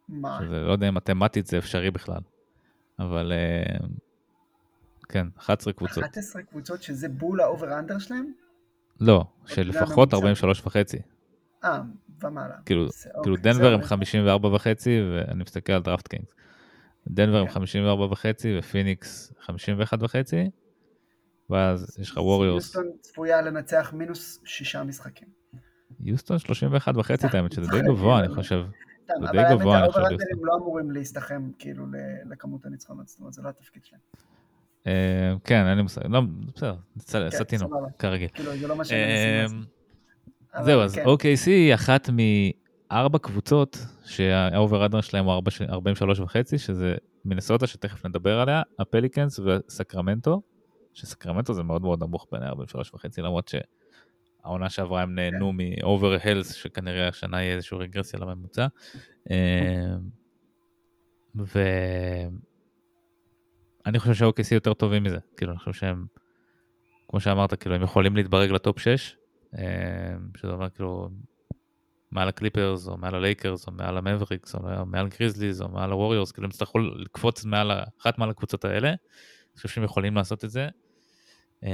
מה? 0.10 0.40
שזה, 0.42 0.60
לא 0.60 0.72
יודע 0.72 0.90
אם 0.90 0.96
מתמטית 0.96 1.48
זה 1.48 1.58
אפשרי 1.58 1.92
בכלל, 1.92 2.22
אבל 3.00 3.32
אה, 3.32 3.88
כן, 5.10 5.28
11 5.38 5.74
קבוצות. 5.74 6.04
11 6.04 6.42
קבוצות 6.42 6.84
שזה 6.84 7.10
בול 7.10 7.42
ה 7.42 7.47
over-under 7.47 8.00
שלהם? 8.00 8.32
לא, 9.02 9.26
שלפחות 9.46 10.14
43 10.14 10.62
וחצי. 10.66 10.98
אה, 11.64 11.82
ומעלה. 12.24 12.56
כאילו, 12.66 12.88
כאילו 13.24 13.36
אוקיי, 13.36 13.54
דנבר 13.54 13.74
הם 13.74 13.82
54 13.82 14.50
וחצי, 14.50 15.02
ואני 15.12 15.44
מסתכל 15.44 15.74
על 15.74 15.82
DraftKings. 15.82 16.34
דנבר 17.10 17.40
עם 17.40 17.50
54 17.50 18.06
כן. 18.06 18.12
וחצי 18.12 18.58
ופיניקס 18.60 19.34
51 19.42 19.98
וחצי, 20.02 20.50
ואז 21.50 21.98
יש 22.00 22.12
לך 22.12 22.18
ווריורס. 22.18 22.64
יוסטון 22.64 22.92
צפויה 23.02 23.42
לנצח 23.42 23.94
מינוס 23.94 24.40
שישה 24.46 24.84
משחקים. 24.84 25.28
יוסטון 26.00 26.40
31 26.40 26.98
וחצי, 26.98 27.28
את 27.28 27.34
האמת 27.34 27.52
שזה 27.52 27.72
די 27.72 27.82
גבוה, 27.88 28.20
אני 28.20 28.36
חושב. 28.36 28.66
זה 29.08 29.32
די 29.32 29.44
גבוה, 29.52 29.80
אני 29.80 29.88
חושב. 29.88 30.00
אבל 30.00 30.12
האמת 30.12 30.42
לא 30.42 30.56
אמורים 30.56 30.92
להסתכם 30.92 31.50
כאילו 31.60 31.86
לכמות 32.30 32.66
הניצחונות, 32.66 33.08
זאת 33.08 33.20
אומרת, 33.20 33.34
זה 33.34 33.42
לא 33.42 33.50
התפקיד 33.50 33.86
שלהם. 33.86 34.02
אה, 34.88 35.34
כן, 35.44 35.68
אין 35.68 35.78
לי 35.78 35.84
מושג, 35.84 36.02
לא, 36.10 36.22
בסדר, 36.96 37.30
כן, 37.30 37.38
סטינו, 37.38 37.70
כרגיל. 38.00 38.30
זהו, 40.64 40.82
אז 40.82 40.96
OKC 40.96 41.46
כן. 41.46 41.52
היא 41.52 41.74
אחת 41.74 42.10
ארבע 42.92 43.18
קבוצות 43.20 43.78
שה 44.06 44.40
over 44.40 44.86
under 44.86 45.02
שלהם 45.02 45.26
הוא 45.26 45.34
43 45.70 46.20
וחצי, 46.20 46.58
שזה 46.58 46.96
מינסוטה 47.26 47.68
שתכף 47.68 48.06
נדבר 48.06 48.40
עליה, 48.40 48.62
הפליקנס 48.80 49.40
וסקרמנטו, 49.40 50.42
שסקרמנטו 50.94 51.54
זה 51.54 51.64
מאוד 51.64 51.82
מאוד 51.82 52.04
נמוך 52.04 52.28
בין 52.32 52.44
43 52.44 52.94
וחצי, 52.94 53.22
למרות 53.22 53.52
שהעונה 54.44 54.70
שעברה 54.70 55.02
הם 55.02 55.16
נהנו 55.16 55.54
מ 55.54 55.66
over 55.66 56.18
health, 56.24 56.54
שכנראה 56.54 57.08
השנה 57.08 57.42
יהיה 57.42 57.56
איזושהי 57.56 57.78
רגרסיה 57.78 58.20
לממוצע. 58.20 58.68
אמ, 59.30 59.36
ואני 63.86 64.00
חושב 64.00 64.14
שה-OKC 64.14 64.54
יותר 64.54 64.74
טובים 64.74 65.04
מזה, 65.04 65.18
כאילו 65.38 65.52
אני 65.52 65.60
חושב 65.60 65.74
שהם, 65.74 66.06
כמו 67.08 67.20
שאמרת, 67.20 67.54
כאילו 67.54 67.76
הם 67.76 67.82
יכולים 67.82 68.16
להתברג 68.16 68.52
ל 68.52 68.59
top 68.59 68.80
6, 68.80 69.16
אמ, 69.54 69.62
שזה 70.38 70.52
אומר 70.52 70.70
כאילו 70.70 71.10
מעל 72.12 72.28
הקליפרס, 72.28 72.88
או 72.88 72.98
מעל 72.98 73.16
הלייקרס, 73.16 73.68
או 73.68 73.72
מעל 73.72 73.98
המאבריקס, 73.98 74.56
או 74.56 74.86
מעל 74.86 75.08
גריזליז, 75.08 75.62
או 75.62 75.70
מעל 75.70 75.92
הווריורס, 75.92 76.32
כאילו 76.32 76.46
הם 76.46 76.50
יצטרכו 76.50 76.80
לקפוץ 76.80 77.46
מעל, 77.46 77.72
אחת 78.02 78.18
מעל 78.18 78.30
הקבוצות 78.30 78.66
האלה. 78.66 78.90
אני 78.90 78.98
חושב 79.56 79.70
שהם 79.70 79.84
יכולים 79.84 80.16
לעשות 80.16 80.46
את 80.46 80.50
זה. 80.50 80.68
אמ, 81.64 81.70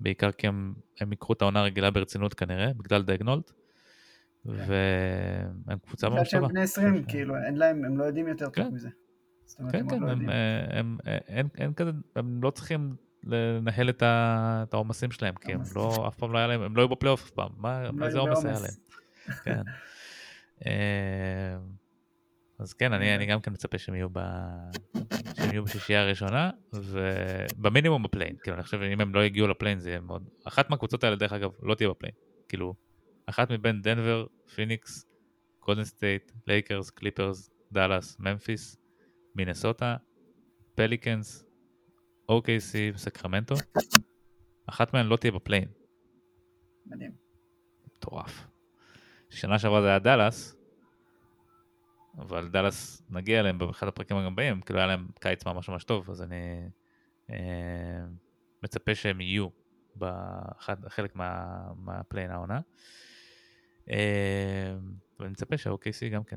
בעיקר 0.00 0.32
כי 0.32 0.46
הם, 0.46 0.74
הם 1.00 1.10
ייקחו 1.10 1.32
את 1.32 1.42
העונה 1.42 1.60
הרגילה 1.60 1.90
ברצינות 1.90 2.34
כנראה, 2.34 2.72
בגלל 2.76 3.02
דגנולד. 3.02 3.42
והם 4.44 5.78
קבוצה 5.86 6.08
ממש 6.08 6.30
טובה. 6.30 6.48
בגלל 6.48 6.66
שהם 6.66 6.92
בני 6.92 6.94
20, 6.94 7.04
כאילו, 7.04 7.34
אין 7.46 7.56
להם, 7.56 7.84
הם 7.84 7.98
לא 7.98 8.04
יודעים 8.04 8.28
יותר 8.28 8.44
טוב 8.44 8.54
כן. 8.54 8.74
מזה. 8.74 8.88
כן, 9.72 9.88
כן, 9.88 10.00
לא 10.00 10.10
הם, 10.10 10.28
הם, 10.70 10.98
הם, 11.26 11.48
אין 11.58 11.74
כזה, 11.74 11.90
הם 12.16 12.42
לא 12.42 12.50
צריכים 12.50 12.96
לנהל 13.24 13.90
את, 13.90 14.74
העומסים 14.74 15.10
שלהם, 15.10 15.34
כי 15.34 15.52
הם 15.52 15.60
לא, 15.76 16.08
אף 16.08 16.16
פעם 16.16 16.32
לא 16.32 16.38
היה 16.38 16.46
להם, 16.46 16.62
הם 16.62 16.76
לא 16.76 16.82
היו 16.82 16.88
בפלייאוף 16.88 17.24
אף 17.24 17.30
פעם, 17.30 17.50
מה, 17.56 17.92
מה 17.92 18.10
זה 18.10 18.18
עומס 18.18 18.44
היה 18.44 18.58
להם? 18.60 18.74
כן. 19.44 19.62
אה, 20.66 21.56
אז 22.58 22.72
כן, 22.72 22.92
אני, 22.92 23.14
אני 23.14 23.26
גם 23.26 23.40
כן 23.40 23.52
מצפה 23.52 23.78
שהם 23.78 23.94
יהיו. 23.94 24.08
שהם 25.36 25.50
יהיו 25.50 25.64
בשישייה 25.64 26.02
הראשונה, 26.02 26.50
ובמינימום 26.72 28.02
ב 28.02 28.06
play-in, 28.06 28.36
כאילו 28.42 28.56
אני 28.56 28.62
חושב 28.62 28.80
שאם 28.80 29.00
הם 29.00 29.14
לא 29.14 29.22
הגיעו 29.22 29.48
ל 29.48 29.52
play-in 29.52 29.78
זה 29.78 29.90
יהיה 29.90 30.00
מאוד, 30.00 30.28
אחת 30.44 30.70
מהקבוצות 30.70 31.04
האלה 31.04 31.16
דרך 31.16 31.32
אגב 31.32 31.50
לא 31.62 31.74
תהיה 31.74 31.88
ב 31.88 31.91
play-in, 31.91 32.14
כאילו, 32.48 32.74
אחת 33.26 33.50
מבין 33.50 33.82
דנבר, 33.82 34.26
פיניקס, 34.54 35.06
גולדן 35.60 35.84
סטייט, 35.84 36.32
לייקרס, 36.46 36.90
קליפרס, 36.90 37.50
דאלאס, 37.72 38.16
ממפיס, 38.20 38.76
מינסוטה, 39.34 39.96
פליקנס, 40.74 41.45
OKC 42.30 42.94
וסקרמנטו, 42.94 43.54
אחת 44.66 44.94
מהן 44.94 45.06
לא 45.06 45.16
תהיה 45.16 45.32
ב 45.32 45.36
play-in. 45.36 45.68
מדהים. 46.86 47.12
מטורף. 47.86 48.46
שנה 49.30 49.58
שעברה 49.58 49.82
זה 49.82 49.88
היה 49.88 49.98
דאלאס, 49.98 50.56
אבל 52.18 52.48
דאלאס 52.48 53.02
נגיע 53.10 53.40
אליהם 53.40 53.58
באחד 53.58 53.88
הפרקים 53.88 54.16
הבאים, 54.16 54.60
כאילו 54.60 54.78
היה 54.78 54.86
להם 54.86 55.08
קיץ 55.20 55.46
ממש 55.46 55.68
ממש 55.68 55.84
טוב, 55.84 56.10
אז 56.10 56.22
אני 56.22 56.68
אה, 57.30 57.36
מצפה 58.62 58.94
שהם 58.94 59.20
יהיו 59.20 59.48
בחלק 59.96 61.16
מה, 61.16 61.58
מה 61.76 61.88
play-in 61.88 62.30
העונה. 62.30 62.60
אה, 63.90 64.76
ואני 65.20 65.30
מצפה 65.30 65.58
שה-OKC 65.58 66.08
גם 66.12 66.24
כן. 66.24 66.36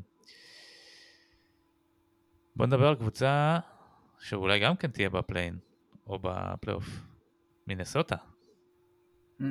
בוא 2.56 2.66
נדבר 2.66 2.88
על 2.88 2.96
קבוצה 2.96 3.60
שאולי 4.20 4.60
גם 4.60 4.76
כן 4.76 4.92
תהיה 4.92 5.10
ב 5.10 5.15
play-in. 5.15 5.58
או 6.10 6.20
בפלייאוף. 6.22 6.86
מינסוטה. 7.68 8.16
Mm. 9.41 9.43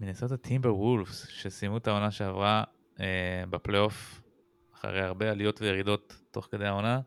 מינסוטה 0.00 0.36
טימבר 0.36 0.76
וולפס, 0.76 1.26
שסיימו 1.28 1.76
את 1.76 1.86
העונה 1.86 2.10
שעברה 2.10 2.64
אה, 3.00 3.44
בפלייאוף 3.50 4.20
אחרי 4.74 5.00
הרבה 5.00 5.30
עליות 5.30 5.62
וירידות 5.62 6.20
תוך 6.30 6.48
כדי 6.50 6.66
העונה, 6.66 7.00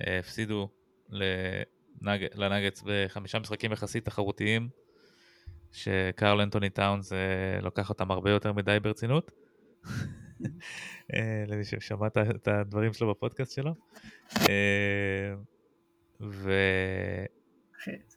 אה, 0.00 0.18
הפסידו 0.18 0.68
לנג... 1.10 2.26
לנגץ 2.34 2.82
בחמישה 2.86 3.38
משחקים 3.38 3.72
יחסית 3.72 4.04
תחרותיים, 4.04 4.68
שקרל 5.72 6.40
אנטוני 6.40 6.70
טאונס 6.70 7.12
אה, 7.12 7.60
לוקח 7.62 7.88
אותם 7.88 8.10
הרבה 8.10 8.30
יותר 8.30 8.52
מדי 8.52 8.80
ברצינות. 8.82 9.32
אה, 11.14 11.44
למי 11.46 11.64
ששמע 11.64 12.06
את 12.06 12.48
הדברים 12.48 12.92
שלו 12.92 13.10
בפודקאסט 13.10 13.52
שלו. 13.52 13.74
אה, 14.36 15.34
ו... 16.20 16.52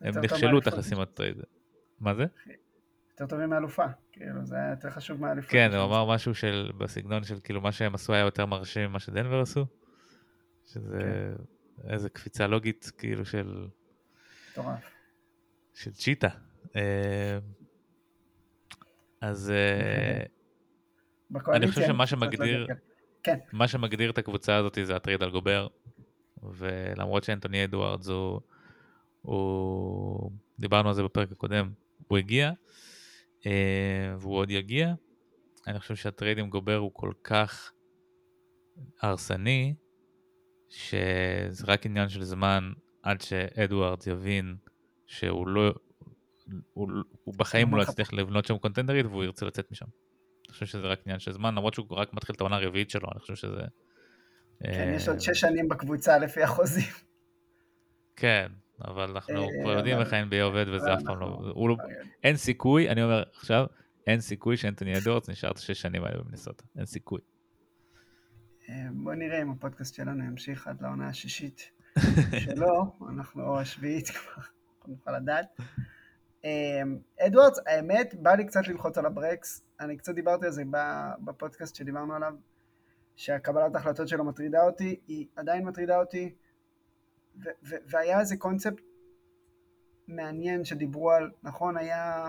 הם 0.02 0.18
נכשלו 0.24 0.60
לשים 0.78 1.02
את 1.02 1.22
זה. 1.36 1.44
מה 2.00 2.16
זה? 2.16 2.26
יותר 3.12 3.36
טובים 3.36 3.50
מאלופה, 3.50 3.86
כאילו 4.12 4.46
זה 4.46 4.56
היה 4.56 4.70
יותר 4.70 4.90
חשוב 4.90 5.22
מאלופה. 5.22 5.50
כן, 5.50 5.72
הוא 5.74 5.86
אמר 5.86 6.06
משהו 6.06 6.36
של, 6.36 6.72
בסגנון 6.78 7.24
של 7.24 7.40
כאילו 7.44 7.62
מה 7.62 7.72
שהם 7.72 7.96
עשו 7.96 8.14
היה 8.14 8.22
יותר 8.22 8.46
מרשים 8.46 8.90
ממה 8.90 9.00
שדנבר 9.00 9.42
עשו, 9.42 9.66
שזה 10.66 11.00
כן. 11.00 11.92
איזה 11.94 12.10
קפיצה 12.10 12.48
לוגית 12.48 12.92
כאילו 12.98 13.26
של... 13.26 13.68
מטורף. 14.52 14.92
של 15.74 15.92
צ'יטה. 15.92 16.30
אה, 16.76 17.40
אז 19.22 19.52
אה, 19.52 20.24
אני 21.56 21.68
חושב 21.68 21.88
שמה 21.88 22.08
שמגדיר, 22.08 22.68
כן. 23.24 23.38
מה 23.54 23.68
שמגדיר 23.68 24.10
את 24.10 24.18
הקבוצה 24.18 24.56
הזאת 24.56 24.78
זה 24.84 24.96
הטרייד 24.96 25.24
על 25.24 25.32
גובר, 25.32 25.68
ולמרות 26.44 27.24
שאנטוני 27.24 27.64
אדוארדס 27.64 28.08
הוא 28.08 28.42
הוא... 29.22 30.32
דיברנו 30.60 30.90
על 30.90 30.96
זה 30.96 31.04
בפרק 31.04 31.32
הקודם, 31.32 31.72
הוא 32.08 32.18
הגיע, 32.18 32.52
אה, 33.46 34.16
והוא 34.20 34.36
עוד 34.36 34.52
יגיע. 34.52 34.94
אני 35.68 35.80
חושב 35.80 35.96
שהטרייד 35.96 36.38
עם 36.38 36.50
גובר 36.50 36.76
הוא 36.76 36.92
כל 36.94 37.12
כך 37.24 37.72
הרסני, 39.02 39.74
שזה 40.70 41.64
רק 41.68 41.86
עניין 41.86 42.10
של 42.10 42.24
זמן 42.24 42.72
עד 43.04 43.22
שאדוארדס 43.22 44.08
יבין 44.08 44.56
שהוא 45.06 45.48
לא, 45.48 45.74
הוא, 46.74 46.90
הוא 47.24 47.36
בחיים 47.38 47.76
לא 47.76 47.82
יצליח 47.82 48.14
לבנות 48.14 48.46
שם 48.46 48.58
קונטנדרית 48.58 49.06
והוא 49.06 49.24
ירצה 49.24 49.46
לצאת 49.46 49.72
משם. 49.72 49.86
אני 50.46 50.54
חושב 50.54 50.66
שזה 50.66 50.88
רק 50.88 51.00
עניין 51.06 51.20
של 51.20 51.32
זמן, 51.32 51.56
למרות 51.56 51.74
שהוא 51.74 51.88
רק 51.90 52.14
מתחיל 52.14 52.36
את 52.36 52.42
העונה 52.42 52.56
הרביעית 52.56 52.90
שלו, 52.90 53.08
אני 53.12 53.20
חושב 53.20 53.36
שזה... 53.36 53.62
כן, 54.64 54.94
יש 54.96 55.08
עוד 55.08 55.20
שש 55.20 55.40
שנים 55.40 55.70
בקבוצה 55.70 56.18
לפי 56.18 56.44
החוזים. 56.44 56.92
כן, 58.16 58.52
אבל 58.88 59.10
אנחנו 59.10 59.48
כבר 59.62 59.72
יודעים 59.72 60.00
איך 60.00 60.14
ה-NBA 60.14 60.42
עובד 60.44 60.66
וזה 60.74 60.94
אף 60.94 61.04
פעם 61.06 61.20
לא... 61.20 61.54
לא- 61.56 61.78
אין 62.24 62.36
סיכוי, 62.36 62.90
אני 62.90 63.04
אומר 63.04 63.24
עכשיו, 63.36 63.66
אין 64.08 64.20
סיכוי 64.22 64.58
שאנטוני 64.58 64.98
אדורץ 64.98 65.30
נשאר 65.30 65.52
את 65.52 65.58
השש 65.58 65.82
שנים 65.82 66.04
האלה 66.04 66.18
במינסוטה, 66.24 66.64
אין 66.78 66.86
סיכוי. 66.86 67.20
אה, 68.70 68.88
בוא 68.92 69.14
נראה 69.14 69.42
אם 69.42 69.52
הפודקאסט 69.52 69.96
שלנו 69.96 70.24
ימשיך 70.24 70.68
עד 70.68 70.82
לעונה 70.82 71.08
השישית 71.08 71.72
שלו, 72.46 72.96
אנחנו 73.10 73.44
או 73.44 73.60
השביעית 73.60 74.10
כבר, 74.16 74.44
נוכל 74.88 75.18
לדעת. 75.18 75.60
אה, 76.46 76.82
אדוארדס, 77.20 77.60
האמת, 77.66 78.16
בא 78.20 78.32
לי 78.36 78.46
קצת 78.46 78.68
ללחוץ 78.68 78.98
על 78.98 79.06
הברקס, 79.06 79.64
אני 79.80 79.98
קצת 79.98 80.16
דיברתי 80.16 80.46
על 80.46 80.52
זה 80.52 80.64
בפודקאסט 81.26 81.76
שדיברנו 81.76 82.14
עליו, 82.14 82.34
שהקבלת 83.16 83.76
ההחלטות 83.76 84.08
שלו 84.08 84.24
מטרידה 84.24 84.64
אותי, 84.64 85.00
היא 85.08 85.26
עדיין 85.36 85.66
מטרידה 85.66 86.00
אותי, 86.00 86.36
והיה 87.64 88.20
איזה 88.20 88.38
קונספט 88.38 88.82
מעניין 90.08 90.66
שדיברו 90.66 91.12
על, 91.12 91.32
נכון, 91.44 91.78
היה 91.78 92.28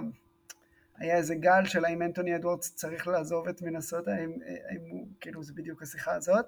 היה 1.00 1.16
איזה 1.16 1.34
גל 1.34 1.64
של 1.64 1.84
האם 1.84 2.02
אנטוני 2.02 2.36
אדוורדס 2.36 2.74
צריך 2.74 3.08
לעזוב 3.08 3.48
את 3.48 3.62
מינסוטה, 3.62 4.10
האם, 4.10 4.32
האם 4.68 4.90
הוא, 4.90 5.06
כאילו 5.20 5.42
זה 5.42 5.52
בדיוק 5.52 5.82
השיחה 5.82 6.14
הזאת. 6.14 6.46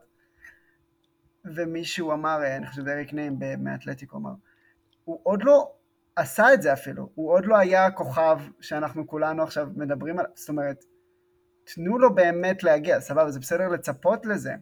ומישהו 1.44 2.12
אמר, 2.12 2.56
אני 2.56 2.66
חושב 2.66 2.88
אריק 2.88 3.12
נעים 3.12 3.38
מאתלטיקו 3.58 4.16
אמר, 4.16 4.32
הוא 5.04 5.20
עוד 5.22 5.42
לא 5.42 5.72
עשה 6.16 6.54
את 6.54 6.62
זה 6.62 6.72
אפילו, 6.72 7.08
הוא 7.14 7.30
עוד 7.30 7.46
לא 7.46 7.56
היה 7.56 7.86
הכוכב 7.86 8.38
שאנחנו 8.60 9.06
כולנו 9.06 9.42
עכשיו 9.42 9.68
מדברים 9.76 10.18
עליו, 10.18 10.30
זאת 10.34 10.48
אומרת, 10.48 10.84
תנו 11.74 11.98
לו 11.98 12.14
באמת 12.14 12.62
להגיע, 12.62 13.00
סבבה, 13.00 13.30
זה 13.30 13.40
בסדר 13.40 13.68
לצפות 13.68 14.26
לזה, 14.26 14.54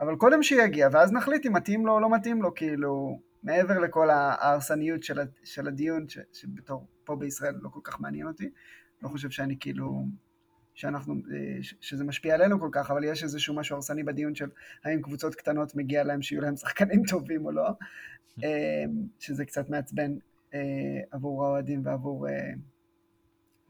אבל 0.00 0.16
קודם 0.16 0.42
שיגיע, 0.42 0.88
ואז 0.92 1.12
נחליט 1.12 1.46
אם 1.46 1.52
מתאים 1.52 1.86
לו 1.86 1.92
או 1.92 2.00
לא 2.00 2.10
מתאים 2.10 2.42
לו, 2.42 2.54
כאילו, 2.54 3.20
מעבר 3.42 3.78
לכל 3.78 4.10
ההרסניות 4.10 5.02
של, 5.02 5.20
של 5.44 5.68
הדיון, 5.68 6.08
ש, 6.08 6.18
שבתור 6.32 6.86
פה 7.04 7.16
בישראל 7.16 7.54
לא 7.60 7.68
כל 7.68 7.80
כך 7.84 8.00
מעניין 8.00 8.26
אותי, 8.26 8.50
לא 9.02 9.08
חושב 9.08 9.30
שאני 9.30 9.56
כאילו, 9.60 10.06
שאנחנו, 10.74 11.14
אה, 11.14 11.58
שזה 11.80 12.04
משפיע 12.04 12.34
עלינו 12.34 12.60
כל 12.60 12.68
כך, 12.72 12.90
אבל 12.90 13.04
יש 13.04 13.22
איזשהו 13.22 13.54
משהו 13.54 13.76
הרסני 13.76 14.02
בדיון 14.02 14.34
של 14.34 14.48
האם 14.84 15.02
קבוצות 15.02 15.34
קטנות 15.34 15.74
מגיע 15.74 16.04
להם 16.04 16.22
שיהיו 16.22 16.40
להם 16.40 16.56
שחקנים 16.56 17.02
טובים 17.10 17.46
או 17.46 17.52
לא, 17.52 17.68
אה, 18.44 18.84
שזה 19.18 19.44
קצת 19.44 19.70
מעצבן 19.70 20.12
אה, 20.54 20.60
עבור 21.10 21.44
האוהדים 21.44 21.80
ועבור 21.84 22.26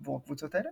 עבור 0.00 0.16
הקבוצות 0.16 0.54
האלה. 0.54 0.70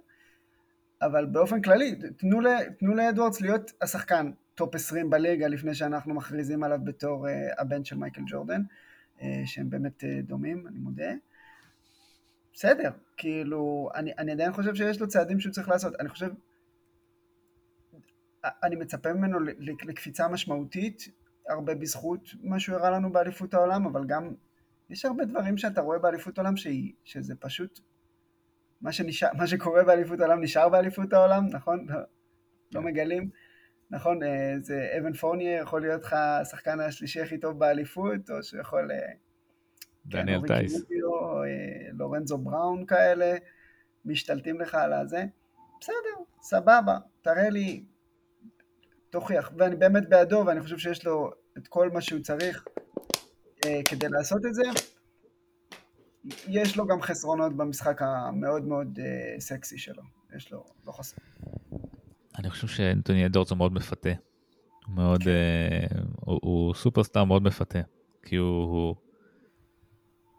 אבל 1.03 1.27
באופן 1.27 1.63
כללי, 1.63 1.95
תנו, 2.17 2.41
תנו 2.79 2.95
לאדוורדס 2.95 3.41
להיות 3.41 3.73
השחקן 3.81 4.31
top 4.63 4.75
20 4.75 5.11
בליגה 5.11 5.49
לפני 5.49 5.75
שאנחנו 5.75 6.15
מכריזים 6.15 6.63
עליו 6.63 6.79
בתור 6.85 7.27
הבן 7.59 7.85
של 7.85 7.97
מייקל 7.97 8.23
ג'ורדן, 8.27 8.63
שהם 9.45 9.71
באמת 9.71 10.05
דומים, 10.23 10.67
אני 10.67 10.79
מודה. 10.79 11.13
בסדר, 12.53 12.91
כאילו, 13.17 13.89
אני, 13.95 14.13
אני 14.19 14.33
עדיין 14.33 14.53
חושב 14.53 14.75
שיש 14.75 15.01
לו 15.01 15.09
צעדים 15.09 15.41
שהוא 15.41 15.53
צריך 15.53 15.69
לעשות. 15.69 15.95
אני 16.01 16.09
חושב, 16.09 16.31
אני 18.45 18.77
מצפה 18.77 19.13
ממנו 19.13 19.39
לקפיצה 19.61 20.29
משמעותית, 20.29 21.09
הרבה 21.49 21.75
בזכות 21.75 22.29
מה 22.43 22.61
שהוא 22.61 22.77
הראה 22.77 22.91
לנו 22.91 23.13
באליפות 23.13 23.55
העולם, 23.55 23.87
אבל 23.87 24.05
גם 24.07 24.35
יש 24.91 25.05
הרבה 25.05 25.25
דברים 25.25 25.59
שאתה 25.59 25.81
רואה 25.81 25.99
באליפות 25.99 26.39
העולם 26.39 26.57
שהיא, 26.57 26.93
שזה 27.05 27.35
פשוט, 27.35 27.81
מה, 28.81 28.93
שנשאר, 28.93 29.29
מה 29.35 29.47
שקורה 29.47 29.85
באליפות 29.85 30.21
העולם 30.21 30.43
נשאר 30.43 30.69
באליפות 30.69 31.13
העולם, 31.13 31.47
נכון? 31.47 31.87
לא, 31.89 31.99
לא 32.75 32.81
כן. 32.81 32.87
מגלים. 32.87 33.31
נכון, 33.93 34.23
אה, 34.23 34.55
זה 34.61 34.95
אבן 34.99 35.13
פורניה 35.13 35.59
יכול 35.61 35.81
להיות 35.81 36.03
לך 36.03 36.13
השחקן 36.13 36.81
השלישי 36.81 37.21
הכי 37.21 37.39
טוב 37.39 37.59
באליפות, 37.59 38.31
או 38.31 38.43
שיכול... 38.43 38.91
אה, 38.91 39.13
דניאל 40.07 40.41
כן, 40.41 40.47
טייס. 40.47 40.75
אה, 40.75 40.81
לורנזו 41.93 42.39
בראון 42.39 42.87
כאלה, 42.87 43.37
משתלטים 44.05 44.61
לך 44.61 44.75
על 44.75 44.93
הזה. 44.93 45.25
בסדר, 45.81 46.25
סבבה, 46.41 46.99
תראה 47.23 47.51
לי, 47.51 47.85
תוכיח. 49.11 49.53
ואני 49.59 49.77
באמת 49.77 50.09
בעדו, 50.09 50.45
ואני 50.47 50.61
חושב 50.61 50.79
שיש 50.79 51.07
לו 51.07 51.31
את 51.59 51.69
כל 51.69 51.91
מה 51.91 52.01
שהוא 52.01 52.21
צריך 52.21 52.65
כדי 53.85 54.09
לעשות 54.09 54.47
את 54.47 54.55
זה. 54.55 54.63
יש 56.49 56.77
לו 56.77 56.87
גם 56.87 57.03
חסרונות 57.03 57.57
במשחק 57.57 58.03
המאוד 58.03 58.65
מאוד 58.65 58.99
סקסי 59.39 59.79
שלו. 59.79 60.03
יש 60.37 60.53
לו, 60.53 60.65
לא 60.87 60.93
חסר. 60.93 61.17
אני 62.39 62.51
חושב 62.51 62.67
שאנטוני 62.69 63.27
אדורס 63.27 63.51
הוא 63.51 63.59
מאוד 63.59 63.73
מפתה. 63.73 64.11
מאוד. 64.89 65.21
אה, 65.29 65.87
הוא, 66.21 66.39
הוא 66.43 66.75
סופרסטאר 66.75 67.25
מאוד 67.25 67.43
מפתה. 67.43 67.81
כי 68.23 68.37
הוא, 68.37 68.65
הוא 68.65 68.97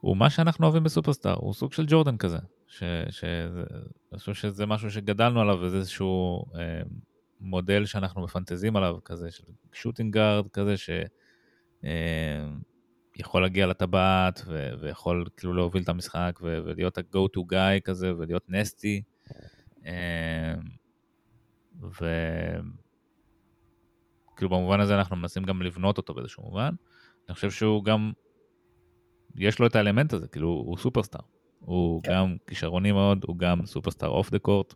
הוא 0.03 0.17
מה 0.17 0.29
שאנחנו 0.29 0.65
אוהבים 0.65 0.83
בסופרסטאר, 0.83 1.33
הוא 1.33 1.53
סוג 1.53 1.73
של 1.73 1.85
ג'ורדן 1.87 2.17
כזה. 2.17 2.37
ש, 2.67 2.83
ש, 3.09 3.23
אני 4.11 4.19
חושב 4.19 4.33
שזה 4.33 4.65
משהו 4.65 4.91
שגדלנו 4.91 5.41
עליו, 5.41 5.57
וזה 5.61 5.77
איזשהו 5.77 6.45
אה, 6.55 6.81
מודל 7.41 7.85
שאנחנו 7.85 8.23
מפנטזים 8.23 8.75
עליו, 8.75 8.97
כזה 9.05 9.31
של 9.31 9.43
שוטינג 9.73 10.13
גארד 10.13 10.47
כזה, 10.47 10.75
שיכול 10.77 11.01
אה, 13.41 13.47
להגיע 13.47 13.67
לטבעת, 13.67 14.41
ו, 14.47 14.69
ויכול 14.81 15.25
כאילו 15.37 15.53
להוביל 15.53 15.83
את 15.83 15.89
המשחק, 15.89 16.39
ו, 16.41 16.59
ולהיות 16.65 16.97
ה-go 16.97 17.27
to 17.37 17.39
guy 17.53 17.81
כזה, 17.83 18.15
ולהיות 18.17 18.49
נסטי. 18.49 19.01
אה, 21.83 21.89
וכאילו 24.33 24.49
במובן 24.49 24.79
הזה 24.79 24.95
אנחנו 24.95 25.15
מנסים 25.15 25.43
גם 25.43 25.61
לבנות 25.61 25.97
אותו 25.97 26.13
באיזשהו 26.13 26.43
מובן. 26.43 26.75
אני 27.29 27.35
חושב 27.35 27.51
שהוא 27.51 27.83
גם 27.83 28.11
יש 29.35 29.59
לו 29.59 29.67
את 29.67 29.75
האלמנט 29.75 30.13
הזה, 30.13 30.27
כאילו 30.27 30.47
הוא 30.47 30.77
סופרסטאר. 30.77 31.21
הוא 31.59 32.03
כן. 32.03 32.11
גם 32.11 32.35
כישרוני 32.47 32.91
מאוד, 32.91 33.25
הוא 33.27 33.37
גם 33.37 33.65
סופרסטאר 33.65 34.09
off 34.09 34.31
the 34.31 34.39
court, 34.39 34.73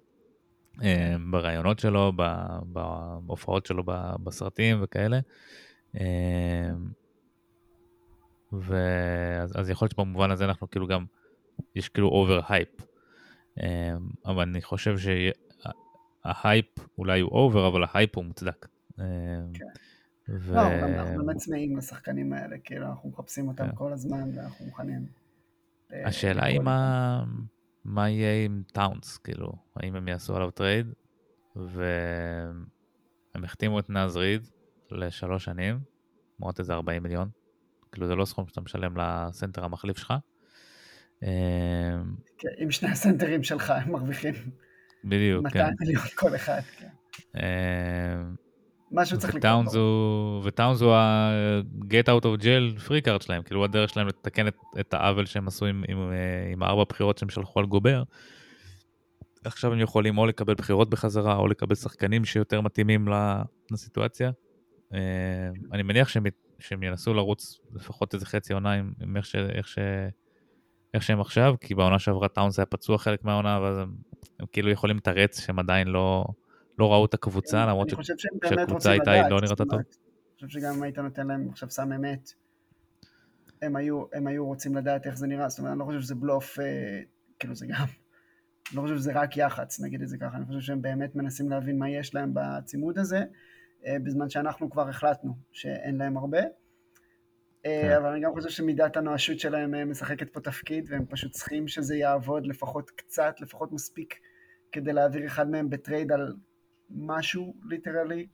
ברעיונות 1.31 1.79
שלו, 1.79 2.13
בהופעות 3.25 3.65
שלו 3.65 3.83
בסרטים 4.23 4.79
וכאלה. 4.81 5.19
אה, 5.99 6.69
ואז 8.51 9.59
אז 9.59 9.69
יכול 9.69 9.85
להיות 9.85 9.91
שבמובן 9.91 10.31
הזה 10.31 10.45
אנחנו 10.45 10.69
כאילו 10.69 10.87
גם, 10.87 11.05
יש 11.75 11.89
כאילו 11.89 12.07
over 12.07 12.41
hype. 12.49 12.69
אה, 13.61 13.95
אבל 14.25 14.41
אני 14.41 14.61
חושב 14.61 14.97
שההייפ 16.23 16.65
אולי 16.97 17.19
הוא 17.19 17.31
over, 17.31 17.67
אבל 17.67 17.83
ההייפ 17.83 18.15
הוא 18.15 18.25
מוצדק. 18.25 18.67
אה, 18.99 19.05
כן. 19.53 19.65
ו... 20.29 20.55
לא, 20.55 20.67
אנחנו 20.67 21.25
באמת 21.25 21.37
צמאים 21.37 21.77
לשחקנים 21.77 22.33
האלה, 22.33 22.57
כאילו 22.63 22.87
אנחנו 22.87 23.09
מחפשים 23.09 23.47
אותם 23.47 23.67
כן. 23.67 23.75
כל 23.75 23.93
הזמן 23.93 24.29
ואנחנו 24.35 24.65
מוכנים. 24.65 25.05
השאלה 25.91 26.45
היא 26.45 26.59
מה, 26.59 27.23
מה 27.85 28.09
יהיה 28.09 28.45
עם 28.45 28.63
טאונס, 28.73 29.17
כאילו, 29.17 29.51
האם 29.75 29.95
הם 29.95 30.07
יעשו 30.07 30.35
עליו 30.35 30.51
טרייד, 30.51 30.87
והם 31.55 33.43
החתימו 33.43 33.79
את 33.79 33.89
נאז 33.89 34.17
ריד 34.17 34.47
לשלוש 34.91 35.45
שנים, 35.45 35.79
מאוד 36.39 36.55
איזה 36.59 36.73
40 36.73 37.03
מיליון, 37.03 37.29
כאילו 37.91 38.07
זה 38.07 38.15
לא 38.15 38.25
סכום 38.25 38.47
שאתה 38.47 38.61
משלם 38.61 38.97
לסנטר 38.97 39.65
המחליף 39.65 39.97
שלך. 39.97 40.13
אמ, 41.23 41.29
כן, 42.37 42.49
עם 42.57 42.71
שני 42.71 42.89
הסנטרים 42.89 43.43
שלך 43.43 43.69
הם 43.69 43.91
מרוויחים. 43.91 44.33
בדיוק, 45.03 45.43
200 45.43 45.65
כן. 45.65 45.73
מיליון 45.79 46.03
כל 46.15 46.35
אחד, 46.35 46.61
כן. 46.77 46.87
אמ, 47.35 48.35
משהו 48.91 49.17
צריך 49.19 49.35
לקרות. 49.35 49.65
וטאונס 50.43 50.81
הוא 50.81 50.93
ה-get 50.93 52.05
out 52.07 52.23
of 52.23 52.41
jail 52.41 52.87
free 52.87 53.07
card 53.07 53.23
שלהם, 53.23 53.43
כאילו 53.43 53.63
הדרך 53.63 53.89
שלהם 53.89 54.07
לתקן 54.07 54.47
את, 54.47 54.55
את 54.79 54.93
העוול 54.93 55.25
שהם 55.25 55.47
עשו 55.47 55.65
עם, 55.65 55.83
עם, 55.87 56.11
אה, 56.11 56.51
עם 56.51 56.63
ארבע 56.63 56.83
בחירות 56.89 57.17
שהם 57.17 57.29
שלחו 57.29 57.59
על 57.59 57.65
גובר. 57.65 58.03
עכשיו 59.45 59.73
הם 59.73 59.79
יכולים 59.79 60.17
או 60.17 60.25
לקבל 60.25 60.53
בחירות 60.53 60.89
בחזרה 60.89 61.35
או 61.35 61.47
לקבל 61.47 61.75
שחקנים 61.75 62.25
שיותר 62.25 62.61
מתאימים 62.61 63.07
לסיטואציה. 63.71 64.31
אה, 64.93 64.99
אני 65.73 65.83
מניח 65.83 66.07
שהם, 66.07 66.23
שהם 66.59 66.83
ינסו 66.83 67.13
לרוץ 67.13 67.59
לפחות 67.73 68.13
איזה 68.13 68.25
חצי 68.25 68.53
עונה 68.53 68.73
עם 68.73 69.17
איך, 69.17 69.25
ש, 69.25 69.35
איך, 69.35 69.67
ש, 69.67 69.77
איך 70.93 71.03
שהם 71.03 71.21
עכשיו, 71.21 71.55
כי 71.59 71.75
בעונה 71.75 71.99
שעברה 71.99 72.27
טאונס 72.27 72.59
היה 72.59 72.65
פצוע 72.65 72.97
חלק 72.97 73.23
מהעונה, 73.23 73.59
ואז 73.61 73.77
הם, 73.77 73.95
הם 74.39 74.45
כאילו 74.51 74.71
יכולים 74.71 74.97
לתרץ 74.97 75.39
שהם 75.39 75.59
עדיין 75.59 75.87
לא... 75.87 76.25
לא 76.79 76.93
ראו 76.93 77.05
את 77.05 77.13
הקבוצה, 77.13 77.65
למרות 77.65 77.89
שהקבוצה 78.43 78.91
הייתה 78.91 79.11
היא 79.11 79.23
לא 79.29 79.41
נראתה 79.41 79.65
טוב. 79.65 79.79
אני 79.79 80.47
חושב 80.47 80.59
שגם 80.59 80.73
אם 80.73 80.83
היית 80.83 80.99
נותן 80.99 81.27
להם 81.27 81.49
עכשיו 81.49 81.69
סם 81.69 81.93
אמת, 81.93 82.31
הם 83.61 83.75
היו, 83.75 84.03
הם 84.13 84.27
היו 84.27 84.45
רוצים 84.45 84.75
לדעת 84.75 85.05
איך 85.05 85.17
זה 85.17 85.27
נראה, 85.27 85.49
זאת 85.49 85.59
אומרת, 85.59 85.71
אני 85.71 85.79
לא 85.79 85.85
חושב 85.85 86.01
שזה 86.01 86.15
בלוף, 86.15 86.59
אה, 86.59 86.99
כאילו 87.39 87.55
זה 87.55 87.65
גם, 87.69 87.85
אני 88.69 88.77
לא 88.77 88.81
חושב 88.81 88.97
שזה 88.97 89.11
רק 89.13 89.37
יח"צ, 89.37 89.79
נגיד 89.79 90.01
את 90.01 90.07
זה 90.07 90.17
ככה, 90.17 90.37
אני 90.37 90.45
חושב 90.45 90.59
שהם 90.59 90.81
באמת 90.81 91.15
מנסים 91.15 91.49
להבין 91.49 91.79
מה 91.79 91.89
יש 91.89 92.15
להם 92.15 92.31
בצימוד 92.33 92.97
הזה, 92.99 93.23
אה, 93.85 93.97
בזמן 94.03 94.29
שאנחנו 94.29 94.69
כבר 94.69 94.89
החלטנו 94.89 95.37
שאין 95.51 95.97
להם 95.97 96.17
הרבה. 96.17 96.39
כן. 97.81 97.95
אבל 97.97 98.09
אני 98.09 98.19
גם 98.21 98.31
חושב 98.33 98.49
שמידת 98.49 98.97
הנואשות 98.97 99.39
שלהם 99.39 99.91
משחקת 99.91 100.29
פה 100.29 100.39
תפקיד, 100.39 100.85
והם 100.89 101.05
פשוט 101.09 101.31
צריכים 101.31 101.67
שזה 101.67 101.95
יעבוד 101.95 102.47
לפחות 102.47 102.89
קצת, 102.89 103.35
לפחות 103.41 103.71
מספיק, 103.71 104.13
כדי 104.71 104.93
להעביר 104.93 105.25
אחד 105.25 105.49
מהם 105.49 105.69
בטרייד 105.69 106.11
על 106.11 106.33
משהו, 106.89 107.53
literally, 107.69 108.27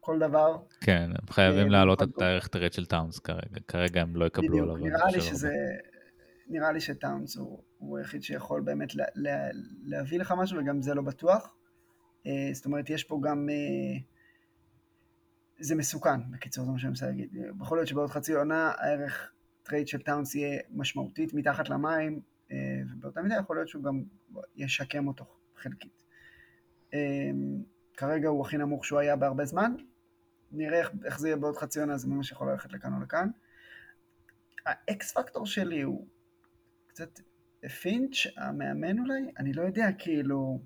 כל 0.00 0.18
דבר. 0.18 0.56
כן, 0.80 1.10
הם 1.10 1.30
חייבים 1.30 1.70
להעלות 1.70 2.02
את 2.02 2.22
הערך 2.22 2.48
טרייד 2.48 2.72
של 2.72 2.86
טאונס 2.86 3.18
כרגע, 3.18 3.60
כרגע 3.68 4.02
הם 4.02 4.16
לא 4.16 4.24
יקבלו 4.24 4.62
עליו. 4.62 4.74
בדיוק, 4.74 4.88
נראה 4.88 5.10
לי 5.10 5.20
שזה... 5.20 5.52
נראה 6.48 6.72
לי 6.72 6.80
שטאונס 6.80 7.36
הוא, 7.36 7.62
הוא 7.78 7.98
היחיד 7.98 8.22
שיכול 8.22 8.60
באמת 8.60 8.94
לה, 8.94 9.04
לה, 9.14 9.48
להביא 9.84 10.18
לך 10.18 10.34
משהו, 10.38 10.58
וגם 10.58 10.82
זה 10.82 10.94
לא 10.94 11.02
בטוח. 11.02 11.54
אה, 12.24 12.28
זאת 12.52 12.66
אומרת, 12.66 12.90
יש 12.90 13.04
פה 13.04 13.20
גם... 13.22 13.48
אה, 13.48 14.17
זה 15.58 15.74
מסוכן, 15.74 16.30
בקיצור, 16.30 16.64
זה 16.64 16.70
מה 16.70 16.78
שאני 16.78 16.88
מנסה 16.88 17.06
להגיד. 17.06 17.36
יכול 17.60 17.78
להיות 17.78 17.88
שבעוד 17.88 18.10
חצי 18.10 18.34
עונה 18.34 18.72
הערך 18.78 19.32
טרייד 19.62 19.88
של 19.88 20.02
טאונס 20.02 20.34
יהיה 20.34 20.60
משמעותית 20.70 21.34
מתחת 21.34 21.68
למים, 21.68 22.20
אה, 22.48 22.52
ובאותה 22.90 23.22
מידה 23.22 23.34
יכול 23.34 23.56
להיות 23.56 23.68
שהוא 23.68 23.82
גם 23.82 24.02
ישקם 24.56 25.08
אותו 25.08 25.24
חלקית. 25.56 26.02
אה, 26.90 26.94
כרגע 27.96 28.28
הוא 28.28 28.46
הכי 28.46 28.56
נמוך 28.56 28.84
שהוא 28.84 28.98
היה 28.98 29.16
בהרבה 29.16 29.44
זמן, 29.44 29.74
נראה 30.52 30.78
איך, 30.78 30.90
איך 31.04 31.18
זה 31.18 31.28
יהיה 31.28 31.36
בעוד 31.36 31.56
חצי 31.56 31.80
עונה, 31.80 31.96
זה 31.96 32.08
ממש 32.08 32.32
יכול 32.32 32.50
ללכת 32.50 32.72
לכאן 32.72 32.94
או 32.94 33.00
לכאן. 33.00 33.28
ה 34.66 34.89
X 34.89 35.12
factor 35.12 35.46
שלי 35.46 35.82
הוא 35.82 36.06
קצת 36.86 37.20
פינץ', 37.80 38.16
המאמן 38.36 38.98
אולי? 38.98 39.30
אני 39.38 39.52
לא 39.52 39.62
יודע, 39.62 39.88
כאילו... 39.98 40.60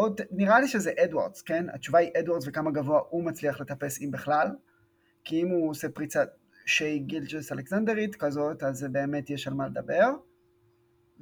עוד, 0.00 0.20
נראה 0.30 0.60
לי 0.60 0.68
שזה 0.68 0.92
אדוארדס, 1.04 1.42
כן? 1.42 1.66
התשובה 1.74 1.98
היא 1.98 2.10
אדוארדס 2.18 2.44
וכמה 2.48 2.70
גבוה 2.70 3.00
הוא 3.08 3.24
מצליח 3.24 3.60
לטפס 3.60 4.02
אם 4.02 4.10
בכלל. 4.10 4.48
כי 5.24 5.42
אם 5.42 5.48
הוא 5.48 5.70
עושה 5.70 5.88
פריצת 5.88 6.28
שי 6.66 6.98
גילג'ס 6.98 7.52
אלכסנדרית 7.52 8.16
כזאת, 8.16 8.62
אז 8.62 8.86
באמת 8.92 9.30
יש 9.30 9.48
על 9.48 9.54
מה 9.54 9.66
לדבר. 9.66 10.10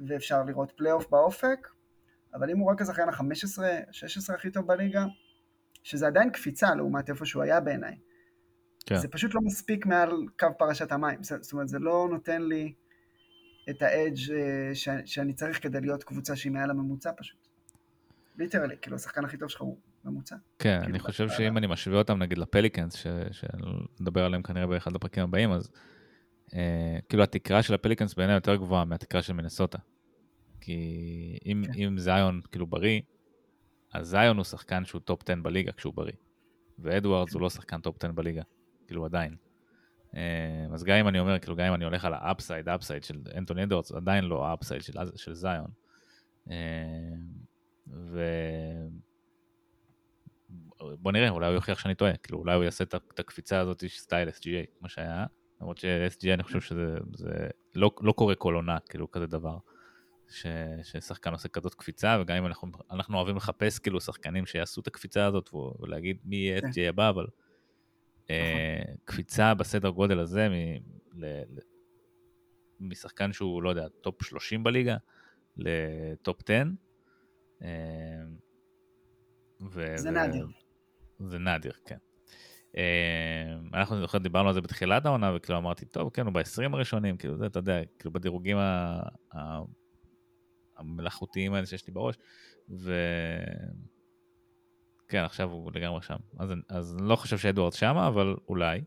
ואפשר 0.07 0.43
לראות 0.43 0.71
פלייאוף 0.71 1.09
באופק. 1.09 1.67
אבל 2.33 2.49
אם 2.49 2.57
הוא 2.57 2.71
רק 2.71 2.81
השחקן 2.81 3.09
ה-15, 3.09 3.61
16 3.91 4.35
הכי 4.35 4.51
טוב 4.51 4.67
בליגה, 4.67 5.05
שזה 5.83 6.07
עדיין 6.07 6.29
קפיצה 6.29 6.75
לעומת 6.75 7.09
איפה 7.09 7.25
שהוא 7.25 7.43
היה 7.43 7.59
בעיניי. 7.59 7.97
כן. 8.85 8.97
זה 8.97 9.07
פשוט 9.07 9.35
לא 9.35 9.41
מספיק 9.43 9.85
מעל 9.85 10.11
קו 10.39 10.47
פרשת 10.57 10.91
המים. 10.91 11.23
זאת 11.23 11.51
אומרת, 11.53 11.67
זה 11.67 11.79
לא 11.79 12.07
נותן 12.11 12.41
לי 12.41 12.73
את 13.69 13.81
ה 13.81 13.91
edge 13.91 14.31
אה, 14.31 14.71
שאני 15.05 15.33
צריך 15.33 15.63
כדי 15.63 15.81
להיות 15.81 16.03
קבוצה 16.03 16.35
שהיא 16.35 16.51
מעל 16.51 16.69
הממוצע 16.69 17.11
פשוט. 17.17 17.48
literally, 18.39 18.75
כאילו 18.81 18.95
השחקן 18.95 19.25
הכי 19.25 19.37
טוב 19.37 19.49
שלך 19.49 19.61
הוא 19.61 19.77
ממוצע. 20.05 20.35
כן, 20.59 20.79
כאילו 20.79 20.91
אני 20.91 20.99
חושב 20.99 21.29
שאם 21.29 21.57
אני 21.57 21.67
משווה 21.67 21.97
אותם 21.97 22.17
נגיד 22.17 22.37
לפליקנס, 22.37 23.05
שנדבר 23.31 24.25
עליהם 24.25 24.41
כנראה 24.41 24.67
באחד 24.67 24.95
הפרקים 24.95 25.23
הבאים, 25.23 25.51
אז 25.51 25.71
אה, 26.53 26.99
כאילו 27.09 27.23
התקרה 27.23 27.63
של 27.63 27.73
הפליקנס 27.73 28.13
בעיניי 28.13 28.35
יותר 28.35 28.55
גבוהה 28.55 28.85
מהתקרה 28.85 29.21
של 29.21 29.33
מנסוטה. 29.33 29.77
כי 30.61 31.39
אם, 31.45 31.63
כן. 31.65 31.79
אם 31.79 31.97
זיון 31.97 32.41
כאילו 32.51 32.67
בריא, 32.67 33.01
אז 33.93 34.07
זיון 34.07 34.37
הוא 34.37 34.43
שחקן 34.43 34.85
שהוא 34.85 35.01
top 35.01 35.21
10 35.29 35.35
בליגה 35.41 35.71
כשהוא 35.71 35.93
בריא. 35.93 36.13
ואדוארדס 36.79 37.33
הוא 37.33 37.41
לא 37.41 37.49
שחקן 37.49 37.81
top 37.81 37.95
10 38.03 38.11
בליגה, 38.11 38.41
כאילו 38.87 39.05
עדיין. 39.05 39.35
אה, 40.15 40.65
אז 40.73 40.83
גם 40.83 40.95
אם 40.95 41.07
אני 41.07 41.19
אומר, 41.19 41.39
כאילו 41.39 41.55
גם 41.55 41.65
אם 41.65 41.73
אני 41.73 41.85
הולך 41.85 42.05
על 42.05 42.13
ה 42.13 42.20
upside, 42.20 42.69
upside 42.69 43.03
של 43.03 43.21
אנטוני 43.37 43.63
אדוארדס, 43.63 43.91
עדיין 43.91 44.25
לא 44.25 44.45
ה 44.45 44.50
upside 44.50 44.81
של, 44.81 44.93
של 45.15 45.33
זיון. 45.33 45.71
ו... 47.89 48.21
בוא 50.79 51.11
נראה, 51.11 51.29
אולי 51.29 51.47
הוא 51.47 51.55
יוכיח 51.55 51.79
שאני 51.79 51.95
טועה, 51.95 52.17
כאילו 52.17 52.39
אולי 52.39 52.55
הוא 52.55 52.63
יעשה 52.63 52.83
את 52.83 53.19
הקפיצה 53.19 53.59
הזאת 53.59 53.83
style 53.87 54.29
SGA, 54.29 54.79
כמו 54.79 54.89
שהיה, 54.89 55.25
למרות 55.61 55.77
ש-SGA 55.77 56.33
אני 56.33 56.43
חושב 56.43 56.61
שזה 56.61 56.97
לא, 57.75 57.91
לא 58.01 58.11
קורה 58.11 58.35
כל 58.35 58.55
עונה, 58.55 58.77
כאילו 58.79 59.11
כזה 59.11 59.27
דבר. 59.27 59.57
ש, 60.29 60.45
ששחקן 60.83 61.31
עושה 61.31 61.49
כזאת 61.49 61.73
קפיצה, 61.73 62.17
וגם 62.21 62.37
אם 62.37 62.45
אנחנו, 62.45 62.71
אנחנו 62.91 63.17
אוהבים 63.17 63.35
לחפש 63.35 63.79
כאילו 63.79 64.01
שחקנים 64.01 64.45
שיעשו 64.45 64.81
את 64.81 64.87
הקפיצה 64.87 65.25
הזאת 65.25 65.49
ולהגיד 65.79 66.17
מי 66.23 66.35
יהיה 66.35 66.59
SGA 66.59 66.73
כן. 66.75 66.81
הבא, 66.89 67.09
אבל 67.09 67.27
אה, 68.29 68.77
נכון. 68.83 68.95
קפיצה 69.05 69.53
בסדר 69.53 69.89
גודל 69.89 70.19
הזה 70.19 70.49
מ, 70.49 70.53
ל, 71.13 71.25
ל, 71.25 71.59
משחקן 72.79 73.33
שהוא, 73.33 73.63
לא 73.63 73.69
יודע, 73.69 73.87
top 74.01 74.23
30 74.23 74.63
בליגה 74.63 74.97
ל 75.57 75.78
top 75.78 76.41
10. 76.49 76.63
אה, 77.63 77.67
ו, 79.61 79.93
זה 79.95 80.09
ו, 80.09 80.11
נדיר. 80.11 80.47
זה 81.19 81.39
נדיר, 81.39 81.73
כן. 81.85 81.97
אה, 82.77 83.57
אנחנו 83.73 84.01
זוכר 84.01 84.17
דיברנו 84.17 84.47
על 84.47 84.53
זה 84.53 84.61
בתחילת 84.61 85.05
העונה 85.05 85.35
וכאילו 85.35 85.57
אמרתי 85.57 85.85
טוב 85.85 86.09
כן 86.09 86.25
הוא 86.25 86.33
ב-20 86.33 86.73
הראשונים 86.73 87.17
כאילו 87.17 87.37
זה 87.37 87.45
אתה 87.45 87.59
יודע 87.59 87.81
כאילו 87.99 88.13
בדירוגים 88.13 88.57
המלאכותיים 90.77 91.53
האלה 91.53 91.65
שיש 91.65 91.87
לי 91.87 91.93
בראש, 91.93 92.15
ו... 92.69 92.93
כן, 95.09 95.23
עכשיו 95.23 95.51
הוא 95.51 95.71
לגמרי 95.75 96.01
שם. 96.01 96.15
אז, 96.39 96.49
אז 96.69 96.95
אני 96.99 97.09
לא 97.09 97.15
חושב 97.15 97.37
שאדוארד 97.37 97.73
שמה, 97.73 98.07
אבל 98.07 98.35
אולי. 98.47 98.81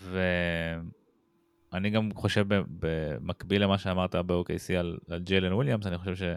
ואני 0.00 1.90
גם 1.90 2.10
חושב 2.14 2.46
במקביל 2.48 3.62
למה 3.62 3.78
שאמרת 3.78 4.14
ב-OKC 4.14 4.74
על, 4.78 4.98
על 5.10 5.20
ג'יילן 5.20 5.52
וויליאמס, 5.52 5.86
אני 5.86 5.98
חושב 5.98 6.36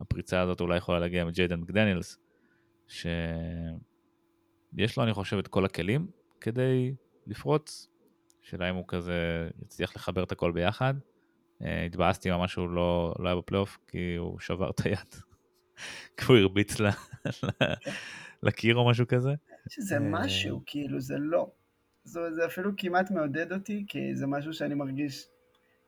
שהפריצה 0.00 0.40
הזאת 0.40 0.60
אולי 0.60 0.76
יכולה 0.76 0.98
להגיע 0.98 1.24
מג'יידן 1.24 1.60
מקדניאלס, 1.60 2.18
שיש 2.88 3.06
לו, 4.96 5.02
אני 5.02 5.12
חושב, 5.12 5.38
את 5.38 5.48
כל 5.48 5.64
הכלים 5.64 6.06
כדי 6.40 6.94
לפרוץ. 7.26 7.88
שאלה 8.42 8.70
אם 8.70 8.74
הוא 8.74 8.84
כזה 8.88 9.48
יצליח 9.62 9.96
לחבר 9.96 10.24
את 10.24 10.32
הכל 10.32 10.52
ביחד. 10.52 10.94
אה, 11.62 11.84
התבאסתי 11.84 12.30
ממש 12.30 12.52
שהוא 12.52 12.68
לא, 12.68 13.14
לא 13.18 13.28
היה 13.28 13.36
בפלייאוף, 13.36 13.78
כי 13.88 14.16
הוא 14.16 14.38
שבר 14.38 14.70
את 14.70 14.80
היד. 14.80 14.98
כי 16.16 16.24
הוא 16.28 16.36
הרביץ 16.36 16.76
לקיר 18.42 18.76
או 18.76 18.88
משהו 18.90 19.06
כזה. 19.08 19.30
שזה 19.68 19.94
אה, 19.94 20.00
משהו, 20.00 20.62
כאילו 20.66 21.00
זה 21.00 21.14
לא. 21.18 21.50
זה, 22.04 22.32
זה 22.32 22.46
אפילו 22.46 22.70
כמעט 22.76 23.10
מעודד 23.10 23.52
אותי, 23.52 23.84
כי 23.88 24.16
זה 24.16 24.26
משהו 24.26 24.52
שאני 24.52 24.74
מרגיש, 24.74 25.26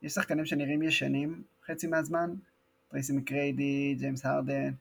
יש 0.01 0.13
שחקנים 0.13 0.45
שנראים 0.45 0.83
ישנים 0.83 1.43
חצי 1.65 1.87
מהזמן, 1.87 2.33
טרייסי 2.93 3.13
מקריידי, 3.13 3.95
ג'יימס 3.99 4.25
הרדן, 4.25 4.71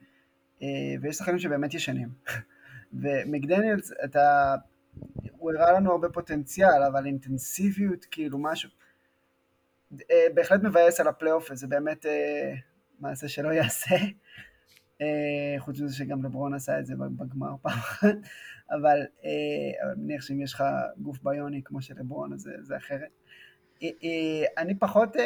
אה, 0.62 0.68
ויש 1.00 1.16
שחקנים 1.16 1.38
שבאמת 1.38 1.74
ישנים. 1.74 2.08
ומקדניאלס, 3.02 3.92
אתה, 4.04 4.54
הוא 5.30 5.52
הראה 5.52 5.72
לנו 5.72 5.92
הרבה 5.92 6.08
פוטנציאל, 6.08 6.82
אבל 6.88 7.06
אינטנסיביות, 7.06 8.04
כאילו 8.04 8.38
משהו, 8.38 8.70
אה, 10.10 10.26
בהחלט 10.34 10.62
מבאס 10.62 11.00
על 11.00 11.08
הפלייאוף, 11.08 11.50
וזה 11.50 11.66
באמת 11.66 12.06
אה, 12.06 12.54
מעשה 13.00 13.28
שלא 13.28 13.48
ייעשה. 13.52 13.96
אה, 15.00 15.54
חוץ 15.58 15.80
מזה 15.80 15.96
שגם 15.96 16.24
לברון 16.24 16.54
עשה 16.54 16.78
את 16.78 16.86
זה 16.86 16.94
בגמר 16.96 17.54
פעם 17.62 17.78
אחת, 17.78 18.14
אבל 18.80 18.98
אני 19.82 20.02
מניח 20.02 20.22
שאם 20.22 20.40
יש 20.40 20.52
לך 20.54 20.64
גוף 20.98 21.18
ביוני 21.22 21.62
כמו 21.64 21.82
של 21.82 21.94
לברון, 21.98 22.32
אז 22.32 22.50
זה 22.60 22.76
אחרת. 22.76 23.10
אני 24.58 24.74
פחות, 24.78 25.16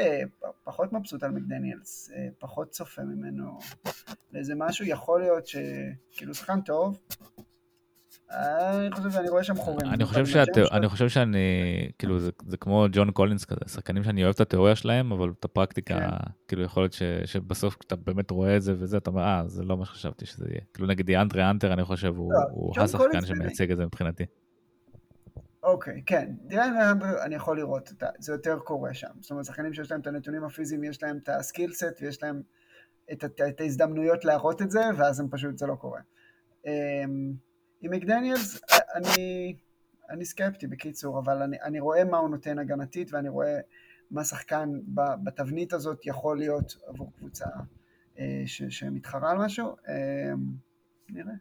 פחות 0.64 0.92
מבסוט 0.92 1.22
על 1.22 1.30
מקדניאלס, 1.30 2.10
פחות 2.38 2.70
צופה 2.70 3.02
ממנו 3.02 3.58
לאיזה 4.32 4.54
משהו, 4.56 4.84
יכול 4.84 5.20
להיות 5.20 5.46
שכאילו 5.46 6.34
שחקן 6.34 6.60
טוב, 6.60 6.98
אני 8.30 8.90
חושב 8.90 9.10
שאני 9.10 9.28
רואה 9.28 9.44
שם 9.44 9.54
חורים. 9.54 9.86
אני 9.92 10.04
חושב, 10.04 10.26
שאת, 10.26 10.58
אני 10.72 10.88
חושב 10.88 11.08
שאני, 11.08 11.38
כאילו 11.98 12.20
זה, 12.20 12.30
זה 12.46 12.56
כמו 12.56 12.86
ג'ון 12.92 13.10
קולינס 13.10 13.44
כזה, 13.44 13.60
שחקנים 13.66 14.04
שאני 14.04 14.24
אוהב 14.24 14.34
את 14.34 14.40
התיאוריה 14.40 14.76
שלהם, 14.76 15.12
אבל 15.12 15.32
את 15.38 15.44
הפרקטיקה, 15.44 15.98
כן. 15.98 16.30
כאילו 16.48 16.62
יכול 16.62 16.82
להיות 16.82 16.92
ש, 16.92 17.02
שבסוף 17.24 17.76
כשאתה 17.76 17.96
באמת 17.96 18.30
רואה 18.30 18.56
את 18.56 18.62
זה 18.62 18.74
וזה, 18.78 18.96
אתה 18.96 19.10
אומר, 19.10 19.22
אה, 19.22 19.42
זה 19.46 19.64
לא 19.64 19.76
מה 19.76 19.84
שחשבתי 19.84 20.26
שזה 20.26 20.46
יהיה. 20.50 20.60
כאילו 20.74 20.88
נגיד 20.88 21.06
דיאנדרה 21.06 21.50
האנטר, 21.50 21.72
אני 21.72 21.84
חושב, 21.84 22.16
הוא, 22.16 22.32
לא, 22.32 22.38
הוא 22.50 22.72
השחקן 22.80 23.26
שמייצג 23.26 23.70
את 23.70 23.76
זה 23.76 23.86
מבחינתי. 23.86 24.24
אוקיי, 25.66 26.02
כן, 26.06 26.32
דיאנדרה 26.40 26.90
האנטר, 26.90 27.22
אני 27.24 27.34
יכול 27.34 27.56
לראות, 27.56 27.92
זה 28.18 28.32
יותר 28.32 28.58
קורה 28.58 28.94
שם. 28.94 29.10
זאת 29.20 29.30
אומרת, 29.30 29.44
שחקנים 29.44 29.74
שיש 29.74 29.90
להם 29.90 30.00
את 30.00 30.06
הנתונים 30.06 30.44
הפיזיים, 30.44 30.84
יש 30.84 31.02
להם 31.02 31.18
את 31.22 31.28
ה 31.28 31.36
skillset 31.36 32.02
ויש 32.02 32.22
להם 32.22 32.42
את, 33.12 33.24
את, 33.24 33.40
את 33.48 33.60
ההזדמנויות 33.60 34.24
להראות 34.24 34.62
את 34.62 34.70
זה, 34.70 34.80
ואז 34.96 35.20
הם 35.20 35.28
פשוט, 35.30 35.58
זה 35.58 35.66
לא 35.66 35.74
קורה. 35.74 36.00
אמ, 36.66 36.70
עם 37.80 37.90
מקדניאלס 37.90 38.60
אני, 38.94 39.56
אני 40.10 40.24
סקפטי 40.24 40.66
בקיצור, 40.66 41.18
אבל 41.18 41.42
אני, 41.42 41.56
אני 41.62 41.80
רואה 41.80 42.04
מה 42.04 42.18
הוא 42.18 42.28
נותן 42.28 42.58
הגנתית 42.58 43.12
ואני 43.12 43.28
רואה 43.28 43.60
מה 44.10 44.24
שחקן 44.24 44.68
בתבנית 45.24 45.72
הזאת 45.72 46.06
יכול 46.06 46.38
להיות 46.38 46.76
עבור 46.86 47.12
קבוצה 47.16 47.46
אה, 48.18 48.42
ש, 48.46 48.62
שמתחרה 48.62 49.30
על 49.30 49.38
משהו, 49.38 49.76
אה, 49.88 50.32
נראה. 51.08 51.34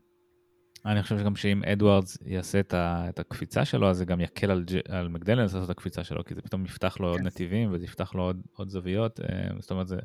אני 0.86 1.03
חושב 1.03 1.19
שגם 1.19 1.36
שאם 1.36 1.63
אדוארדס 1.63 2.17
יעשה 2.25 2.59
את, 2.59 2.73
ה, 2.73 3.05
את 3.09 3.19
הקפיצה 3.19 3.65
שלו, 3.65 3.89
אז 3.89 3.97
זה 3.97 4.05
גם 4.05 4.21
יקל 4.21 4.51
על, 4.51 4.65
על 4.89 5.07
מקדניאלס 5.07 5.53
לעשות 5.53 5.69
את 5.69 5.77
הקפיצה 5.77 6.03
שלו, 6.03 6.25
כי 6.25 6.36
זה 6.36 6.41
פתאום 6.41 6.65
יפתח 6.65 6.97
לו 6.99 7.05
כן. 7.05 7.11
עוד 7.11 7.21
נתיבים 7.21 7.71
וזה 7.73 7.86
יפתח 7.86 8.15
לו 8.15 8.23
עוד, 8.23 8.41
עוד 8.55 8.69
זוויות. 8.69 9.19
אה, 9.19 9.47
זאת 9.59 9.71
אומרת, 9.71 9.88
זה, 9.88 9.97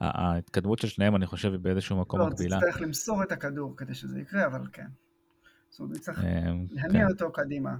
ההתקדמות 0.00 0.78
של 0.78 0.88
שניהם, 0.88 1.16
אני 1.16 1.26
חושב, 1.26 1.50
היא 1.50 1.58
באיזשהו 1.58 2.00
מקום 2.00 2.20
לא, 2.20 2.26
מקבילה. 2.26 2.56
לא, 2.56 2.60
צריך 2.60 2.80
למסור 2.80 3.22
את 3.22 3.32
הכדור 3.32 3.76
כדי 3.76 3.94
שזה 3.94 4.20
יקרה, 4.20 4.46
אבל 4.46 4.60
כן. 4.72 4.86
זאת 5.70 5.80
אומרת, 5.80 5.98
צריך 6.00 6.24
אה, 6.24 6.52
להניע 6.70 7.06
כן. 7.06 7.12
אותו 7.12 7.32
קדימה. 7.32 7.76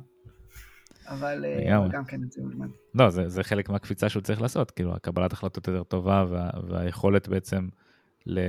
אבל 1.07 1.45
אה. 1.45 1.89
גם 1.91 2.05
כן 2.05 2.23
את 2.23 2.33
זה 2.33 2.43
הוא. 2.43 2.67
לא, 2.95 3.11
זה, 3.11 3.29
זה 3.29 3.43
חלק 3.43 3.71
מהקפיצה 3.71 4.09
שהוא 4.09 4.23
צריך 4.23 4.41
לעשות, 4.41 4.71
כאילו, 4.71 4.95
הקבלת 4.95 5.33
החלטות 5.33 5.69
יותר 5.69 5.83
טובה 5.83 6.25
וה, 6.31 6.51
והיכולת 6.69 7.29
בעצם 7.29 7.69
ל, 8.27 8.41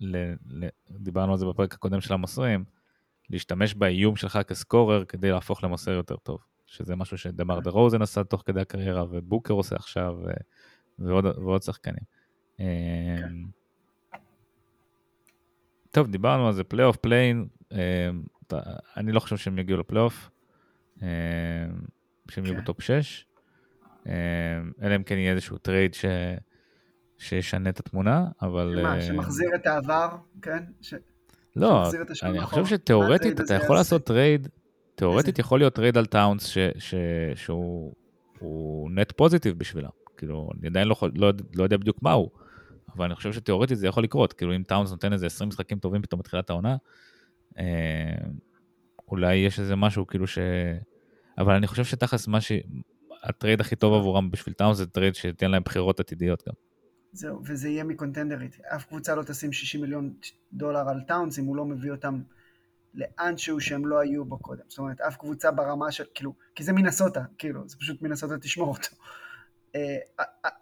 ל, 0.00 0.16
ל... 0.46 0.66
דיברנו 0.90 1.32
על 1.32 1.38
זה 1.38 1.46
בפרק 1.46 1.74
הקודם 1.74 2.00
של 2.00 2.14
המוסרים, 2.14 2.64
להשתמש 3.30 3.74
באיום 3.74 4.16
שלך 4.16 4.38
כסקורר 4.48 5.04
כדי 5.04 5.30
להפוך 5.30 5.64
למוסר 5.64 5.90
יותר 5.90 6.16
טוב, 6.16 6.38
שזה 6.66 6.96
משהו 6.96 7.18
שדמר 7.18 7.60
דה 7.60 7.70
רוזן 7.70 8.02
עשה 8.02 8.24
תוך 8.24 8.42
כדי 8.46 8.60
הקריירה, 8.60 9.04
ובוקר 9.10 9.54
עושה 9.54 9.76
עכשיו, 9.76 10.16
ו, 10.24 10.30
ועוד, 10.98 11.24
ועוד 11.24 11.62
שחקנים. 11.62 12.04
אמ, 12.60 12.64
טוב, 15.90 16.06
דיברנו 16.10 16.46
על 16.46 16.52
זה, 16.52 16.64
פלייאוף 16.64 16.96
play-in, 16.96 17.48
אני 18.96 19.12
לא 19.12 19.20
חושב 19.20 19.36
שהם 19.36 19.58
יגיעו 19.58 19.78
לפלייאוף, 19.78 20.30
אמ, 21.02 21.06
שהם 22.30 22.44
יהיו 22.44 22.54
כן. 22.54 22.60
ב 22.60 22.65
top 22.65 22.80
6, 22.80 23.26
אלא 24.82 24.96
אם 24.96 25.02
כן 25.02 25.18
יהיה 25.18 25.32
איזשהו 25.32 25.58
טרייד 25.58 25.94
ש... 25.94 26.04
שישנה 27.18 27.70
את 27.70 27.80
התמונה, 27.80 28.26
אבל... 28.42 28.78
מה, 28.82 29.00
שמחזיר 29.00 29.48
את 29.54 29.66
העבר, 29.66 30.16
כן? 30.42 30.64
ש- 30.80 30.94
לא, 31.56 31.84
אני. 32.22 32.46
חושב 32.46 32.66
מה 32.66 32.74
הטרייד 33.34 33.40
אתה 33.40 33.64
יכול? 33.64 33.76
לעשות 33.76 34.04
טרייד, 34.04 34.48
תאורטית 34.94 35.28
איזה? 35.28 35.40
יכול 35.40 35.60
להיות 35.60 35.74
טרייד 35.74 35.98
על 35.98 36.06
טאונס 36.06 36.56
שהוא 37.34 37.92
הוא 38.38 38.90
net 38.90 39.12
positive 39.12 39.58
בשבילם. 39.58 39.88
כאילו, 40.16 40.50
אני 40.58 40.68
עדיין 40.68 40.88
לא, 40.88 40.96
לא, 41.14 41.26
יודע- 41.26 41.44
לא 41.54 41.64
יודע 41.64 41.76
בדיוק 41.76 42.02
מהו, 42.02 42.30
אבל 42.96 43.04
אני 43.04 43.14
חושב 43.14 43.32
שתאורטית 43.32 43.78
זה 43.78 43.86
יכול 43.86 44.02
לקרות. 44.02 44.32
כאילו, 44.32 44.56
אם 44.56 44.62
טאונס 44.62 44.90
נותן 44.90 45.12
איזה 45.12 45.26
20 45.26 45.48
משחקים 45.48 45.78
טובים 45.78 46.02
פתאום 46.02 46.18
בתחילת 46.20 46.50
העונה, 46.50 46.76
אה, 47.58 47.64
אולי 49.08 49.34
יש 49.34 49.60
איזה 49.60 49.76
משהו 49.76 50.06
כאילו 50.06 50.26
ש... 50.26 50.38
אבל 51.38 51.54
אני 51.54 51.66
חושב 51.66 51.84
שתכלס 51.84 52.28
מה 52.28 52.40
ש... 52.40 52.52
הטרייד 53.22 53.60
הכי 53.60 53.76
טוב 53.76 53.94
עבורם 53.94 54.30
בשביל 54.30 54.54
טאונס 54.54 54.76
זה 54.76 54.86
טרייד 54.86 55.14
שייתן 55.14 55.50
להם 55.50 55.62
בחירות 55.64 56.00
עתידיות 56.00 56.42
גם. 56.48 56.54
זהו, 57.12 57.40
וזה 57.44 57.68
יהיה 57.68 57.84
מקונטנדרית. 57.84 58.60
אף 58.60 58.84
קבוצה 58.84 59.14
לא 59.14 59.22
תשים 59.22 59.52
60 59.52 59.80
מיליון 59.80 60.14
דולר 60.52 60.88
על 60.88 61.00
טאונס 61.08 61.38
אם 61.38 61.44
הוא 61.44 61.56
לא 61.56 61.64
מביא 61.64 61.90
אותם 61.90 62.22
לאנשהו 62.94 63.60
שהם 63.60 63.86
לא 63.86 63.98
היו 63.98 64.24
בו 64.24 64.38
קודם. 64.38 64.62
זאת 64.68 64.78
אומרת, 64.78 65.00
אף 65.00 65.16
קבוצה 65.16 65.50
ברמה 65.50 65.92
של, 65.92 66.04
כאילו, 66.14 66.34
כי 66.54 66.64
זה 66.64 66.72
מנסוטה, 66.72 67.24
כאילו, 67.38 67.68
זה 67.68 67.76
פשוט 67.76 68.02
מנסוטה 68.02 68.38
תשמור 68.38 68.68
אותו. 68.68 68.96
אה, 69.74 69.98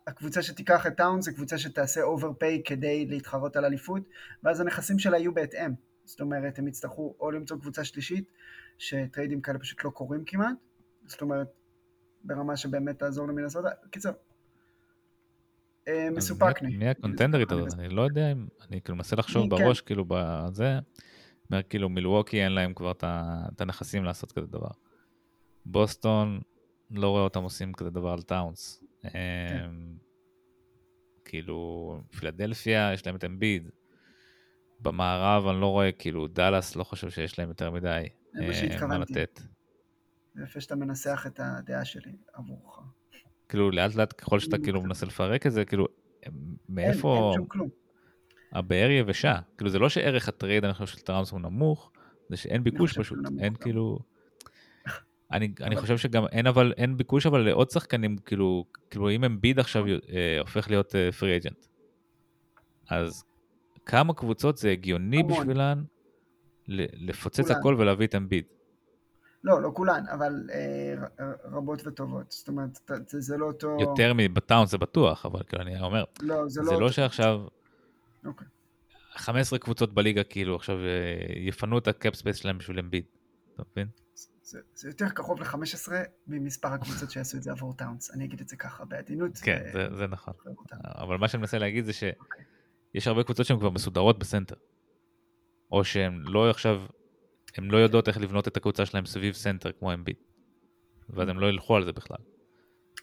הקבוצה 0.06 0.42
שתיקח 0.42 0.86
את 0.86 0.96
טאונס 0.96 1.24
זה 1.24 1.32
קבוצה 1.32 1.58
שתעשה 1.58 2.02
overpay 2.02 2.62
כדי 2.64 3.06
להתחרות 3.06 3.56
על 3.56 3.64
אליפות, 3.64 4.02
ואז 4.42 4.60
הנכסים 4.60 4.98
שלה 4.98 5.18
יהיו 5.18 5.34
בהתאם. 5.34 5.72
זאת 6.04 6.20
אומרת, 6.20 6.58
הם 6.58 6.68
יצטרכו 6.68 7.16
או 7.20 7.30
למצוא 7.30 7.56
קבוצה 7.60 7.84
שלישית, 7.84 8.32
שטריידים 8.78 9.40
כאלה 9.40 9.58
פשוט 9.58 9.84
לא 9.84 9.90
קורים 9.90 10.24
כמעט, 10.24 10.56
זאת 11.06 11.22
אומרת, 11.22 11.48
ברמה 12.24 12.56
שבאמת 12.56 12.98
תעזור 12.98 13.28
למנסוטה. 13.28 13.68
קיצר, 13.90 14.12
אה, 15.88 16.08
אז 16.08 16.12
מסופקני. 16.16 16.76
מי- 16.76 16.88
הקונטנדרית 16.88 17.52
הזאת? 17.52 17.74
אני 17.78 17.88
לא 17.88 18.02
יודע 18.02 18.32
אם, 18.32 18.46
אני 18.68 18.80
כאילו 18.80 18.96
מנסה 18.96 19.16
לחשוב 19.16 19.42
כן? 19.42 19.48
בראש, 19.64 19.80
כאילו 19.80 20.04
בזה, 20.08 20.78
אומר 21.50 21.62
כאילו 21.62 21.88
מילווקי 21.88 22.44
אין 22.44 22.52
להם 22.52 22.74
כבר 22.74 22.90
את 22.90 23.60
הנכסים 23.60 24.04
לעשות 24.04 24.32
כזה 24.32 24.46
דבר. 24.46 24.70
בוסטון, 25.66 26.40
לא 26.90 27.08
רואה 27.10 27.22
אותם 27.22 27.42
עושים 27.42 27.72
כזה 27.72 27.90
דבר 27.90 28.12
על 28.12 28.22
טאונס. 28.22 28.84
כן. 29.02 29.08
אמ, 29.08 29.96
כאילו, 31.24 32.00
פילדלפיה, 32.18 32.90
יש 32.94 33.06
להם 33.06 33.16
את 33.16 33.24
אמביד. 33.24 33.68
במערב 34.80 35.46
אני 35.46 35.60
לא 35.60 35.66
רואה, 35.66 35.92
כאילו, 35.92 36.28
דאלאס 36.28 36.76
לא 36.76 36.84
חושב 36.84 37.10
שיש 37.10 37.38
להם 37.38 37.48
יותר 37.48 37.70
מדי 37.70 38.02
זה 38.34 38.40
מה 38.40 38.48
אה, 38.48 38.54
שהתכוונתי. 38.54 39.20
יפה 40.42 40.60
שאתה 40.60 40.76
מנסח 40.76 41.24
את 41.26 41.40
הדעה 41.42 41.84
שלי 41.84 42.12
עבורך. 42.32 42.78
כאילו, 43.48 43.70
לאט 43.70 43.94
לאט 43.94 44.14
ככל 44.20 44.38
שאתה 44.38 44.58
כאילו 44.58 44.82
מנסה 44.82 45.06
לפרק 45.06 45.46
את 45.46 45.52
זה, 45.52 45.64
כאילו, 45.64 45.86
מאיפה... 46.68 47.30
אין, 47.32 47.40
אין 47.40 47.48
כלום. 47.48 47.68
הבאר 48.52 48.90
יבשה. 48.90 49.38
כאילו 49.56 49.70
זה 49.70 49.78
לא 49.78 49.88
שערך 49.88 50.28
הטרייד 50.28 50.64
אני 50.64 50.74
חושב 50.74 50.96
של 50.96 51.00
טאונס 51.00 51.32
הוא 51.32 51.40
נמוך, 51.40 51.90
זה 52.28 52.36
שאין 52.36 52.64
ביקוש 52.64 52.98
פשוט, 52.98 53.18
אין. 53.40 53.54
כאילו... 53.54 53.98
אני, 55.32 55.52
אני 55.60 55.76
חושב 55.76 55.98
שגם 55.98 56.26
אין 56.32 56.46
אבל 56.46 56.72
אין 56.76 56.96
ביקוש 56.96 57.26
אבל 57.26 57.40
לעוד 57.40 57.70
שחקנים 57.70 58.16
כאילו 58.16 58.64
כאילו 58.90 59.10
אם 59.10 59.24
אמביד 59.24 59.58
עכשיו 59.58 59.86
אה, 59.86 60.36
הופך 60.40 60.70
להיות 60.70 60.94
free 61.18 61.36
agent 61.36 61.66
אז 62.88 63.24
כמה 63.86 64.14
קבוצות 64.14 64.56
זה 64.56 64.70
הגיוני. 64.70 65.22
בשבילן 65.22 65.82
לפוצץ. 66.68 67.50
הכל 67.50 67.76
ולהביא 67.78 68.06
את 68.06 68.14
אמביד. 68.14 68.44
לא, 69.44 69.62
לא 69.62 69.70
כולן, 69.74 70.04
אבל 70.12 70.50
אה, 70.52 70.94
ר- 71.20 71.56
רבות 71.56 71.86
וטובות. 71.86 72.30
זאת 72.30 72.48
אומרת, 72.48 72.80
זה, 73.06 73.20
זה 73.20 73.36
לא 73.36 73.46
אותו... 73.46 73.76
יותר 73.80 74.12
מטאונס 74.16 74.66
זה 74.66 74.78
בטוח 74.78 75.26
אבל 75.26 75.42
כאילו 75.48 75.62
אני 75.62 75.80
אומר 75.80 76.04
לא, 76.20 76.48
זה 76.48 76.62
זה 76.62 76.72
לא... 76.72 76.80
לא 76.80 76.90
שעכשיו 76.90 77.40
אוקיי. 78.24 78.46
15 79.14 79.58
קבוצות 79.58 79.94
בליגה 79.94 80.24
כאילו 80.24 80.56
עכשיו 80.56 80.76
אה, 80.76 80.82
יפנו 81.36 81.78
את 81.78 81.88
ה 81.88 81.95
cap 81.95 82.14
space 82.14 82.36
שלהם 82.36 82.58
בשביל 82.58 82.78
אמביד. 82.78 83.04
אתה 83.54 83.62
מבין? 83.72 83.88
זה, 84.42 84.60
זה 84.74 84.88
יותר 84.88 85.08
קרוב 85.08 85.40
ל-15 85.40 85.92
ממספר 86.26 86.68
הקבוצות 86.68 87.10
שיעשו 87.10 87.36
את 87.36 87.42
זה 87.42 87.50
עבור 87.50 87.74
טאונס. 87.74 88.10
אני 88.14 88.24
אגיד 88.24 88.40
את 88.40 88.48
זה 88.48 88.56
ככה, 88.56 88.84
בעדינות. 88.84 89.38
כן 89.38 89.62
ו- 89.66 89.72
זה, 89.72 89.96
זה 89.96 90.06
נכון. 90.06 90.34
אבל 90.84 91.16
מה 91.16 91.28
שאני 91.28 91.40
מנסה 91.40 91.58
להגיד 91.58 91.84
זה 91.84 91.92
אוקיי. 92.20 92.44
שיש 92.92 93.06
הרבה 93.08 93.22
קבוצות 93.22 93.46
שהן 93.46 93.58
כבר 93.58 93.70
מסודרות 93.70 94.18
בסנטר. 94.18 94.54
או 95.72 95.84
שהן 95.84 96.22
לא 96.26 96.50
עכשיו, 96.50 96.82
הן 97.58 97.70
לא 97.70 97.76
יודעות 97.76 98.08
איך 98.08 98.18
לבנות 98.18 98.48
את 98.48 98.56
הקבוצה 98.56 98.86
שלהן 98.86 99.06
סביב 99.06 99.34
סנטר 99.34 99.72
כמו 99.72 99.94
אמביד. 99.94 100.18
ואז 101.10 101.28
הם 101.28 101.40
לא 101.40 101.46
ילכו 101.46 101.76
על 101.76 101.84
זה 101.84 101.92
בכלל. 101.92 102.16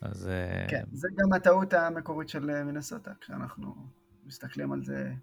אז 0.02 0.28
אה, 0.28 0.66
כן, 0.70 0.84
זה 0.92 1.08
גם 1.16 1.34
הטעות 1.34 1.74
המקורית 1.74 2.30
של 2.30 2.50
אה, 2.50 2.64
מינסוטה, 2.64 3.12
כשאנחנו 3.22 3.76
מסתכלים 4.26 4.72
על 4.72 4.84
זה 4.84 5.14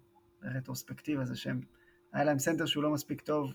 ברטרוספקטיבה, 0.41 1.25
זה 1.25 1.35
שהם, 1.35 1.61
היה 2.13 2.23
להם 2.23 2.39
סנטר 2.39 2.65
שהוא 2.65 2.83
לא 2.83 2.89
מספיק 2.89 3.21
טוב 3.21 3.51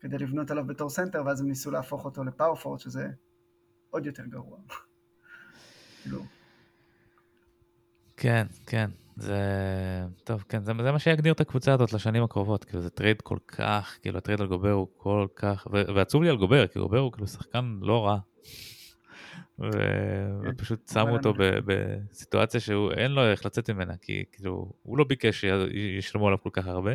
כדי 0.00 0.18
לבנות 0.18 0.50
עליו 0.50 0.66
בתור 0.66 0.90
סנטר, 0.90 1.22
ואז 1.26 1.40
הם 1.40 1.48
ניסו 1.48 1.70
להפוך 1.70 2.04
אותו 2.04 2.24
ל 2.24 2.28
power 2.28 2.48
forward, 2.48 2.80
שזה 2.80 3.08
עוד 3.90 4.06
יותר 4.06 4.24
גרוע. 4.26 4.58
כאילו, 6.02 6.24
כן, 8.16 8.46
כן. 8.66 8.90
זה 9.18 9.38
טוב, 10.24 10.44
כן, 10.48 10.64
זה, 10.64 10.72
זה 10.82 10.92
מה 10.92 10.98
שיגדיר 10.98 11.32
את 11.32 11.40
הקבוצה 11.40 11.74
הזאת 11.74 11.92
לשנים 11.92 12.22
הקרובות, 12.22 12.64
כאילו 12.64 12.82
זה 12.82 12.90
טרייד 12.90 13.20
כל 13.20 13.38
כך, 13.48 13.98
כאילו 14.02 14.18
הטרייד 14.18 14.40
על 14.40 14.46
גובר 14.46 14.70
הוא 14.70 14.88
כל 14.96 15.26
כך, 15.36 15.66
ו- 15.72 15.94
ועצוב 15.94 16.22
לי 16.22 16.28
על 16.28 16.36
גובר, 16.36 16.66
כי 16.66 16.78
גובר 16.78 16.98
הוא 16.98 17.12
כאילו 17.12 17.26
שחקן 17.26 17.78
לא 17.82 18.06
רע. 18.06 18.18
ו... 19.58 19.68
ופשוט 20.42 20.88
שמו 20.92 21.16
אותו 21.16 21.34
ב- 21.34 21.58
בסיטואציה 21.66 22.60
שהוא 22.60 22.92
אין 22.92 23.10
לו 23.10 23.26
איך 23.26 23.46
לצאת 23.46 23.70
ממנה, 23.70 23.96
כי 23.96 24.24
כאילו 24.32 24.72
הוא 24.82 24.98
לא 24.98 25.04
ביקש 25.04 25.44
שישלמו 25.44 26.26
עליו 26.26 26.38
כל 26.42 26.50
כך 26.52 26.66
הרבה. 26.66 26.92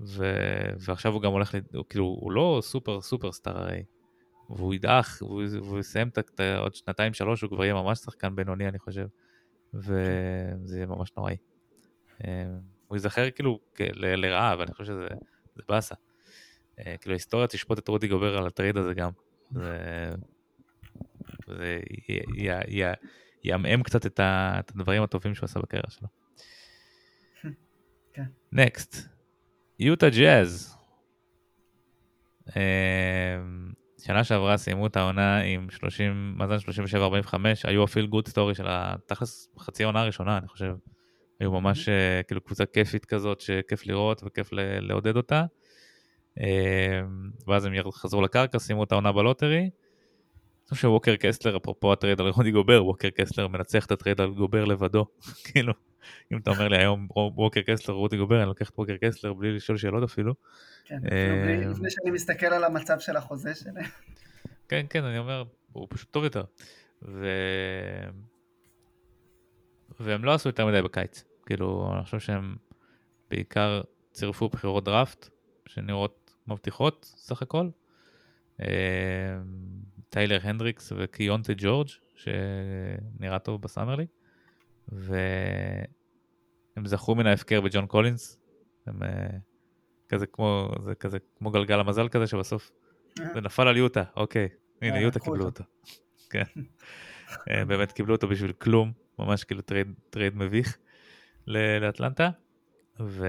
ו... 0.00 0.32
ועכשיו 0.78 1.12
הוא 1.12 1.22
גם 1.22 1.32
הולך, 1.32 1.54
ל... 1.54 1.58
הוא, 1.76 1.84
כאילו 1.88 2.04
הוא 2.04 2.32
לא 2.32 2.58
סופר 2.62 3.00
סופר 3.00 3.32
סטאר 3.32 3.58
הרי. 3.58 3.82
והוא 4.50 4.74
ידעך, 4.74 5.18
והוא, 5.22 5.42
והוא 5.62 5.78
יסיים 5.78 6.08
את, 6.08 6.18
את 6.18 6.40
עוד 6.58 6.74
שנתיים 6.74 7.14
שלוש, 7.14 7.42
הוא 7.42 7.50
כבר 7.50 7.64
יהיה 7.64 7.74
ממש 7.74 7.98
שחקן 7.98 8.36
בינוני 8.36 8.68
אני 8.68 8.78
חושב. 8.78 9.06
וזה 9.78 10.76
יהיה 10.76 10.86
ממש 10.86 11.12
נוראי. 11.16 11.36
אה, 12.24 12.44
הוא 12.86 12.96
ייזכר 12.96 13.30
כאילו 13.30 13.60
לרעה, 13.94 14.56
ואני 14.58 14.72
חושב 14.72 14.84
שזה 14.84 15.08
זה 15.56 15.62
באסה. 15.68 15.94
אה, 16.78 16.96
כאילו 16.96 17.12
ההיסטוריה 17.12 17.46
תשפוט 17.46 17.78
את 17.78 17.88
רודי 17.88 18.08
גובר 18.08 18.38
על 18.38 18.46
הטרייד 18.46 18.76
הזה 18.76 18.94
גם. 18.94 19.10
זה, 19.50 19.78
יעמעם 23.44 23.82
קצת 23.82 24.06
את, 24.06 24.20
הדברים 24.22 25.02
הטובים 25.02 25.34
שהוא 25.34 25.44
עשה 25.44 25.60
בקריירה 25.60 25.90
שלו. 25.90 26.08
Next, 28.52 29.08
יוטה 29.78 30.10
ג'אז. 30.10 30.76
שנה 34.04 34.24
שעברה 34.24 34.56
סיימו 34.56 34.86
את 34.86 34.96
העונה 34.96 35.40
עם 35.40 35.70
30, 35.70 36.34
מאזן 36.36 36.56
37-45, 37.26 37.34
היו 37.64 37.84
ה 37.84 37.88
feel 37.88 38.06
good 38.06 38.28
story 38.28 38.54
של 38.54 38.64
התכלס 38.68 39.48
חצי 39.58 39.82
העונה 39.82 40.00
הראשונה, 40.00 40.38
אני 40.38 40.48
חושב. 40.48 40.74
היו 41.40 41.52
ממש 41.52 41.88
אה, 41.88 42.22
כאילו 42.22 42.40
קבוצה 42.40 42.66
כיפית 42.66 43.04
כזאת 43.04 43.40
שכיף 43.40 43.86
לראות 43.86 44.22
וכיף 44.26 44.48
לעודד 44.80 45.16
אותה. 45.16 45.44
אה, 46.40 47.00
ואז 47.46 47.64
הם 47.64 47.72
חזרו 47.92 48.22
לקרקע, 48.22 48.58
סיימו 48.58 48.84
את 48.84 48.92
העונה 48.92 49.12
בלוטרי. 49.12 49.58
אני 49.58 50.70
חושב 50.70 50.82
שווקר 50.82 51.16
קסלר, 51.16 51.56
אפרופו 51.56 51.92
הטרייד 51.92 52.20
על 52.20 52.28
רודי 52.28 52.50
גובר, 52.50 52.84
ווקר 52.84 53.10
קסלר 53.10 53.48
מנצח 53.48 53.86
את 53.86 53.92
הטרייד 53.92 54.20
על 54.20 54.30
גובר 54.30 54.64
לבדו. 54.64 55.06
כאילו, 55.52 55.72
אם 56.32 56.38
אתה 56.38 56.50
אומר 56.50 56.68
לי 56.68 56.78
היום 56.78 57.08
ווקר 57.14 57.60
קסלר, 57.62 57.94
רודי 57.94 58.16
גובר, 58.16 58.38
אני 58.38 58.48
לוקח 58.48 58.70
את 58.70 58.78
ווקר 58.78 58.96
קסלר 58.96 59.32
בלי 59.32 59.52
לשאול 59.56 59.78
שאלות 59.78 60.02
אפילו. 60.02 60.34
כן, 60.84 60.98
אה, 61.12 61.56
אפילו 61.56 61.70
לפני 61.70 61.90
שאני 61.90 62.10
מסתכל 62.10 62.46
על 62.46 62.64
המצב 62.64 62.98
של 63.00 63.16
החוזה 63.16 63.54
שלהם. 63.54 63.84
כן, 64.68 64.86
כן, 64.90 65.04
אני 65.04 65.18
אומר, 65.18 65.44
הוא 65.72 65.86
פשוט 65.90 66.10
טוב 66.10 66.24
יותר. 66.24 66.44
ו... 67.02 67.26
והם 70.00 70.24
לא 70.24 70.34
עשו 70.34 70.48
יותר 70.48 70.66
מדי 70.66 70.82
בקיץ. 70.82 71.24
כאילו, 71.46 71.92
אני 71.94 72.04
חושב 72.04 72.20
שהם 72.20 72.56
בעיקר 73.30 73.80
צירפו 74.12 74.48
בחירות 74.48 74.84
דראפט, 74.84 75.28
שנראות 75.66 76.34
מבטיחות 76.46 77.14
סך 77.16 77.42
הכל. 77.42 77.68
אה, 78.60 78.66
טיילור 80.08 80.38
הנדריקס 80.42 80.92
וקיונטה 80.96 81.52
ג'ורג', 81.56 81.88
שנראה 82.14 83.38
טוב 83.38 83.62
ב 83.62 83.67
Summer 83.67 83.96
League, 83.96 84.08
והם 86.76 86.86
זכו 86.86 87.14
מן 87.14 87.26
ההפקר 87.26 87.60
בג'ון 87.60 87.86
קולינס, 87.86 88.40
הם 88.86 88.98
כזה 90.08 90.26
כמו, 90.26 90.70
זה 90.84 90.94
כזה 90.94 91.18
כמו 91.38 91.50
גלגל 91.50 91.80
המזל 91.80 92.08
כזה, 92.08 92.26
שבסוף 92.26 92.70
זה 93.34 93.40
נפל 93.40 93.68
על 93.68 93.76
יוטה, 93.76 94.02
אוקיי, 94.16 94.48
הנה 94.82 95.00
יוטה 95.00 95.20
קיבלו 95.20 95.44
אותו. 95.44 95.64
כן, 96.30 96.44
באמת 97.68 97.92
קיבלו 97.92 98.14
אותו 98.14 98.28
בשביל 98.28 98.52
כלום, 98.52 98.92
ממש 99.18 99.44
כאילו 99.44 99.62
טרייד, 99.62 99.94
טרייד 100.10 100.36
מביך 100.36 100.78
לאטלנטה, 101.46 102.30
וכאילו 103.00 103.28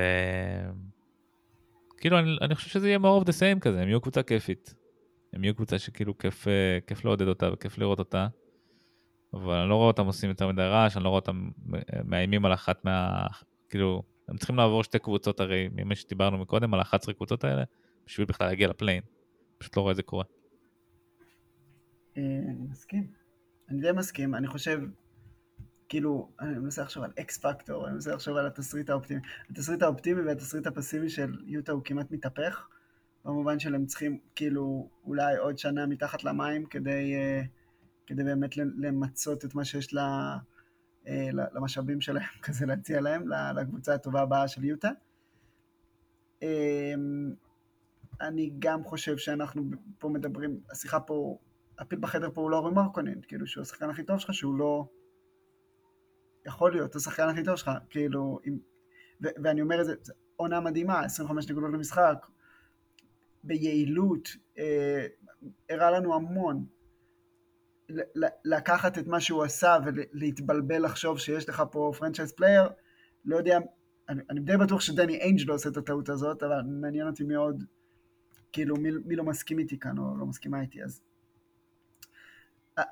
אני, 2.19 2.37
אני 2.41 2.55
חושב 2.55 2.69
שזה 2.69 2.87
יהיה 2.87 2.99
more 2.99 3.23
of 3.23 3.25
the 3.25 3.31
same 3.31 3.59
כזה, 3.59 3.81
הם 3.81 3.87
יהיו 3.87 4.01
קבוצה 4.01 4.23
כיפית. 4.23 4.73
הם 5.33 5.43
יהיו 5.43 5.55
קבוצה 5.55 5.79
שכאילו 5.79 6.17
כיף, 6.17 6.47
אה, 6.47 6.79
כיף 6.87 7.05
לעודד 7.05 7.27
אותה 7.27 7.53
וכיף 7.53 7.77
לראות 7.77 7.99
אותה. 7.99 8.27
אבל 9.33 9.53
אני 9.53 9.69
לא 9.69 9.75
רואה 9.75 9.87
אותם 9.87 10.05
עושים 10.05 10.29
יותר 10.29 10.47
מדי 10.47 10.61
רעש, 10.61 10.97
אני 10.97 11.03
לא 11.03 11.09
רואה 11.09 11.19
אותם 11.19 11.49
מאיימים 12.05 12.45
על 12.45 12.53
אחת 12.53 12.85
מה... 12.85 13.27
כאילו, 13.69 14.03
הם 14.27 14.37
צריכים 14.37 14.55
לעבור 14.55 14.83
שתי 14.83 14.99
קבוצות 14.99 15.39
הרי, 15.39 15.69
ממה 15.71 15.95
שדיברנו 15.95 16.37
מקודם, 16.37 16.73
על 16.73 16.79
ה-11 16.79 17.13
קבוצות 17.13 17.43
האלה, 17.43 17.63
בשביל 18.05 18.25
בכלל 18.25 18.47
להגיע 18.47 18.67
לפליין. 18.67 19.03
פשוט 19.57 19.77
לא 19.77 19.81
רואה 19.81 19.91
את 19.91 19.95
זה 19.95 20.03
קורה. 20.03 20.23
אה, 22.17 22.21
אני 22.23 22.67
מסכים. 22.69 23.07
אני 23.69 23.81
די 23.81 23.91
מסכים, 23.91 24.35
אני 24.35 24.47
חושב, 24.47 24.79
כאילו, 25.89 26.31
אני 26.39 26.59
מנסה 26.59 26.81
לחשוב 26.81 27.03
על 27.03 27.11
אקס 27.19 27.37
פקטור, 27.37 27.85
אני 27.85 27.93
מנסה 27.93 28.13
לחשוב 28.13 28.37
על 28.37 28.47
התסריט 28.47 28.89
האופטימי. 28.89 29.21
התסריט 29.49 29.81
האופטימי 29.81 30.21
והתסריט 30.21 30.67
הפסימי 30.67 31.09
של 31.09 31.35
יוטה 31.45 31.71
הוא 31.71 31.81
כמעט 31.85 32.11
מתהפך, 32.11 32.67
במובן 33.25 33.59
שהם 33.59 33.85
צריכים 33.85 34.19
כאילו 34.35 34.89
אולי 35.05 35.37
עוד 35.37 35.57
שנה 35.57 35.85
מתחת 35.85 36.23
למים 36.23 36.65
כדי, 36.65 37.15
אה, 37.15 37.41
כדי 38.07 38.23
באמת 38.23 38.57
למצות 38.57 39.45
את 39.45 39.55
מה 39.55 39.65
שיש 39.65 39.93
לה, 39.93 40.37
אה, 41.07 41.29
למשאבים 41.53 42.01
שלהם, 42.01 42.23
כזה 42.43 42.65
להציע 42.65 43.01
להם, 43.01 43.27
לקבוצה 43.55 43.93
הטובה 43.93 44.21
הבאה 44.21 44.47
של 44.47 44.63
יוטה. 44.63 44.89
אמ, 46.41 47.33
אני 48.21 48.51
גם 48.59 48.83
חושב 48.83 49.17
שאנחנו 49.17 49.63
פה 49.99 50.09
מדברים, 50.09 50.59
השיחה 50.71 50.99
פה, 50.99 51.37
הפיל 51.79 51.99
בחדר 51.99 52.29
פה 52.33 52.41
הוא 52.41 52.51
לא 52.51 52.57
אורי 52.57 52.71
מרקונין, 52.71 53.21
כאילו 53.27 53.47
שהוא 53.47 53.61
השחקן 53.61 53.89
הכי 53.89 54.03
טוב 54.03 54.19
שלך, 54.19 54.33
שהוא 54.33 54.55
לא... 54.55 54.87
יכול 56.45 56.71
להיות 56.71 56.95
השחקן 56.95 57.29
הכי 57.29 57.43
טוב 57.43 57.55
שלך, 57.55 57.71
כאילו, 57.89 58.39
עם, 58.43 58.57
ו- 59.23 59.43
ואני 59.43 59.61
אומר 59.61 59.81
את 59.81 59.85
זה, 59.85 59.95
עונה 60.35 60.59
מדהימה, 60.59 60.99
25 60.99 61.49
נקודות 61.49 61.73
למשחק, 61.73 62.27
ביעילות, 63.43 64.29
אה, 64.57 65.07
הראה 65.69 65.91
לנו 65.91 66.15
המון. 66.15 66.65
לקחת 68.45 68.97
את 68.97 69.07
מה 69.07 69.19
שהוא 69.19 69.43
עשה 69.43 69.77
ולהתבלבל 69.85 70.85
לחשוב 70.85 71.19
שיש 71.19 71.49
לך 71.49 71.63
פה 71.71 71.91
franchise 71.97 72.31
player, 72.31 72.69
לא 73.25 73.37
יודע, 73.37 73.59
אני, 74.09 74.21
אני 74.29 74.39
די 74.39 74.57
בטוח 74.57 74.81
שדני 74.81 75.15
איינג' 75.15 75.39
לא 75.47 75.53
עושה 75.53 75.69
את 75.69 75.77
הטעות 75.77 76.09
הזאת, 76.09 76.43
אבל 76.43 76.61
מעניין 76.81 77.07
אותי 77.07 77.23
מאוד, 77.23 77.63
כאילו, 78.51 78.75
מי, 78.75 78.89
מי 79.05 79.15
לא 79.15 79.23
מסכים 79.23 79.59
איתי 79.59 79.79
כאן 79.79 79.97
או 79.97 80.17
לא 80.17 80.25
מסכימה 80.25 80.61
איתי, 80.61 80.83
אז... 80.83 81.01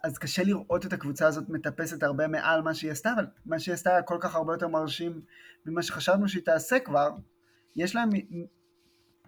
אז 0.03 0.17
קשה 0.17 0.43
לראות 0.43 0.85
את 0.85 0.93
הקבוצה 0.93 1.27
הזאת 1.27 1.49
מטפסת 1.49 2.03
הרבה 2.03 2.27
מעל 2.27 2.61
מה 2.61 2.73
שהיא 2.73 2.91
עשתה, 2.91 3.13
אבל 3.13 3.25
מה 3.45 3.59
שהיא 3.59 3.73
עשתה 3.73 3.89
היה 3.89 4.01
כל 4.01 4.17
כך 4.19 4.35
הרבה 4.35 4.53
יותר 4.53 4.67
מרשים 4.67 5.21
ממה 5.65 5.83
שחשבנו 5.83 6.27
שהיא 6.27 6.43
תעשה 6.43 6.79
כבר. 6.79 7.09
יש 7.75 7.95
להם 7.95 8.09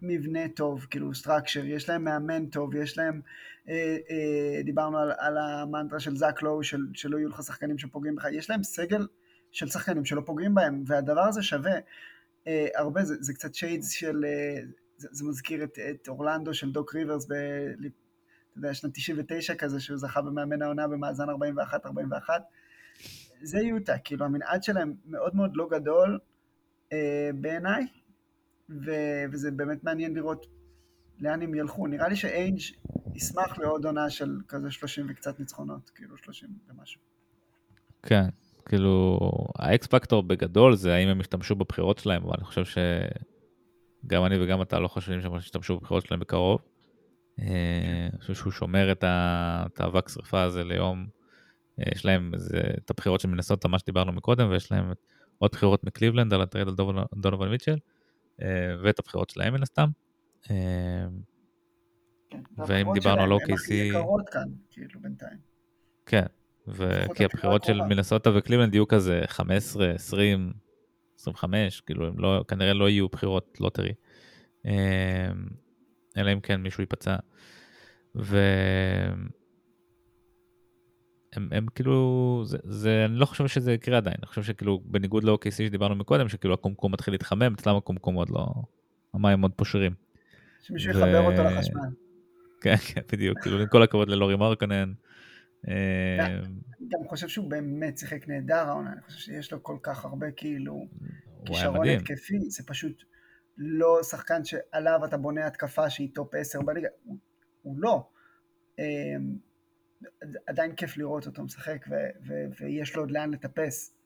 מבנה 0.02 0.50
טוב, 0.56 0.88
כאילו 0.90 1.16
structure, 1.16 1.66
יש 1.66 1.90
להם 1.90 2.04
מאמן 2.04 2.46
טוב, 2.46 2.76
יש 2.76 2.98
להם, 2.98 3.22
אה, 3.70 3.98
אה, 4.10 4.62
דיברנו 4.64 4.98
על, 4.98 5.12
על 5.18 5.38
המנטרה 5.38 6.00
של 6.00 6.16
זאק 6.16 6.42
לואו, 6.42 6.64
של, 6.64 6.86
שלא 6.94 7.18
יהיו 7.18 7.30
לך 7.30 7.44
שחקנים 7.44 7.78
שפוגעים 7.78 8.16
בך, 8.16 8.26
יש 8.32 8.50
להם 8.50 8.64
סגל 8.64 9.08
של 9.52 9.68
שחקנים 9.68 10.06
שלא 10.06 10.22
פוגעים 10.26 10.56
בהם, 10.56 10.84
והדבר 10.88 11.22
הזה 11.22 11.44
שווה 11.44 11.80
אה, 12.48 12.68
הרבה, 12.76 13.04
זה, 13.04 13.16
זה 13.20 13.34
קצת 13.34 13.56
shades 13.56 13.90
של, 13.90 14.26
אה, 14.26 14.62
זה, 14.98 15.08
זה 15.12 15.26
מזכיר 15.26 15.64
את, 15.64 15.80
את 15.90 16.08
אורלנדו 16.08 16.54
של 16.54 16.72
דוק 16.72 16.96
ריברס, 16.96 17.26
ב, 17.26 17.34
אתה 17.34 18.58
יודע, 18.58 18.74
שנת 18.74 18.94
99 18.94 19.56
כזה, 19.56 19.80
שהוא 19.80 19.98
זכה 19.98 20.22
במאמן 20.22 20.62
העונה 20.62 20.88
במאזן 20.88 21.30
41-41, 21.30 21.34
זה 23.42 23.60
יוטה, 23.60 23.98
כאילו 23.98 24.26
המנעד 24.26 24.64
שלהם 24.64 24.94
מאוד 25.06 25.36
מאוד 25.36 25.52
לא 25.56 25.68
גדול 25.72 26.20
אה, 26.94 27.30
בעיניי, 27.36 27.88
ו- 28.70 29.26
וזה 29.32 29.52
באמת 29.52 29.84
מעניין 29.84 30.14
לראות 30.14 30.46
לאן 31.20 31.42
הם 31.42 31.56
ילכו. 31.56 31.88
נראה 31.88 32.08
לי 32.08 32.16
שאיינג' 32.16 32.60
ישמח 33.16 33.58
לעוד 33.58 33.86
עונה 33.86 34.10
של 34.10 34.38
כזה 34.48 34.72
30 34.72 35.06
וקצת 35.10 35.40
ניצחונות, 35.40 35.90
כאילו 35.90 36.18
30 36.18 36.50
ומשהו. 36.70 37.02
כן, 38.04 38.26
כאילו, 38.66 39.20
האקס 39.56 39.88
פקטור 39.88 40.24
בגדול 40.24 40.76
זה 40.76 40.94
האם 40.94 41.08
הם 41.08 41.20
ישתמשו 41.20 41.56
בבחירות 41.56 41.98
שלהם, 41.98 42.24
אבל 42.24 42.34
אני 42.38 42.46
חושב 42.46 42.64
שגם 42.66 44.26
אני 44.26 44.44
וגם 44.44 44.62
אתה 44.62 44.80
לא 44.80 44.88
חושבים 44.88 45.22
שהם 45.22 45.36
ישתמשו 45.36 45.78
בבחירות 45.78 46.06
שלהם 46.06 46.20
בקרוב. 46.20 46.62
אה, 47.40 48.08
אני 48.12 48.20
חושב 48.20 48.34
שהוא 48.34 48.52
שומר 48.52 48.92
את 48.92 49.80
האבק 49.80 50.10
שרפה 50.10 50.42
הזה 50.42 50.64
ליום, 50.64 51.08
אה, 51.80 51.86
יש 51.96 52.06
להם 52.06 52.32
את 52.78 52.90
הבחירות 52.90 53.20
של 53.20 53.28
מינסוטה, 53.28 53.66
מה 53.66 53.80
שדיברנו 53.80 54.12
מקודם, 54.12 54.50
ויש 54.50 54.72
להם 54.72 54.92
עוד 55.38 55.52
בחירות 55.52 55.84
מקליבלנד 55.84 56.34
על 56.34 56.42
הטרייד 56.42 56.68
על 56.68 56.76
דונובן 57.16 57.50
מיטשל. 57.50 57.78
אה, 58.42 58.76
ואת 58.84 59.00
הבחירות 59.00 59.30
שלהם 59.30 59.54
מן 59.54 59.64
הסתם. 59.64 59.90
אה, 60.52 61.08
כן, 62.30 62.42
ואם 62.68 62.94
דיברנו 62.94 63.22
על 63.22 63.32
OKC... 63.32 63.74
יקרות 63.74 64.30
כאן, 64.30 64.48
כאילו 64.70 65.00
בינתיים. 65.02 65.38
כן, 66.06 66.26
וכי 66.68 67.26
הבחירות 67.26 67.64
של 67.64 67.82
מינסוטה 67.82 68.30
וקליבלנד 68.36 68.74
יהיו 68.74 68.88
כזה 68.88 69.22
15, 69.28 69.92
20, 69.92 70.54
25, 71.20 71.82
כאילו 71.82 72.08
הם 72.08 72.20
לא, 72.20 72.44
כנראה 72.48 72.74
לא 72.74 72.90
יהיו 72.90 73.10
בחירות 73.10 73.58
לוטרי. 73.60 73.94
אה, 74.66 75.30
אלא 76.18 76.34
אם 76.34 76.40
כן 76.40 76.62
מישהו 76.62 76.82
ייפצע. 76.82 77.16
ו... 78.16 78.38
הם, 81.38 81.48
הם 81.52 81.66
כאילו, 81.76 82.42
זה, 82.46 82.58
זה, 82.64 83.06
אני 83.06 83.16
לא 83.16 83.26
חושב 83.26 83.48
שזה 83.48 83.74
יקרה 83.74 83.98
עדיין, 83.98 84.16
אני 84.20 84.28
חושב 84.28 84.44
שכאילו 84.44 84.82
בניגוד 84.86 85.24
ל-OKC 85.24 85.52
שדיברנו 85.52 85.96
מקודם, 85.96 86.30
שכאילו 86.30 86.54
הקומקום 86.54 86.94
מתחיל 86.94 87.14
להתחמם, 87.14 87.54
אצלם 87.54 87.76
הקומקום 87.76 88.16
עוד 88.16 88.30
לא, 88.30 88.48
המים 89.14 89.42
עוד 89.42 89.52
פושרים. 89.56 89.94
שמישהו 90.62 90.96
ו... 90.96 90.98
יחבר 90.98 91.22
אותו 91.22 91.44
לחשמל. 91.44 91.90
כן, 92.62 92.76
כן, 92.76 93.02
בדיוק, 93.12 93.40
כאילו 93.42 93.60
עם 93.60 93.68
כל 93.68 93.84
הכבוד 93.84 94.10
ללורי 94.10 94.36
מרקונן. 94.36 94.94
אה, 95.68 96.26
אני 96.26 96.88
גם 96.90 97.08
חושב 97.08 97.28
שהוא 97.28 97.50
באמת 97.50 97.98
שיחק 97.98 98.28
נהדר 98.28 98.70
העונה, 98.70 98.92
אני 98.94 99.02
חושב 99.02 99.20
שיש 99.20 99.52
לו 99.52 99.64
כל 99.64 99.78
כך 99.84 100.06
הרבה 100.06 100.32
כאילו 100.32 100.88
כישרון 101.46 101.88
התקפי, 101.88 102.50
זה 102.50 102.64
פשוט 102.68 103.04
לא 103.58 104.00
שחקן 104.04 104.46
שעליו 104.46 105.00
אתה 105.06 105.18
בונה 105.18 105.48
התקפה 105.48 105.90
שהיא 105.90 106.10
top 106.14 106.36
10 106.36 106.62
בליגה, 106.62 106.88
הוא, 107.04 107.18
הוא 107.62 107.76
לא. 107.80 108.10
עדיין 110.48 110.76
כיף 110.76 110.98
לראות 110.98 111.28
אותו 111.28 111.44
משחק, 111.44 111.86
ו- 111.90 112.28
ו- 112.28 112.46
ויש 112.60 112.96
לו 112.96 113.02
עוד 113.02 113.12
לאן 113.12 113.32
לטפס. 113.32 113.98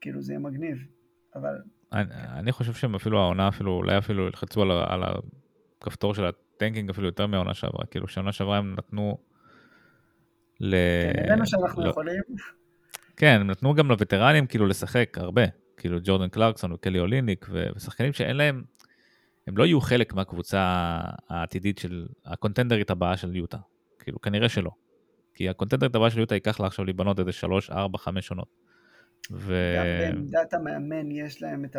כאילו 0.00 0.22
זה 0.22 0.32
יהיה 0.32 0.40
מגניב, 0.40 0.86
אבל... 1.34 1.58
אני, 1.92 2.04
אני 2.14 2.52
חושב 2.52 2.72
שהם 2.72 2.94
אפילו 2.94 3.18
העונה 3.18 3.48
אפילו, 3.48 3.72
אולי 3.72 3.98
אפילו 3.98 4.26
ילחצו 4.26 4.62
על, 4.62 4.70
על 4.70 5.02
הכפתור 5.82 6.14
של 6.14 6.24
ה 6.24 6.32
tanking 6.32 6.90
אפילו 6.90 7.06
יותר 7.06 7.26
מהעונה 7.26 7.54
שעברה, 7.54 7.86
כאילו 7.86 8.08
שעונה 8.08 8.32
שעברה 8.32 8.58
הם 8.58 8.74
נתנו 8.78 9.18
ל... 10.60 10.74
כן, 11.14 11.24
הראינו 11.24 11.46
שאנחנו 11.46 11.84
לא... 11.84 11.90
יכולים. 11.90 12.22
כן, 13.16 13.38
הם 13.40 13.50
נתנו 13.50 13.74
גם 13.74 13.88
לווטרנים 13.88 14.46
כאילו 14.46 14.66
לשחק 14.66 15.18
הרבה, 15.18 15.42
כאילו 15.76 15.98
ג'ורדן 16.04 16.28
קלרקסון 16.28 16.72
וקלי 16.72 16.98
אוליניק 16.98 17.46
ושחקנים 17.50 18.12
שאין 18.12 18.36
להם, 18.36 18.62
הם 19.46 19.56
לא 19.56 19.64
יהיו 19.64 19.80
חלק 19.80 20.14
מהקבוצה 20.14 20.60
העתידית 21.28 21.78
של 21.78 22.06
הקונטנדרית 22.24 22.90
הבאה 22.90 23.16
של 23.16 23.36
יוטה, 23.36 23.58
כאילו 23.98 24.20
כנראה 24.20 24.48
שלא. 24.48 24.70
כי 25.38 25.48
הקונטנדרית 25.48 25.94
הבאה 25.94 26.10
של 26.10 26.18
יוטה 26.18 26.34
ייקח 26.34 26.60
לה 26.60 26.66
עכשיו 26.66 26.84
להיבנות 26.84 27.18
איזה 27.18 27.32
3, 27.32 27.70
4, 27.70 27.98
5 27.98 28.30
עונות. 28.30 28.48
ו... 29.32 29.74
גם 29.76 29.84
בעמדת 30.00 30.54
המאמן 30.54 31.10
יש 31.10 31.42
להם, 31.42 31.64
ה... 31.64 31.78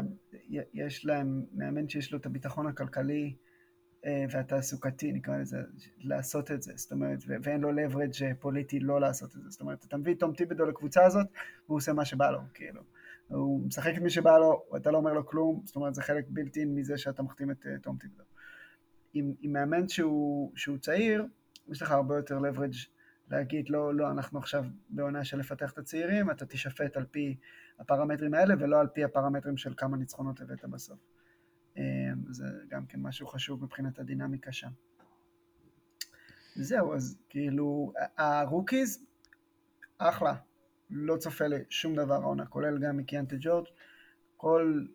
יש 0.73 1.05
להם 1.05 1.45
מאמן 1.53 1.89
שיש 1.89 2.11
לו 2.11 2.19
את 2.19 2.25
הביטחון 2.25 2.67
הכלכלי 2.67 3.35
אה, 4.05 4.25
והתעסוקתי, 4.31 5.11
נקרא 5.11 5.37
לזה, 5.37 5.57
לעשות 5.97 6.51
את 6.51 6.61
זה, 6.61 6.73
זאת 6.75 6.91
אומרת, 6.91 7.19
ו... 7.27 7.33
ואין 7.43 7.61
לו 7.61 7.69
leverage 7.69 8.23
אה, 8.23 8.31
פוליטי 8.39 8.79
לא 8.79 9.01
לעשות 9.01 9.35
את 9.35 9.41
זה, 9.43 9.49
זאת 9.49 9.61
אומרת, 9.61 9.85
אתה 9.87 9.97
מביא 9.97 10.13
את 10.13 10.19
תום 10.19 10.33
טיבדו 10.33 10.65
לקבוצה 10.65 11.05
הזאת, 11.05 11.27
והוא 11.65 11.77
עושה 11.77 11.93
מה 11.93 12.05
שבא 12.05 12.31
לו, 12.31 12.39
כאילו. 12.53 12.81
הוא 13.27 13.67
משחק 13.67 13.93
את 13.97 14.01
מי 14.01 14.09
שבא 14.09 14.37
לו, 14.37 14.63
אתה 14.77 14.91
לא 14.91 14.97
אומר 14.97 15.13
לו 15.13 15.25
כלום, 15.25 15.61
זאת 15.65 15.75
אומרת, 15.75 15.95
זה 15.95 16.01
חלק 16.01 16.25
בלתי 16.29 16.65
מזה 16.65 16.97
שאתה 16.97 17.23
מחתים 17.23 17.51
את 17.51 17.65
uh, 17.65 17.83
תום 17.83 17.97
טיבדו. 17.97 18.23
עם, 19.13 19.33
עם 19.41 19.53
מאמן 19.53 19.87
שהוא, 19.87 20.51
שהוא 20.55 20.77
צעיר, 20.77 21.25
יש 21.71 21.81
לך 21.81 21.91
הרבה 21.91 22.15
יותר 22.15 22.37
leverage 22.37 22.98
להגיד 23.29 23.69
לא, 23.69 23.95
לא, 23.95 24.11
אנחנו 24.11 24.39
עכשיו 24.39 24.63
בעונה 24.89 25.23
של 25.23 25.39
לפתח 25.39 25.71
את 25.71 25.77
הצעירים, 25.77 26.31
אתה 26.31 26.45
תשפט 26.45 26.97
על 26.97 27.05
פי 27.05 27.37
הפרמטרים 27.79 28.33
האלה 28.33 28.53
ולא 28.59 28.79
על 28.79 28.87
פי 28.87 29.03
הפרמטרים 29.03 29.57
של 29.57 29.73
כמה 29.77 29.97
ניצחונות 29.97 30.41
הבאת 30.41 30.65
בסוף. 30.65 30.99
אמ, 31.77 31.83
זה 32.29 32.45
גם 32.69 32.85
כן 32.85 32.99
משהו 33.01 33.27
חשוב 33.27 33.63
מבחינת 33.63 33.99
הדינמיקה 33.99 34.51
שם. 34.51 34.69
זהו, 36.55 36.95
אז 36.95 37.17
כאילו, 37.29 37.93
הרוקטס, 38.17 39.05
אחלה. 39.97 40.35
לא 40.89 41.17
צופה 41.17 41.47
לשום 41.47 41.95
דבר 41.95 42.13
העונה, 42.13 42.45
כולל 42.45 42.77
גם 42.77 42.97
מקיאנטה 42.97 43.35
ג'ורג'. 43.39 43.65
כל 44.37 44.85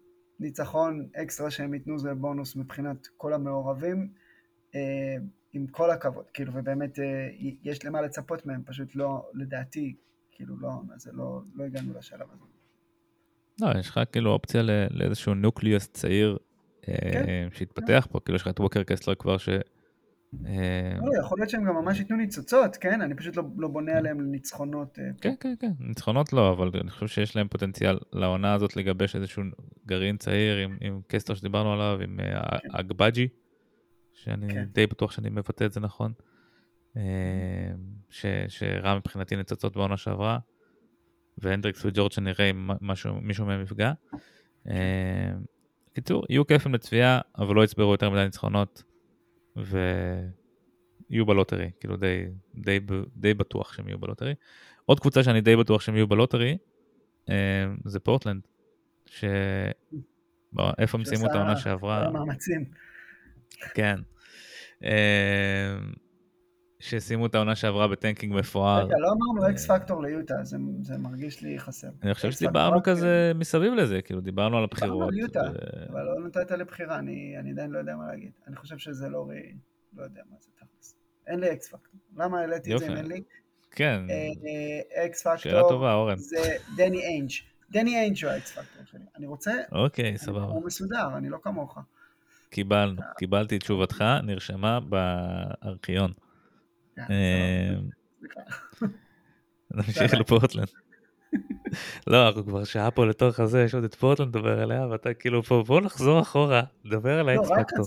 ניצחון 0.40 1.08
אקסטרה 1.16 1.50
שהם 1.50 1.74
ייתנו 1.74 1.98
זה 1.98 2.14
בונוס 2.14 2.56
מבחינת 2.56 3.06
כל 3.16 3.32
המעורבים, 3.32 4.12
אה, 4.74 5.16
עם 5.54 5.66
כל 5.66 5.90
הכבוד, 5.90 6.24
כאילו, 6.30 6.52
ובאמת 6.54 6.98
אה, 6.98 7.28
יש 7.64 7.84
למה 7.84 8.02
לצפות 8.02 8.46
מהם, 8.46 8.62
פשוט 8.66 8.96
לא, 8.96 9.28
לדעתי, 9.34 9.94
כאילו, 10.30 10.56
לא, 10.60 10.70
זה 10.96 11.10
לא, 11.12 11.40
לא 11.54 11.64
הגענו 11.64 11.92
לשלב 11.98 12.26
הזה. 12.32 12.44
לא, 13.60 13.78
יש 13.78 13.90
לך 13.90 14.00
כאילו 14.12 14.30
אופציה 14.30 14.62
לאיזשהו 14.90 15.34
נוקליוס 15.34 15.88
צעיר 15.88 16.38
אה, 16.88 16.94
כן. 17.12 17.48
שהתפתח 17.52 18.06
פה, 18.10 18.20
כאילו 18.20 18.36
יש 18.36 18.42
לך 18.42 18.48
את 18.48 18.60
ווקר 18.60 18.82
קסלר 18.82 19.14
כבר 19.14 19.38
ש... 19.38 19.48
אה, 20.46 20.98
לא, 21.02 21.20
יכול 21.20 21.38
להיות 21.38 21.50
שהם 21.50 21.64
גם 21.64 21.74
ממש 21.74 21.98
ייתנו 21.98 22.16
ניצוצות, 22.16 22.76
כן? 22.76 23.00
אני 23.00 23.14
פשוט 23.14 23.36
לא, 23.36 23.42
לא 23.56 23.68
בונה 23.68 23.92
כן. 23.92 23.98
עליהם 23.98 24.20
לניצחונות. 24.20 24.98
אה, 24.98 25.04
כן, 25.20 25.34
כן, 25.40 25.54
כן, 25.60 25.70
ניצחונות 25.80 26.32
לא, 26.32 26.52
אבל 26.52 26.70
אני 26.80 26.90
חושב 26.90 27.06
שיש 27.06 27.36
להם 27.36 27.48
פוטנציאל 27.48 27.98
לעונה 28.12 28.54
הזאת 28.54 28.76
לגבש 28.76 29.16
איזשהו 29.16 29.42
גרעין 29.86 30.16
צעיר 30.16 30.56
עם, 30.56 30.76
עם 30.80 31.00
קסטר 31.08 31.34
שדיברנו 31.34 31.72
עליו, 31.72 31.98
עם 32.02 32.16
כן. 32.16 32.68
שאני 34.24 34.54
כן. 34.54 34.64
די 34.72 34.86
בטוח 34.86 35.12
שאני 35.12 35.30
מבטא 35.30 35.64
את 35.64 35.72
זה 35.72 35.80
נכון, 35.80 36.12
ש, 38.10 38.26
שרע 38.48 38.96
מבחינתי 38.98 39.36
ניצוצות 39.36 39.76
בעונה 39.76 39.96
שעברה. 39.96 40.38
והנדריקס 41.38 41.84
וג'ורג' 41.84 42.12
שנראה 42.12 42.50
אם 42.50 42.70
משהו, 42.80 43.14
מישהו 43.20 43.46
מהם 43.46 43.62
יפגע. 43.62 43.92
בקיצור, 45.92 46.24
יהיו 46.28 46.46
כיפים 46.46 46.74
לצפייה, 46.74 47.20
אבל 47.38 47.54
לא 47.54 47.64
יצברו 47.64 47.92
יותר 47.92 48.10
מדי 48.10 48.24
ניצחונות, 48.24 48.82
ויהיו 49.56 51.26
בלוטרי, 51.26 51.70
כאילו 51.80 51.96
די, 51.96 52.26
די, 52.54 52.80
די 53.16 53.34
בטוח 53.34 53.72
שהם 53.72 53.88
יהיו 53.88 53.98
בלוטרי. 53.98 54.34
עוד 54.84 55.00
קבוצה 55.00 55.22
שאני 55.22 55.40
די 55.40 55.56
בטוח 55.56 55.80
שהם 55.80 55.94
יהיו 55.94 56.06
בלוטרי, 56.06 56.58
זה 57.84 58.00
פורטלנד, 58.02 58.46
ש... 59.06 59.24
איפה 60.78 60.98
הם 60.98 61.04
סיימו 61.04 61.26
את 61.26 61.30
העונה 61.30 61.56
שעברה? 61.56 62.10
מאמצים. 62.10 62.64
כן. 63.74 64.00
שסיימו 66.80 67.26
את 67.26 67.34
העונה 67.34 67.54
שעברה 67.54 67.88
ב 67.88 67.94
tanking 67.94 68.34
מפואר. 68.34 68.84
רגע, 68.84 68.96
לא 68.98 69.08
אמרנו 69.12 69.50
X 69.50 69.70
factor 69.70 70.02
ליוטה, 70.02 70.34
זה, 70.42 70.56
זה 70.82 70.98
מרגיש 70.98 71.42
לי 71.42 71.58
חסר. 71.58 71.88
אני 72.02 72.14
חושב 72.14 72.30
שדיברנו 72.30 72.82
כזה 72.82 73.32
מסביב 73.34 73.74
לזה, 73.74 74.02
כאילו 74.02 74.20
דיברנו 74.20 74.58
על 74.58 74.64
הבחירות. 74.64 74.92
דיברנו 74.92 75.08
על 75.08 75.18
יוטה, 75.18 75.40
ו... 75.40 75.92
אבל 75.92 76.02
לא 76.02 76.26
נתת 76.26 76.50
לבחירה, 76.50 76.98
אני, 76.98 77.34
אני 77.40 77.50
עדיין 77.50 77.70
לא 77.70 77.78
יודע 77.78 77.96
מה 77.96 78.06
להגיד. 78.06 78.32
אני 78.46 78.56
חושב 78.56 78.78
שזה 78.78 79.08
לא 79.08 79.26
רי... 79.28 79.52
לא 79.96 80.02
יודע 80.02 80.20
מה 80.30 80.36
זה 80.40 80.50
תכלס. 80.56 80.94
אין 81.26 81.40
לי 81.40 81.52
X 81.52 81.68
factor. 81.68 82.00
למה 82.16 82.40
העליתי 82.40 82.74
את 82.74 82.78
זה 82.78 82.86
אם 82.86 82.96
אין 82.96 83.06
לי? 83.06 83.22
כן. 83.70 84.02
X 85.06 85.22
factor. 85.22 85.36
שאלה 85.36 85.62
טובה, 85.68 85.94
אורן. 85.94 86.16
זה 86.16 86.56
דני 86.76 87.04
איינג'. 87.04 87.30
דני 87.70 87.96
איינג' 87.96 88.24
הוא 88.24 88.30
ה 88.32 88.45
X 88.45 88.58
factor 88.58 88.84
שלי. 88.84 89.04
אני 89.16 89.26
רוצה... 89.26 89.52
אוקיי, 89.72 90.18
סבבה. 90.18 90.44
הוא 90.44 90.66
מסודר, 90.66 91.16
אני 91.16 91.28
לא 91.28 91.38
כמוך. 91.42 91.78
קיבלנו, 92.54 93.02
קיבלתי 93.18 93.56
את 93.56 93.60
תשובתך, 93.60 94.04
נרשמה 94.22 94.80
בארכיון. 94.80 96.12
אה, 96.98 97.74
נמשיך 99.70 100.14
לפורטלנד. 100.14 100.68
לא, 102.06 102.26
אנחנו 102.26 102.46
כבר 102.46 102.64
שעה 102.64 102.90
פה 102.90 103.06
לתוך 103.06 103.40
הזה, 103.40 103.62
יש 103.62 103.74
עוד 103.74 103.84
את 103.84 103.94
פורטלנד 103.94 104.36
לדבר 104.36 104.60
עליה, 104.60 104.86
ואתה 104.86 105.14
כאילו 105.14 105.42
פה, 105.42 105.62
בוא 105.66 105.80
נחזור 105.80 106.20
אחורה, 106.20 106.62
דבר 106.86 107.20
על 107.20 107.28
האקס 107.28 107.48
פקטור. 107.48 107.86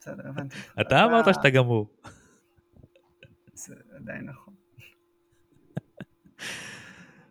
בסדר, 0.00 0.28
הבנתי. 0.28 0.56
אתה 0.80 1.04
אמרת 1.04 1.34
שאתה 1.34 1.50
גמור. 1.50 1.90
זה 3.52 3.74
עדיין 3.96 4.26
נכון. 4.26 4.54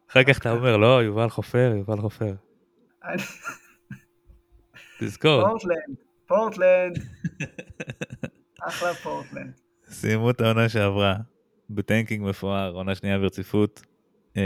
אחר 0.09 0.23
כך 0.23 0.37
אתה 0.37 0.51
אומר, 0.51 0.77
לא, 0.77 1.03
יובל 1.03 1.29
חופר, 1.29 1.73
יובל 1.77 2.01
חופר. 2.01 2.33
תזכור. 4.99 5.41
פורטלנד, 5.49 6.06
פורטלנד. 6.27 6.97
אחלה 8.67 8.93
פורטלנד. 8.93 9.53
סיימו 9.89 10.29
את 10.29 10.41
העונה 10.41 10.69
שעברה 10.69 11.15
ב 11.69 11.77
tanking 11.77 12.29
מפואר, 12.29 12.73
עונה 12.73 12.95
שנייה 12.95 13.19
ברציפות. 13.19 13.81
אמ, 14.35 14.41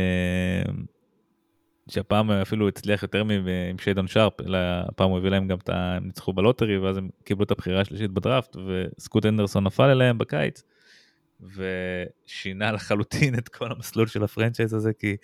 שהפעם 1.90 2.32
אפילו 2.32 2.68
הצליח 2.68 3.04
יותר 3.04 3.24
עם 3.70 3.78
שיידון 3.78 4.08
שרפ, 4.08 4.42
אלא 4.42 4.58
הפעם 4.88 5.10
הוא 5.10 5.18
הביא 5.18 5.30
להם 5.30 5.48
גם 5.48 5.58
את 5.58 5.70
ה... 5.70 5.96
הם 5.96 6.06
ניצחו 6.06 6.34
בלוטרי 6.34 6.78
ואז 6.78 6.98
הם 6.98 7.10
קיבלו 7.24 7.44
את 7.44 7.52
הבחירה 7.52 7.82
השלישית 7.82 8.12
בדראפט 8.12 8.56
וסקוט 8.56 9.26
הנדרסון 9.26 9.64
נפל 9.64 9.84
אליהם 9.90 10.18
בקיץ 10.18 10.64
ושינה 11.42 12.72
לחלוטין 12.72 13.36
את 13.36 13.50
כל 13.50 13.72
המסלול 13.72 14.08
של 14.08 14.24
ה 14.24 14.29
franchise 14.29 14.74
הזה 14.74 14.94
כי 14.94 15.16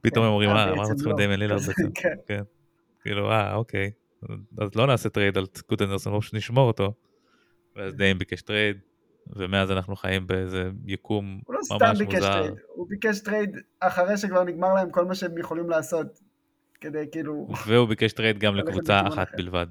פתאום 0.00 0.24
הם 0.24 0.30
אומרים 0.30 0.50
אה, 0.50 0.54
מה 0.54 0.64
אנחנו 0.64 0.96
צריכים 0.96 1.12
לדיימן 1.12 1.38
לילארד 1.38 1.60
בעצם, 1.60 1.90
כן. 2.02 2.14
כן, 2.26 2.42
כאילו 3.02 3.30
אה 3.30 3.54
אוקיי, 3.54 3.90
אז 4.58 4.74
לא 4.76 4.86
נעשה 4.86 5.08
טרייד 5.08 5.38
על 5.38 5.46
סקוט 5.54 5.82
הנדרסון, 5.82 6.20
פשוט 6.20 6.34
נשמור 6.34 6.66
אותו 6.66 6.94
ואז 7.76 7.94
דיים 7.94 8.18
ביקש 8.18 8.42
טרייד 8.42 8.78
ומאז 9.36 9.70
אנחנו 9.70 9.96
חיים 9.96 10.26
באיזה 10.26 10.70
יקום 10.86 11.40
ממש 11.48 11.70
מוזר. 11.70 11.74
הוא 11.74 11.80
לא 11.82 11.94
סתם 11.94 12.04
ביקש 12.04 12.20
טרייד, 12.20 12.54
הוא 12.74 12.86
ביקש 12.88 13.20
טרייד 13.20 13.56
אחרי 13.80 14.16
שכבר 14.16 14.44
נגמר 14.44 14.74
להם 14.74 14.90
כל 14.90 15.04
מה 15.04 15.14
שהם 15.14 15.38
יכולים 15.38 15.70
לעשות, 15.70 16.20
כדי 16.80 17.04
כאילו... 17.12 17.48
והוא 17.66 17.88
ביקש 17.88 18.12
טרייד 18.12 18.38
גם 18.38 18.56
לקבוצה 18.56 19.00
אחת 19.08 19.28
אחר. 19.28 19.36
בלבד. 19.36 19.66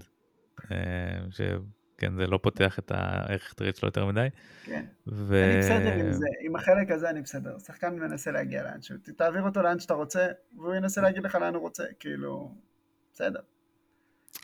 אה, 0.72 0.78
שכן, 1.30 2.16
זה 2.16 2.28
לא 2.28 2.40
פותח 2.44 2.80
את 2.80 2.92
הערך 2.96 3.54
טרייד 3.54 3.76
שלו 3.76 3.88
יותר 3.88 4.06
מדי. 4.06 4.28
כן, 4.64 4.86
ו... 5.08 5.44
אני 5.44 5.60
בסדר 5.60 5.94
עם 5.94 6.12
זה, 6.12 6.26
עם 6.42 6.56
החלק 6.56 6.92
הזה 6.92 7.10
אני 7.10 7.22
בסדר. 7.22 7.60
שחקן 7.60 7.96
מנסה 7.96 8.32
להגיע 8.32 8.64
לאנשהו, 8.64 8.96
תעביר 9.18 9.42
אותו 9.42 9.62
לאן 9.62 9.80
שאתה 9.80 9.94
רוצה, 9.94 10.28
והוא 10.56 10.76
ינסה 10.76 11.02
להגיד 11.02 11.24
לך 11.24 11.36
לאן 11.36 11.54
הוא 11.54 11.62
רוצה, 11.62 11.84
כאילו, 12.00 12.56
בסדר. 13.14 13.40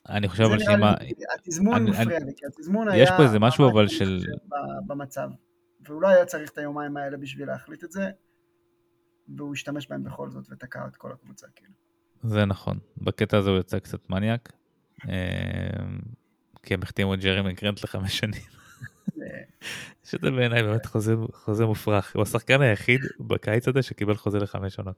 אני 0.09 0.27
חושב 0.27 0.43
אבל 0.43 0.59
שאם... 0.59 0.83
התזמון 1.35 1.83
מפריע 1.83 2.19
לי, 2.19 2.31
כי 2.37 2.45
התזמון 2.45 2.87
היה... 2.87 3.03
יש 3.03 3.09
פה 3.17 3.23
איזה 3.23 3.39
משהו 3.39 3.69
אבל 3.71 3.87
של... 3.87 4.25
במצב, 4.87 5.29
והוא 5.81 6.01
לא 6.01 6.07
היה 6.07 6.25
צריך 6.25 6.51
את 6.51 6.57
היומיים 6.57 6.97
האלה 6.97 7.17
בשביל 7.17 7.47
להחליט 7.47 7.83
את 7.83 7.91
זה, 7.91 8.09
והוא 9.37 9.53
השתמש 9.53 9.87
בהם 9.87 10.03
בכל 10.03 10.29
זאת 10.29 10.45
ותקע 10.51 10.87
את 10.87 10.95
כל 10.95 11.11
הקבוצה, 11.11 11.47
כאילו. 11.55 11.73
זה 12.23 12.45
נכון, 12.45 12.79
בקטע 12.97 13.37
הזה 13.37 13.49
הוא 13.49 13.59
יצא 13.59 13.79
קצת 13.79 14.09
מניאק, 14.09 14.51
אמ, 15.05 15.09
כי 16.63 16.73
הם 16.73 16.83
החתימו 16.83 17.13
את 17.13 17.19
ג'רי 17.19 17.41
מקרנט 17.41 17.83
לחמש 17.83 18.17
שנים. 18.19 18.41
שזה 20.03 20.31
בעיניי 20.31 20.63
באמת 20.63 20.85
חוזה, 20.85 21.15
חוזה 21.33 21.65
מופרך, 21.65 22.15
הוא 22.15 22.23
השחקן 22.23 22.61
היחיד 22.61 23.01
בקיץ 23.19 23.67
הזה 23.67 23.81
שקיבל 23.81 24.15
חוזה 24.15 24.39
לחמש 24.39 24.79
עונות. 24.79 24.95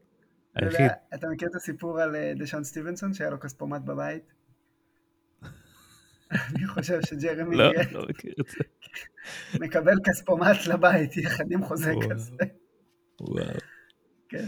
היחיד. 0.55 0.91
אתה 1.15 1.27
מכיר 1.27 1.49
את 1.49 1.55
הסיפור 1.55 1.99
על 2.01 2.15
אה, 2.15 2.33
דשון 2.39 2.63
סטיבנסון 2.63 3.13
שהיה 3.13 3.29
לו 3.29 3.39
כספומט 3.39 3.81
בבית? 3.81 4.33
אני 6.31 6.67
חושב 6.67 6.99
שג'רמי 7.05 7.55
לא, 7.55 7.71
לא 7.91 8.05
מכיר 8.09 8.33
את 8.39 8.47
זה. 8.47 8.63
מקבל 9.59 9.95
כספומט 10.05 10.67
לבית 10.67 11.17
יחד 11.17 11.51
עם 11.51 11.63
חוזה 11.63 11.93
כזה. 12.09 12.35
וואו. 13.21 13.45
כן. 14.29 14.45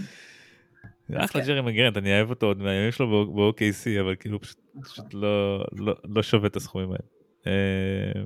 אחלה 1.15 1.45
ג'רמי 1.45 1.73
גרנט, 1.73 1.97
אני 1.97 2.17
אוהב 2.17 2.29
אותו 2.29 2.45
עוד 2.45 2.57
מהימים 2.57 2.91
שלו 2.91 3.33
ב-OKC, 3.33 4.01
אבל 4.01 4.15
כאילו 4.19 4.39
פשוט. 4.41 5.13
לא, 5.13 5.65
לא, 5.71 5.95
לא 6.03 6.23
שווה 6.23 6.47
את 6.47 6.55
הסכומים 6.55 6.89
האלה. 6.91 7.07
אה, 7.47 8.21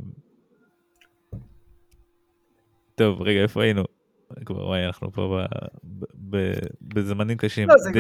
טוב, 2.96 3.22
רגע, 3.22 3.42
איפה 3.42 3.64
היינו? 3.64 3.84
כבר 4.46 4.68
וואי 4.68 4.86
אנחנו 4.86 5.12
פה 5.12 5.42
בזמנים 6.82 7.38
קשים. 7.38 7.70
לא, 7.70 7.76
זה 7.78 7.92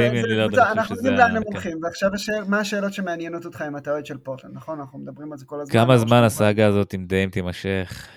קבוצה, 0.47 0.71
אנחנו 0.71 0.95
יודעים 0.95 1.13
לאן 1.13 1.36
הם 1.36 1.43
הולכים, 1.45 1.79
ועכשיו 1.84 2.09
מה 2.47 2.59
השאלות 2.59 2.93
שמעניינות 2.93 3.45
אותך 3.45 3.61
עם 3.61 3.77
אתה 3.77 3.91
אוהד 3.91 4.05
של 4.05 4.17
פורטלנד, 4.17 4.55
נכון? 4.55 4.79
אנחנו 4.79 4.99
מדברים 4.99 5.31
על 5.31 5.38
זה 5.38 5.45
כל 5.45 5.61
הזמן. 5.61 5.73
כמה 5.73 5.97
זמן 5.97 6.23
הסאגה 6.23 6.67
הזאת 6.67 6.93
עם 6.93 7.05
דיים 7.05 7.29
תימשך, 7.29 8.07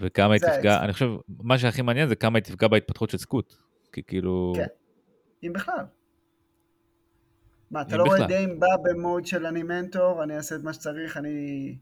וכמה 0.00 0.34
היא 0.34 0.40
תפגע, 0.40 0.80
אני 0.80 0.92
חושב, 0.92 1.08
מה 1.42 1.58
שהכי 1.58 1.82
מעניין 1.82 2.08
זה 2.08 2.16
כמה 2.16 2.38
היא 2.38 2.44
תפגע 2.44 2.68
בהתפתחות 2.68 3.10
של 3.10 3.18
סקוט, 3.18 3.54
כי 3.92 4.02
כאילו... 4.02 4.52
כן, 4.56 4.66
אם 5.42 5.52
בכלל. 5.52 5.84
מה, 7.70 7.82
אתה 7.82 7.96
לא 7.96 8.04
רואה 8.04 8.26
דיים 8.26 8.60
בא 8.60 8.76
במוד 8.82 9.26
של 9.26 9.46
אני 9.46 9.62
מנטור, 9.62 10.22
אני 10.22 10.36
אעשה 10.36 10.56
את 10.56 10.62
מה 10.62 10.72
שצריך, 10.72 11.16
אני 11.16 11.76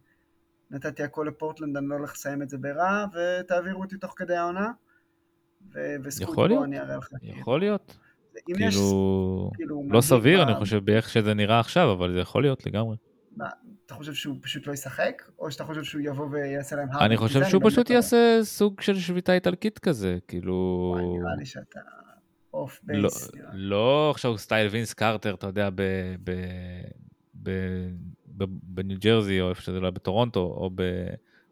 נתתי 0.70 1.02
הכל 1.02 1.26
לפורטלנד, 1.28 1.76
אני 1.76 1.88
לא 1.88 1.94
הולך 1.94 2.12
לסיים 2.12 2.42
את 2.42 2.48
זה 2.48 2.58
ברע, 2.58 3.04
ותעבירו 3.14 3.82
אותי 3.82 3.96
תוך 3.96 4.14
כדי 4.16 4.36
העונה? 4.36 4.70
וזכות 5.72 6.48
בו 6.50 6.64
אני 6.64 6.80
אראה 6.80 6.96
לך. 6.96 7.08
יכול 7.22 7.60
להיות. 7.60 7.96
כאילו, 8.46 9.50
כאילו, 9.54 9.82
לא 9.90 10.00
סביר, 10.00 10.42
אני 10.42 10.54
חושב, 10.54 10.84
באיך 10.84 11.08
שזה 11.08 11.34
נראה 11.34 11.60
עכשיו, 11.60 11.92
אבל 11.92 12.12
זה 12.12 12.20
יכול 12.20 12.42
להיות 12.42 12.66
לגמרי. 12.66 12.96
מה, 13.36 13.48
אתה 13.86 13.94
חושב 13.94 14.14
שהוא 14.14 14.36
פשוט 14.40 14.66
לא 14.66 14.72
ישחק? 14.72 15.22
או 15.38 15.50
שאתה 15.50 15.64
חושב 15.64 15.84
שהוא 15.84 16.02
יבוא 16.04 16.26
ויעשה 16.30 16.76
להם 16.76 16.88
הרדן? 16.92 17.02
אני 17.02 17.16
חושב 17.16 17.44
שהוא 17.44 17.62
פשוט 17.64 17.90
יעשה 17.90 18.38
סוג 18.42 18.80
של 18.80 18.98
שביתה 18.98 19.34
איטלקית 19.34 19.78
כזה, 19.78 20.18
כאילו... 20.28 20.96
נראה 21.20 21.34
לי 21.38 21.46
שאתה 21.46 21.80
off 22.54 22.80
base. 22.82 23.30
לא, 23.34 23.40
לא 23.52 24.10
עכשיו 24.10 24.38
סטייל 24.38 24.68
וינס 24.68 24.92
קרטר, 24.92 25.34
אתה 25.34 25.46
יודע, 25.46 25.68
בניו 28.62 28.98
ג'רזי, 29.00 29.40
או 29.40 29.48
איפה 29.48 29.62
שזה 29.62 29.80
לא, 29.80 29.90
בטורונטו, 29.90 30.70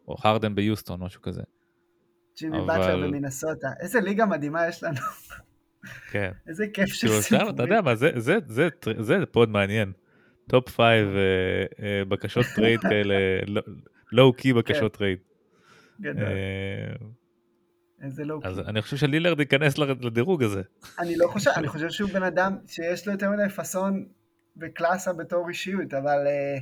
או 0.07 0.15
הרדן 0.23 0.55
ביוסטון, 0.55 0.99
משהו 0.99 1.21
כזה. 1.21 1.41
ג'ימי 2.39 2.57
אבל- 2.57 2.67
באטלר 2.67 3.07
במינסוטה. 3.07 3.67
איזה 3.79 3.99
ליגה 4.01 4.25
מדהימה 4.25 4.67
יש 4.67 4.83
לנו. 4.83 4.97
כן. 6.11 6.31
איזה 6.47 6.65
כיף 6.73 6.85
של 6.89 7.07
כאילו 7.07 7.13
אתה 7.19 7.21
סיפורים. 7.23 7.57
יודע 7.71 7.81
מה, 7.81 7.95
זה- 7.95 8.11
זה- 8.15 8.37
זה 8.47 8.69
טר- 8.79 9.01
זה 9.01 9.25
פוד 9.31 9.49
מעניין. 9.49 9.91
top 10.49 10.69
five 10.69 11.07
אה, 11.79 12.05
בקשות 12.07 12.45
טרייד 12.55 12.79
כאלה, 12.89 13.15
low 14.11 14.33
key 14.33 14.53
בקשות 14.53 14.93
טרייד. 14.97 15.17
גדול. 16.01 16.23
אה, 16.23 16.95
איזה 18.05 18.23
low 18.23 18.39
אז 18.43 18.59
אני 18.59 18.81
חושב 18.81 18.97
שלילרד 18.97 19.39
ייכנס 19.39 19.77
לדירוג 19.77 20.43
הזה. 20.43 20.61
אני 20.99 21.15
לא 21.17 21.27
חושב, 21.27 21.51
אני 21.55 21.67
חושב 21.73 21.89
שהוא 21.89 22.09
בן 22.09 22.23
אדם 22.23 22.57
שיש 22.67 23.07
לו 23.07 23.13
יותר 23.13 23.29
מדי 23.31 23.49
פאסון 23.49 24.05
וקלאסה 24.61 25.13
בתור 25.13 25.49
אישיות, 25.49 25.93
אבל... 25.93 26.27
אה, 26.27 26.57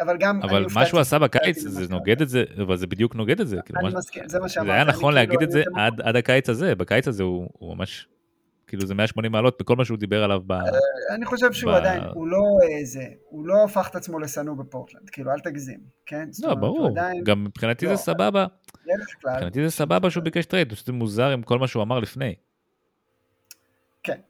אבל 0.00 0.16
גם... 0.18 0.40
אבל 0.42 0.66
מה 0.74 0.86
שהוא 0.86 1.00
עשה 1.00 1.18
בקיץ 1.18 1.58
זה 1.58 1.88
נוגד 1.90 2.22
את 2.22 2.28
זה, 2.28 2.44
אבל 2.62 2.76
זה 2.76 2.86
בדיוק 2.86 3.14
נוגד 3.14 3.40
את 3.40 3.48
זה. 3.48 3.56
כאילו, 3.64 3.80
אני 3.80 3.94
מסכים, 3.94 4.28
זה 4.28 4.40
מה 4.40 4.48
שאמרתי. 4.48 4.68
זה 4.70 4.74
היה 4.74 4.84
נכון 4.84 4.94
כאילו, 5.00 5.10
להגיד 5.10 5.42
את 5.42 5.50
זה 5.50 5.62
עד 5.76 6.00
עד 6.00 6.16
הקיץ 6.16 6.48
הזה, 6.48 6.74
בקיץ 6.74 7.08
הזה 7.08 7.22
הוא 7.22 7.48
הוא 7.52 7.76
ממש, 7.76 8.08
כאילו 8.66 8.86
זה 8.86 8.94
180 8.94 9.32
מעלות 9.32 9.56
בכל 9.60 9.76
מה 9.76 9.84
שהוא 9.84 9.98
דיבר 9.98 10.24
עליו. 10.24 10.40
ב- 10.46 10.52
אני 11.10 11.26
חושב 11.26 11.52
שהוא 11.52 11.72
ב- 11.72 11.74
עדיין, 11.74 12.02
הוא 12.14 12.26
לא 12.28 12.42
איזה, 12.78 13.02
הוא 13.28 13.46
לא 13.46 13.64
הפך 13.64 13.88
את 13.90 13.96
עצמו 13.96 14.18
לשנוא 14.18 14.54
בפורטלנד, 14.54 15.10
כאילו 15.10 15.30
אל 15.32 15.38
תגזים, 15.40 15.80
כן? 16.06 16.28
לא, 16.42 16.46
אומרת, 16.48 16.60
ברור, 16.60 16.88
עדיין, 16.88 17.24
גם 17.24 17.44
מבחינתי 17.44 17.86
לא, 17.86 17.94
זה 17.94 18.02
סבבה, 18.02 18.46
כלל, 19.22 19.32
מבחינתי 19.32 19.64
זה 19.64 19.70
סבבה 19.70 20.10
שהוא 20.10 20.24
ביקש 20.24 20.46
טרייד, 20.46 20.72
פשוט 20.72 20.86
זה 20.86 20.92
מוזר 20.92 21.28
עם 21.30 21.42
כל 21.42 21.58
מה 21.58 21.66
שהוא 21.68 21.82
אמר 21.82 21.98
לפני. 22.00 22.34
כן. 24.02 24.20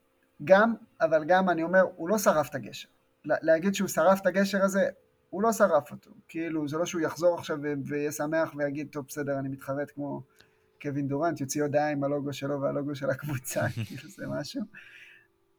גם, 0.45 0.75
אבל 1.01 1.25
גם 1.25 1.51
אני 1.51 1.63
אומר, 1.63 1.83
הוא 1.97 2.09
לא 2.09 2.19
שרף 2.19 2.49
את 2.51 2.55
הגשר. 2.55 2.89
לה- 3.25 3.37
להגיד 3.43 3.75
שהוא 3.75 3.89
שרף 3.89 4.21
את 4.21 4.27
הגשר 4.27 4.63
הזה, 4.63 4.89
הוא 5.33 5.43
לא 5.43 5.53
שרף 5.53 5.91
אותו. 5.91 6.11
כאילו, 6.29 6.69
זה 6.69 6.79
לא 6.79 6.87
שהוא 6.87 7.01
יחזור 7.01 7.39
עכשיו 7.39 7.59
ויהיה 7.87 8.13
שמח 8.13 8.55
ויגיד, 8.57 8.89
טוב, 8.91 9.05
בסדר, 9.09 9.39
אני 9.39 9.49
מתחרט 9.49 9.91
כמו 9.95 10.23
קווין 10.83 11.09
דורנט, 11.09 11.41
יוציא 11.41 11.63
הודעה 11.63 11.91
עם 11.91 12.05
הלוגו 12.05 12.33
שלו 12.33 12.61
והלוגו 12.61 12.95
של 12.95 13.11
הקבוצה, 13.11 13.61
כאילו 13.87 14.09
זה 14.09 14.27
משהו. 14.29 14.63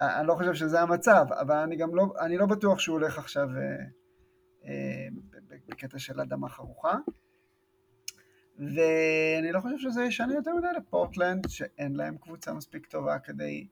אני 0.01 0.27
לא 0.27 0.35
חושב 0.35 0.53
שזה 0.53 0.81
המצב, 0.81 1.25
אבל 1.41 1.55
אני 1.55 1.75
גם 1.75 1.95
לא, 1.95 2.13
אני 2.19 2.37
לא 2.37 2.45
בטוח 2.45 2.79
שהוא 2.79 2.93
הולך 2.93 3.17
עכשיו 3.17 3.49
אה, 3.57 3.85
אה, 4.65 5.07
בקטע 5.67 5.99
של 5.99 6.21
אדמה 6.21 6.49
חרוכה. 6.49 6.97
ואני 8.59 9.51
לא 9.51 9.59
חושב 9.59 9.77
שזה 9.77 10.03
ישנה 10.03 10.33
יותר 10.33 10.51
מדי 10.55 10.67
לפורטלנד, 10.77 11.49
שאין 11.49 11.95
להם 11.95 12.17
קבוצה 12.17 12.53
מספיק 12.53 12.85
טובה 12.85 13.19
כדי 13.19 13.67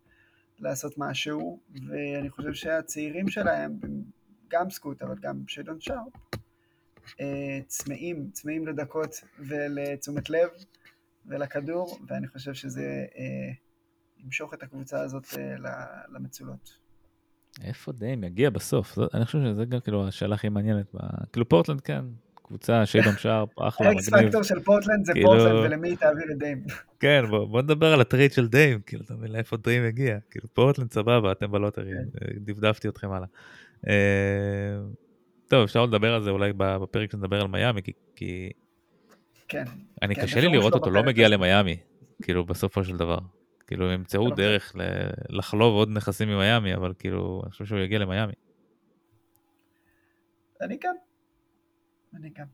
לעשות 0.60 0.98
משהו, 0.98 1.60
ואני 1.90 2.30
חושב 2.30 2.54
שהצעירים 2.54 3.28
שלהם, 3.28 3.80
גם 4.52 4.70
סקוט, 4.70 5.02
אבל 5.02 5.16
גם 5.22 5.44
שדון 5.48 5.78
שרפ, 5.80 5.98
אה, 7.20 7.26
צמאים, 7.68 8.30
צמאים 8.34 8.68
לדקות 8.68 9.16
ולתשומת 9.40 10.30
לב 10.30 10.50
ולכדור, 11.26 12.00
ואני 12.08 12.28
חושב 12.28 12.54
שזה 12.54 13.06
אה, 13.18 13.54
ימשוך 14.24 14.54
את 14.54 14.64
הקבוצה 14.64 15.02
הזאת 15.02 15.26
אה, 15.38 15.56
למצולות. 16.14 16.78
איפה 17.64 17.92
דיים 17.92 18.24
יגיע 18.24 18.50
בסוף? 18.50 18.96
זאת- 18.96 19.16
אני 19.16 19.26
חושב 19.26 19.40
שזה 19.44 19.66
גם 19.66 19.80
כאילו 19.80 20.08
השאלה 20.08 20.36
הכי 20.36 20.50
מעניינת. 20.50 20.86
ב- 20.96 21.00
כאילו 21.34 21.50
פורטלנד 21.50 21.82
כן, 21.82 22.06
קבוצה 22.36 22.86
שיידון 22.86 23.14
שרפ, 23.22 23.60
אחלה, 23.60 23.88
האקס 23.90 24.10
מגניב. 24.14 24.26
פקטור 24.28 24.44
של 24.44 24.60
פורטלנד 24.60 25.06
זה 25.06 25.14
כאילו- 25.14 25.28
פורטלנד 25.28 25.56
ולמי 25.66 25.90
היא 25.90 25.98
תעביר 25.98 26.26
את 26.32 26.38
דיים. 26.38 26.64
כן, 27.00 27.24
בוא, 27.30 27.46
בוא 27.48 27.62
נדבר 27.62 27.94
על 27.94 28.02
הטרייד 28.02 28.32
של 28.32 28.48
דיים, 28.48 28.82
כאילו, 28.86 29.04
אתה 29.04 29.14
מבין 29.14 29.32
לאיפה 29.32 29.58
דיים 29.58 29.84
הגיע. 29.86 30.18
כאילו, 30.32 30.48
פורטלנד 30.54 30.92
סבבה, 30.92 31.32
אתם 31.32 31.52
ב 31.52 31.56
lottery, 31.56 31.92
כן. 31.92 32.28
דפדפתי 32.46 32.88
אתכם 32.88 33.12
הלאה. 33.12 33.28
אה, 33.88 34.80
טוב, 35.48 35.64
אפשר 35.64 35.86
לדבר 35.86 36.14
על 36.14 36.24
זה 36.24 36.30
אולי 36.30 36.54
בפרק 36.58 37.12
שנדבר 37.12 37.42
על 37.42 37.48
מיאמי, 37.48 37.82
כי, 38.16 38.52
כן. 39.48 39.64
אני 40.02 40.16
כן, 40.16 40.22
קשה 40.22 40.42
לי 40.42 40.48
לראות 40.48 40.74
אותו 40.74 40.90
לא 40.92 41.04
מגיע. 41.04 41.28
למיאמי, 41.28 41.78
כאילו, 42.22 42.46
בסופו 42.46 42.84
של 42.84 42.98
דבר. 42.98 43.20
כאילו, 43.68 43.86
הם 43.86 43.94
ימצאו 43.94 44.30
לא 44.30 44.36
דרך 44.36 44.76
לחלוב 45.30 45.74
עוד 45.74 45.90
נכסים 45.90 46.30
ממיאמי, 46.30 46.76
אבל 46.76 46.94
כאילו, 47.00 47.42
אני 47.44 47.52
חושב 47.52 47.66
שהוא 47.66 47.80
יגיע 47.80 48.00
למיאמי. 48.00 48.34
אני 50.62 50.78
גם. 50.84 50.96
אני 52.16 52.30
גם. 52.30 52.46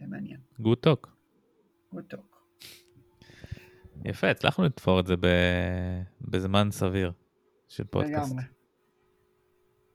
זה 0.00 0.06
מעניין. 0.06 0.40
גוד 0.60 0.78
טוק. 0.78 1.16
good 1.94 2.14
talk. 2.14 2.36
יפה, 4.04 4.30
הצלחנו 4.30 4.64
לתפור 4.64 5.00
את 5.00 5.06
זה 5.06 5.14
בזמן 6.20 6.68
סביר 6.70 7.12
של 7.68 7.84
פודקאסט. 7.84 8.32
לגמרי. 8.32 8.53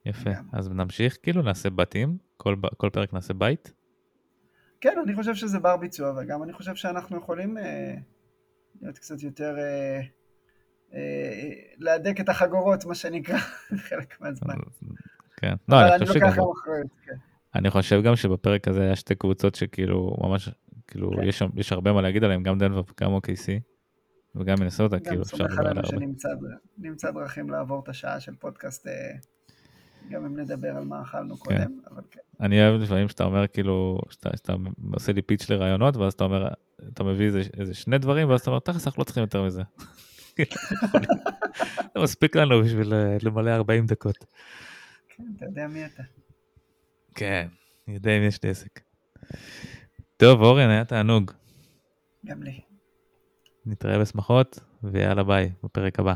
יפה, 0.10 0.30
לגמרי. 0.30 0.50
אז 0.54 0.70
נמשיך, 0.70 1.18
כאילו, 1.24 1.42
נעשה 1.42 1.70
בתים, 1.70 2.18
כל 2.38 2.56
כל 2.78 2.90
פרק 2.90 3.14
נעשה 3.14 3.34
בית. 3.34 3.74
כן, 4.82 4.96
אני 5.06 5.16
חושב 5.16 5.36
שזה 5.36 5.60
בר 5.60 5.78
ביצוע, 5.78 6.14
וגם 6.18 6.44
אני 6.44 6.54
חושב 6.54 6.76
שאנחנו 6.76 7.18
יכולים 7.18 7.58
אה, 7.58 7.96
להיות 8.82 8.98
קצת 8.98 9.24
יותר... 9.24 9.58
אה, 9.58 10.02
אה, 10.94 11.52
להדק 11.78 12.20
את 12.20 12.30
החגורות, 12.30 12.86
מה 12.86 12.96
שנקרא, 12.96 13.38
חלק 13.90 14.22
מהזמן. 14.22 14.54
כן, 15.38 15.54
לא, 15.70 15.82
אני 15.82 15.96
אני 15.96 16.06
חושב 16.06 16.20
לוקח 16.20 16.34
שגם, 16.34 16.44
גם 16.44 16.52
אחריות, 16.52 16.88
כן. 17.06 17.16
אני 17.56 17.70
חושב 17.70 18.02
גם 18.04 18.16
שבפרק 18.16 18.68
הזה 18.68 18.82
היה 18.82 18.96
שתי 18.96 19.16
קבוצות 19.16 19.56
שכאילו 19.56 20.18
ממש, 20.24 20.50
כאילו 20.88 21.12
כן. 21.12 21.24
יש 21.24 21.44
יש 21.56 21.72
הרבה 21.72 21.94
מה 21.94 22.02
להגיד 22.02 22.24
עליהם, 22.24 22.44
גם 22.44 22.58
דנבר 22.58 22.82
וגם 22.92 23.16
OKC, 23.18 23.50
וגם 24.36 24.56
מנסוטה, 24.60 24.98
גם 24.98 25.04
כאילו 25.04 25.22
אפשר 25.22 25.38
סומך 25.38 25.52
לדבר 25.52 25.62
על 25.62 25.68
עלינו 25.68 25.80
הרבה. 25.86 26.00
שנמצא 26.00 26.30
נמצא 26.78 27.12
דרכים 27.12 27.50
לעבור 27.50 27.82
את 27.84 27.90
השעה 27.90 28.20
של 28.20 28.36
פודקאסט, 28.36 28.88
אה, 28.88 29.12
גם 30.10 30.26
אם 30.26 30.40
נדבר 30.40 30.78
על 30.78 30.84
מה 30.84 31.02
אכלנו 31.02 31.38
קודם, 31.38 31.80
אבל 31.92 32.02
כן. 32.12 32.20
אני 32.40 32.62
אוהב 32.62 32.82
לפעמים 32.82 33.10
שאתה 33.10 33.24
אומר 33.24 33.48
כאילו, 33.48 34.00
שאתה, 34.10 34.30
שאתה 34.38 34.54
עושה 34.94 35.12
לי 35.12 35.22
פיץ' 35.22 35.50
לרעיונות, 35.50 35.98
ואז 35.98 36.14
אתה 36.14 36.24
אומר, 36.24 36.48
אתה 36.94 37.04
מביא 37.04 37.26
איזה, 37.26 37.42
איזה 37.60 37.74
שני 37.74 37.98
דברים, 37.98 38.30
ואז 38.30 38.42
אתה 38.42 38.50
אומר, 38.50 38.60
תכלס 38.60 38.88
אנחנו 38.88 39.02
לא 39.02 39.04
צריכים 39.04 39.24
יותר 39.24 39.44
מזה. 39.44 39.62
זה 41.94 42.00
מספיק 42.04 42.36
לנו 42.36 42.64
בשביל 42.64 42.94
אה, 42.94 43.18
למלא 43.22 43.52
40 43.52 43.86
דקות. 43.86 44.26
כן, 45.10 45.24
אתה 45.38 45.46
יודע 45.46 45.68
מי 45.68 45.86
אתה. 45.86 46.04
כן, 47.16 47.48
אני 47.88 47.96
יודע 47.96 48.18
אם 48.18 48.24
יש 48.24 48.44
לי 48.44 48.50
עסק. 48.50 48.80
טוב, 50.18 50.42
אורן, 50.42 50.70
היה 50.70 50.86
תענוג. 50.86 51.32
גם 52.26 52.44
לי. 52.44 52.60
נתראה 53.66 54.00
בשמחות, 54.00 54.60
ויאללה 54.84 55.24
ביי, 55.24 55.52
בפרק 55.64 56.00
הבא. 56.00 56.14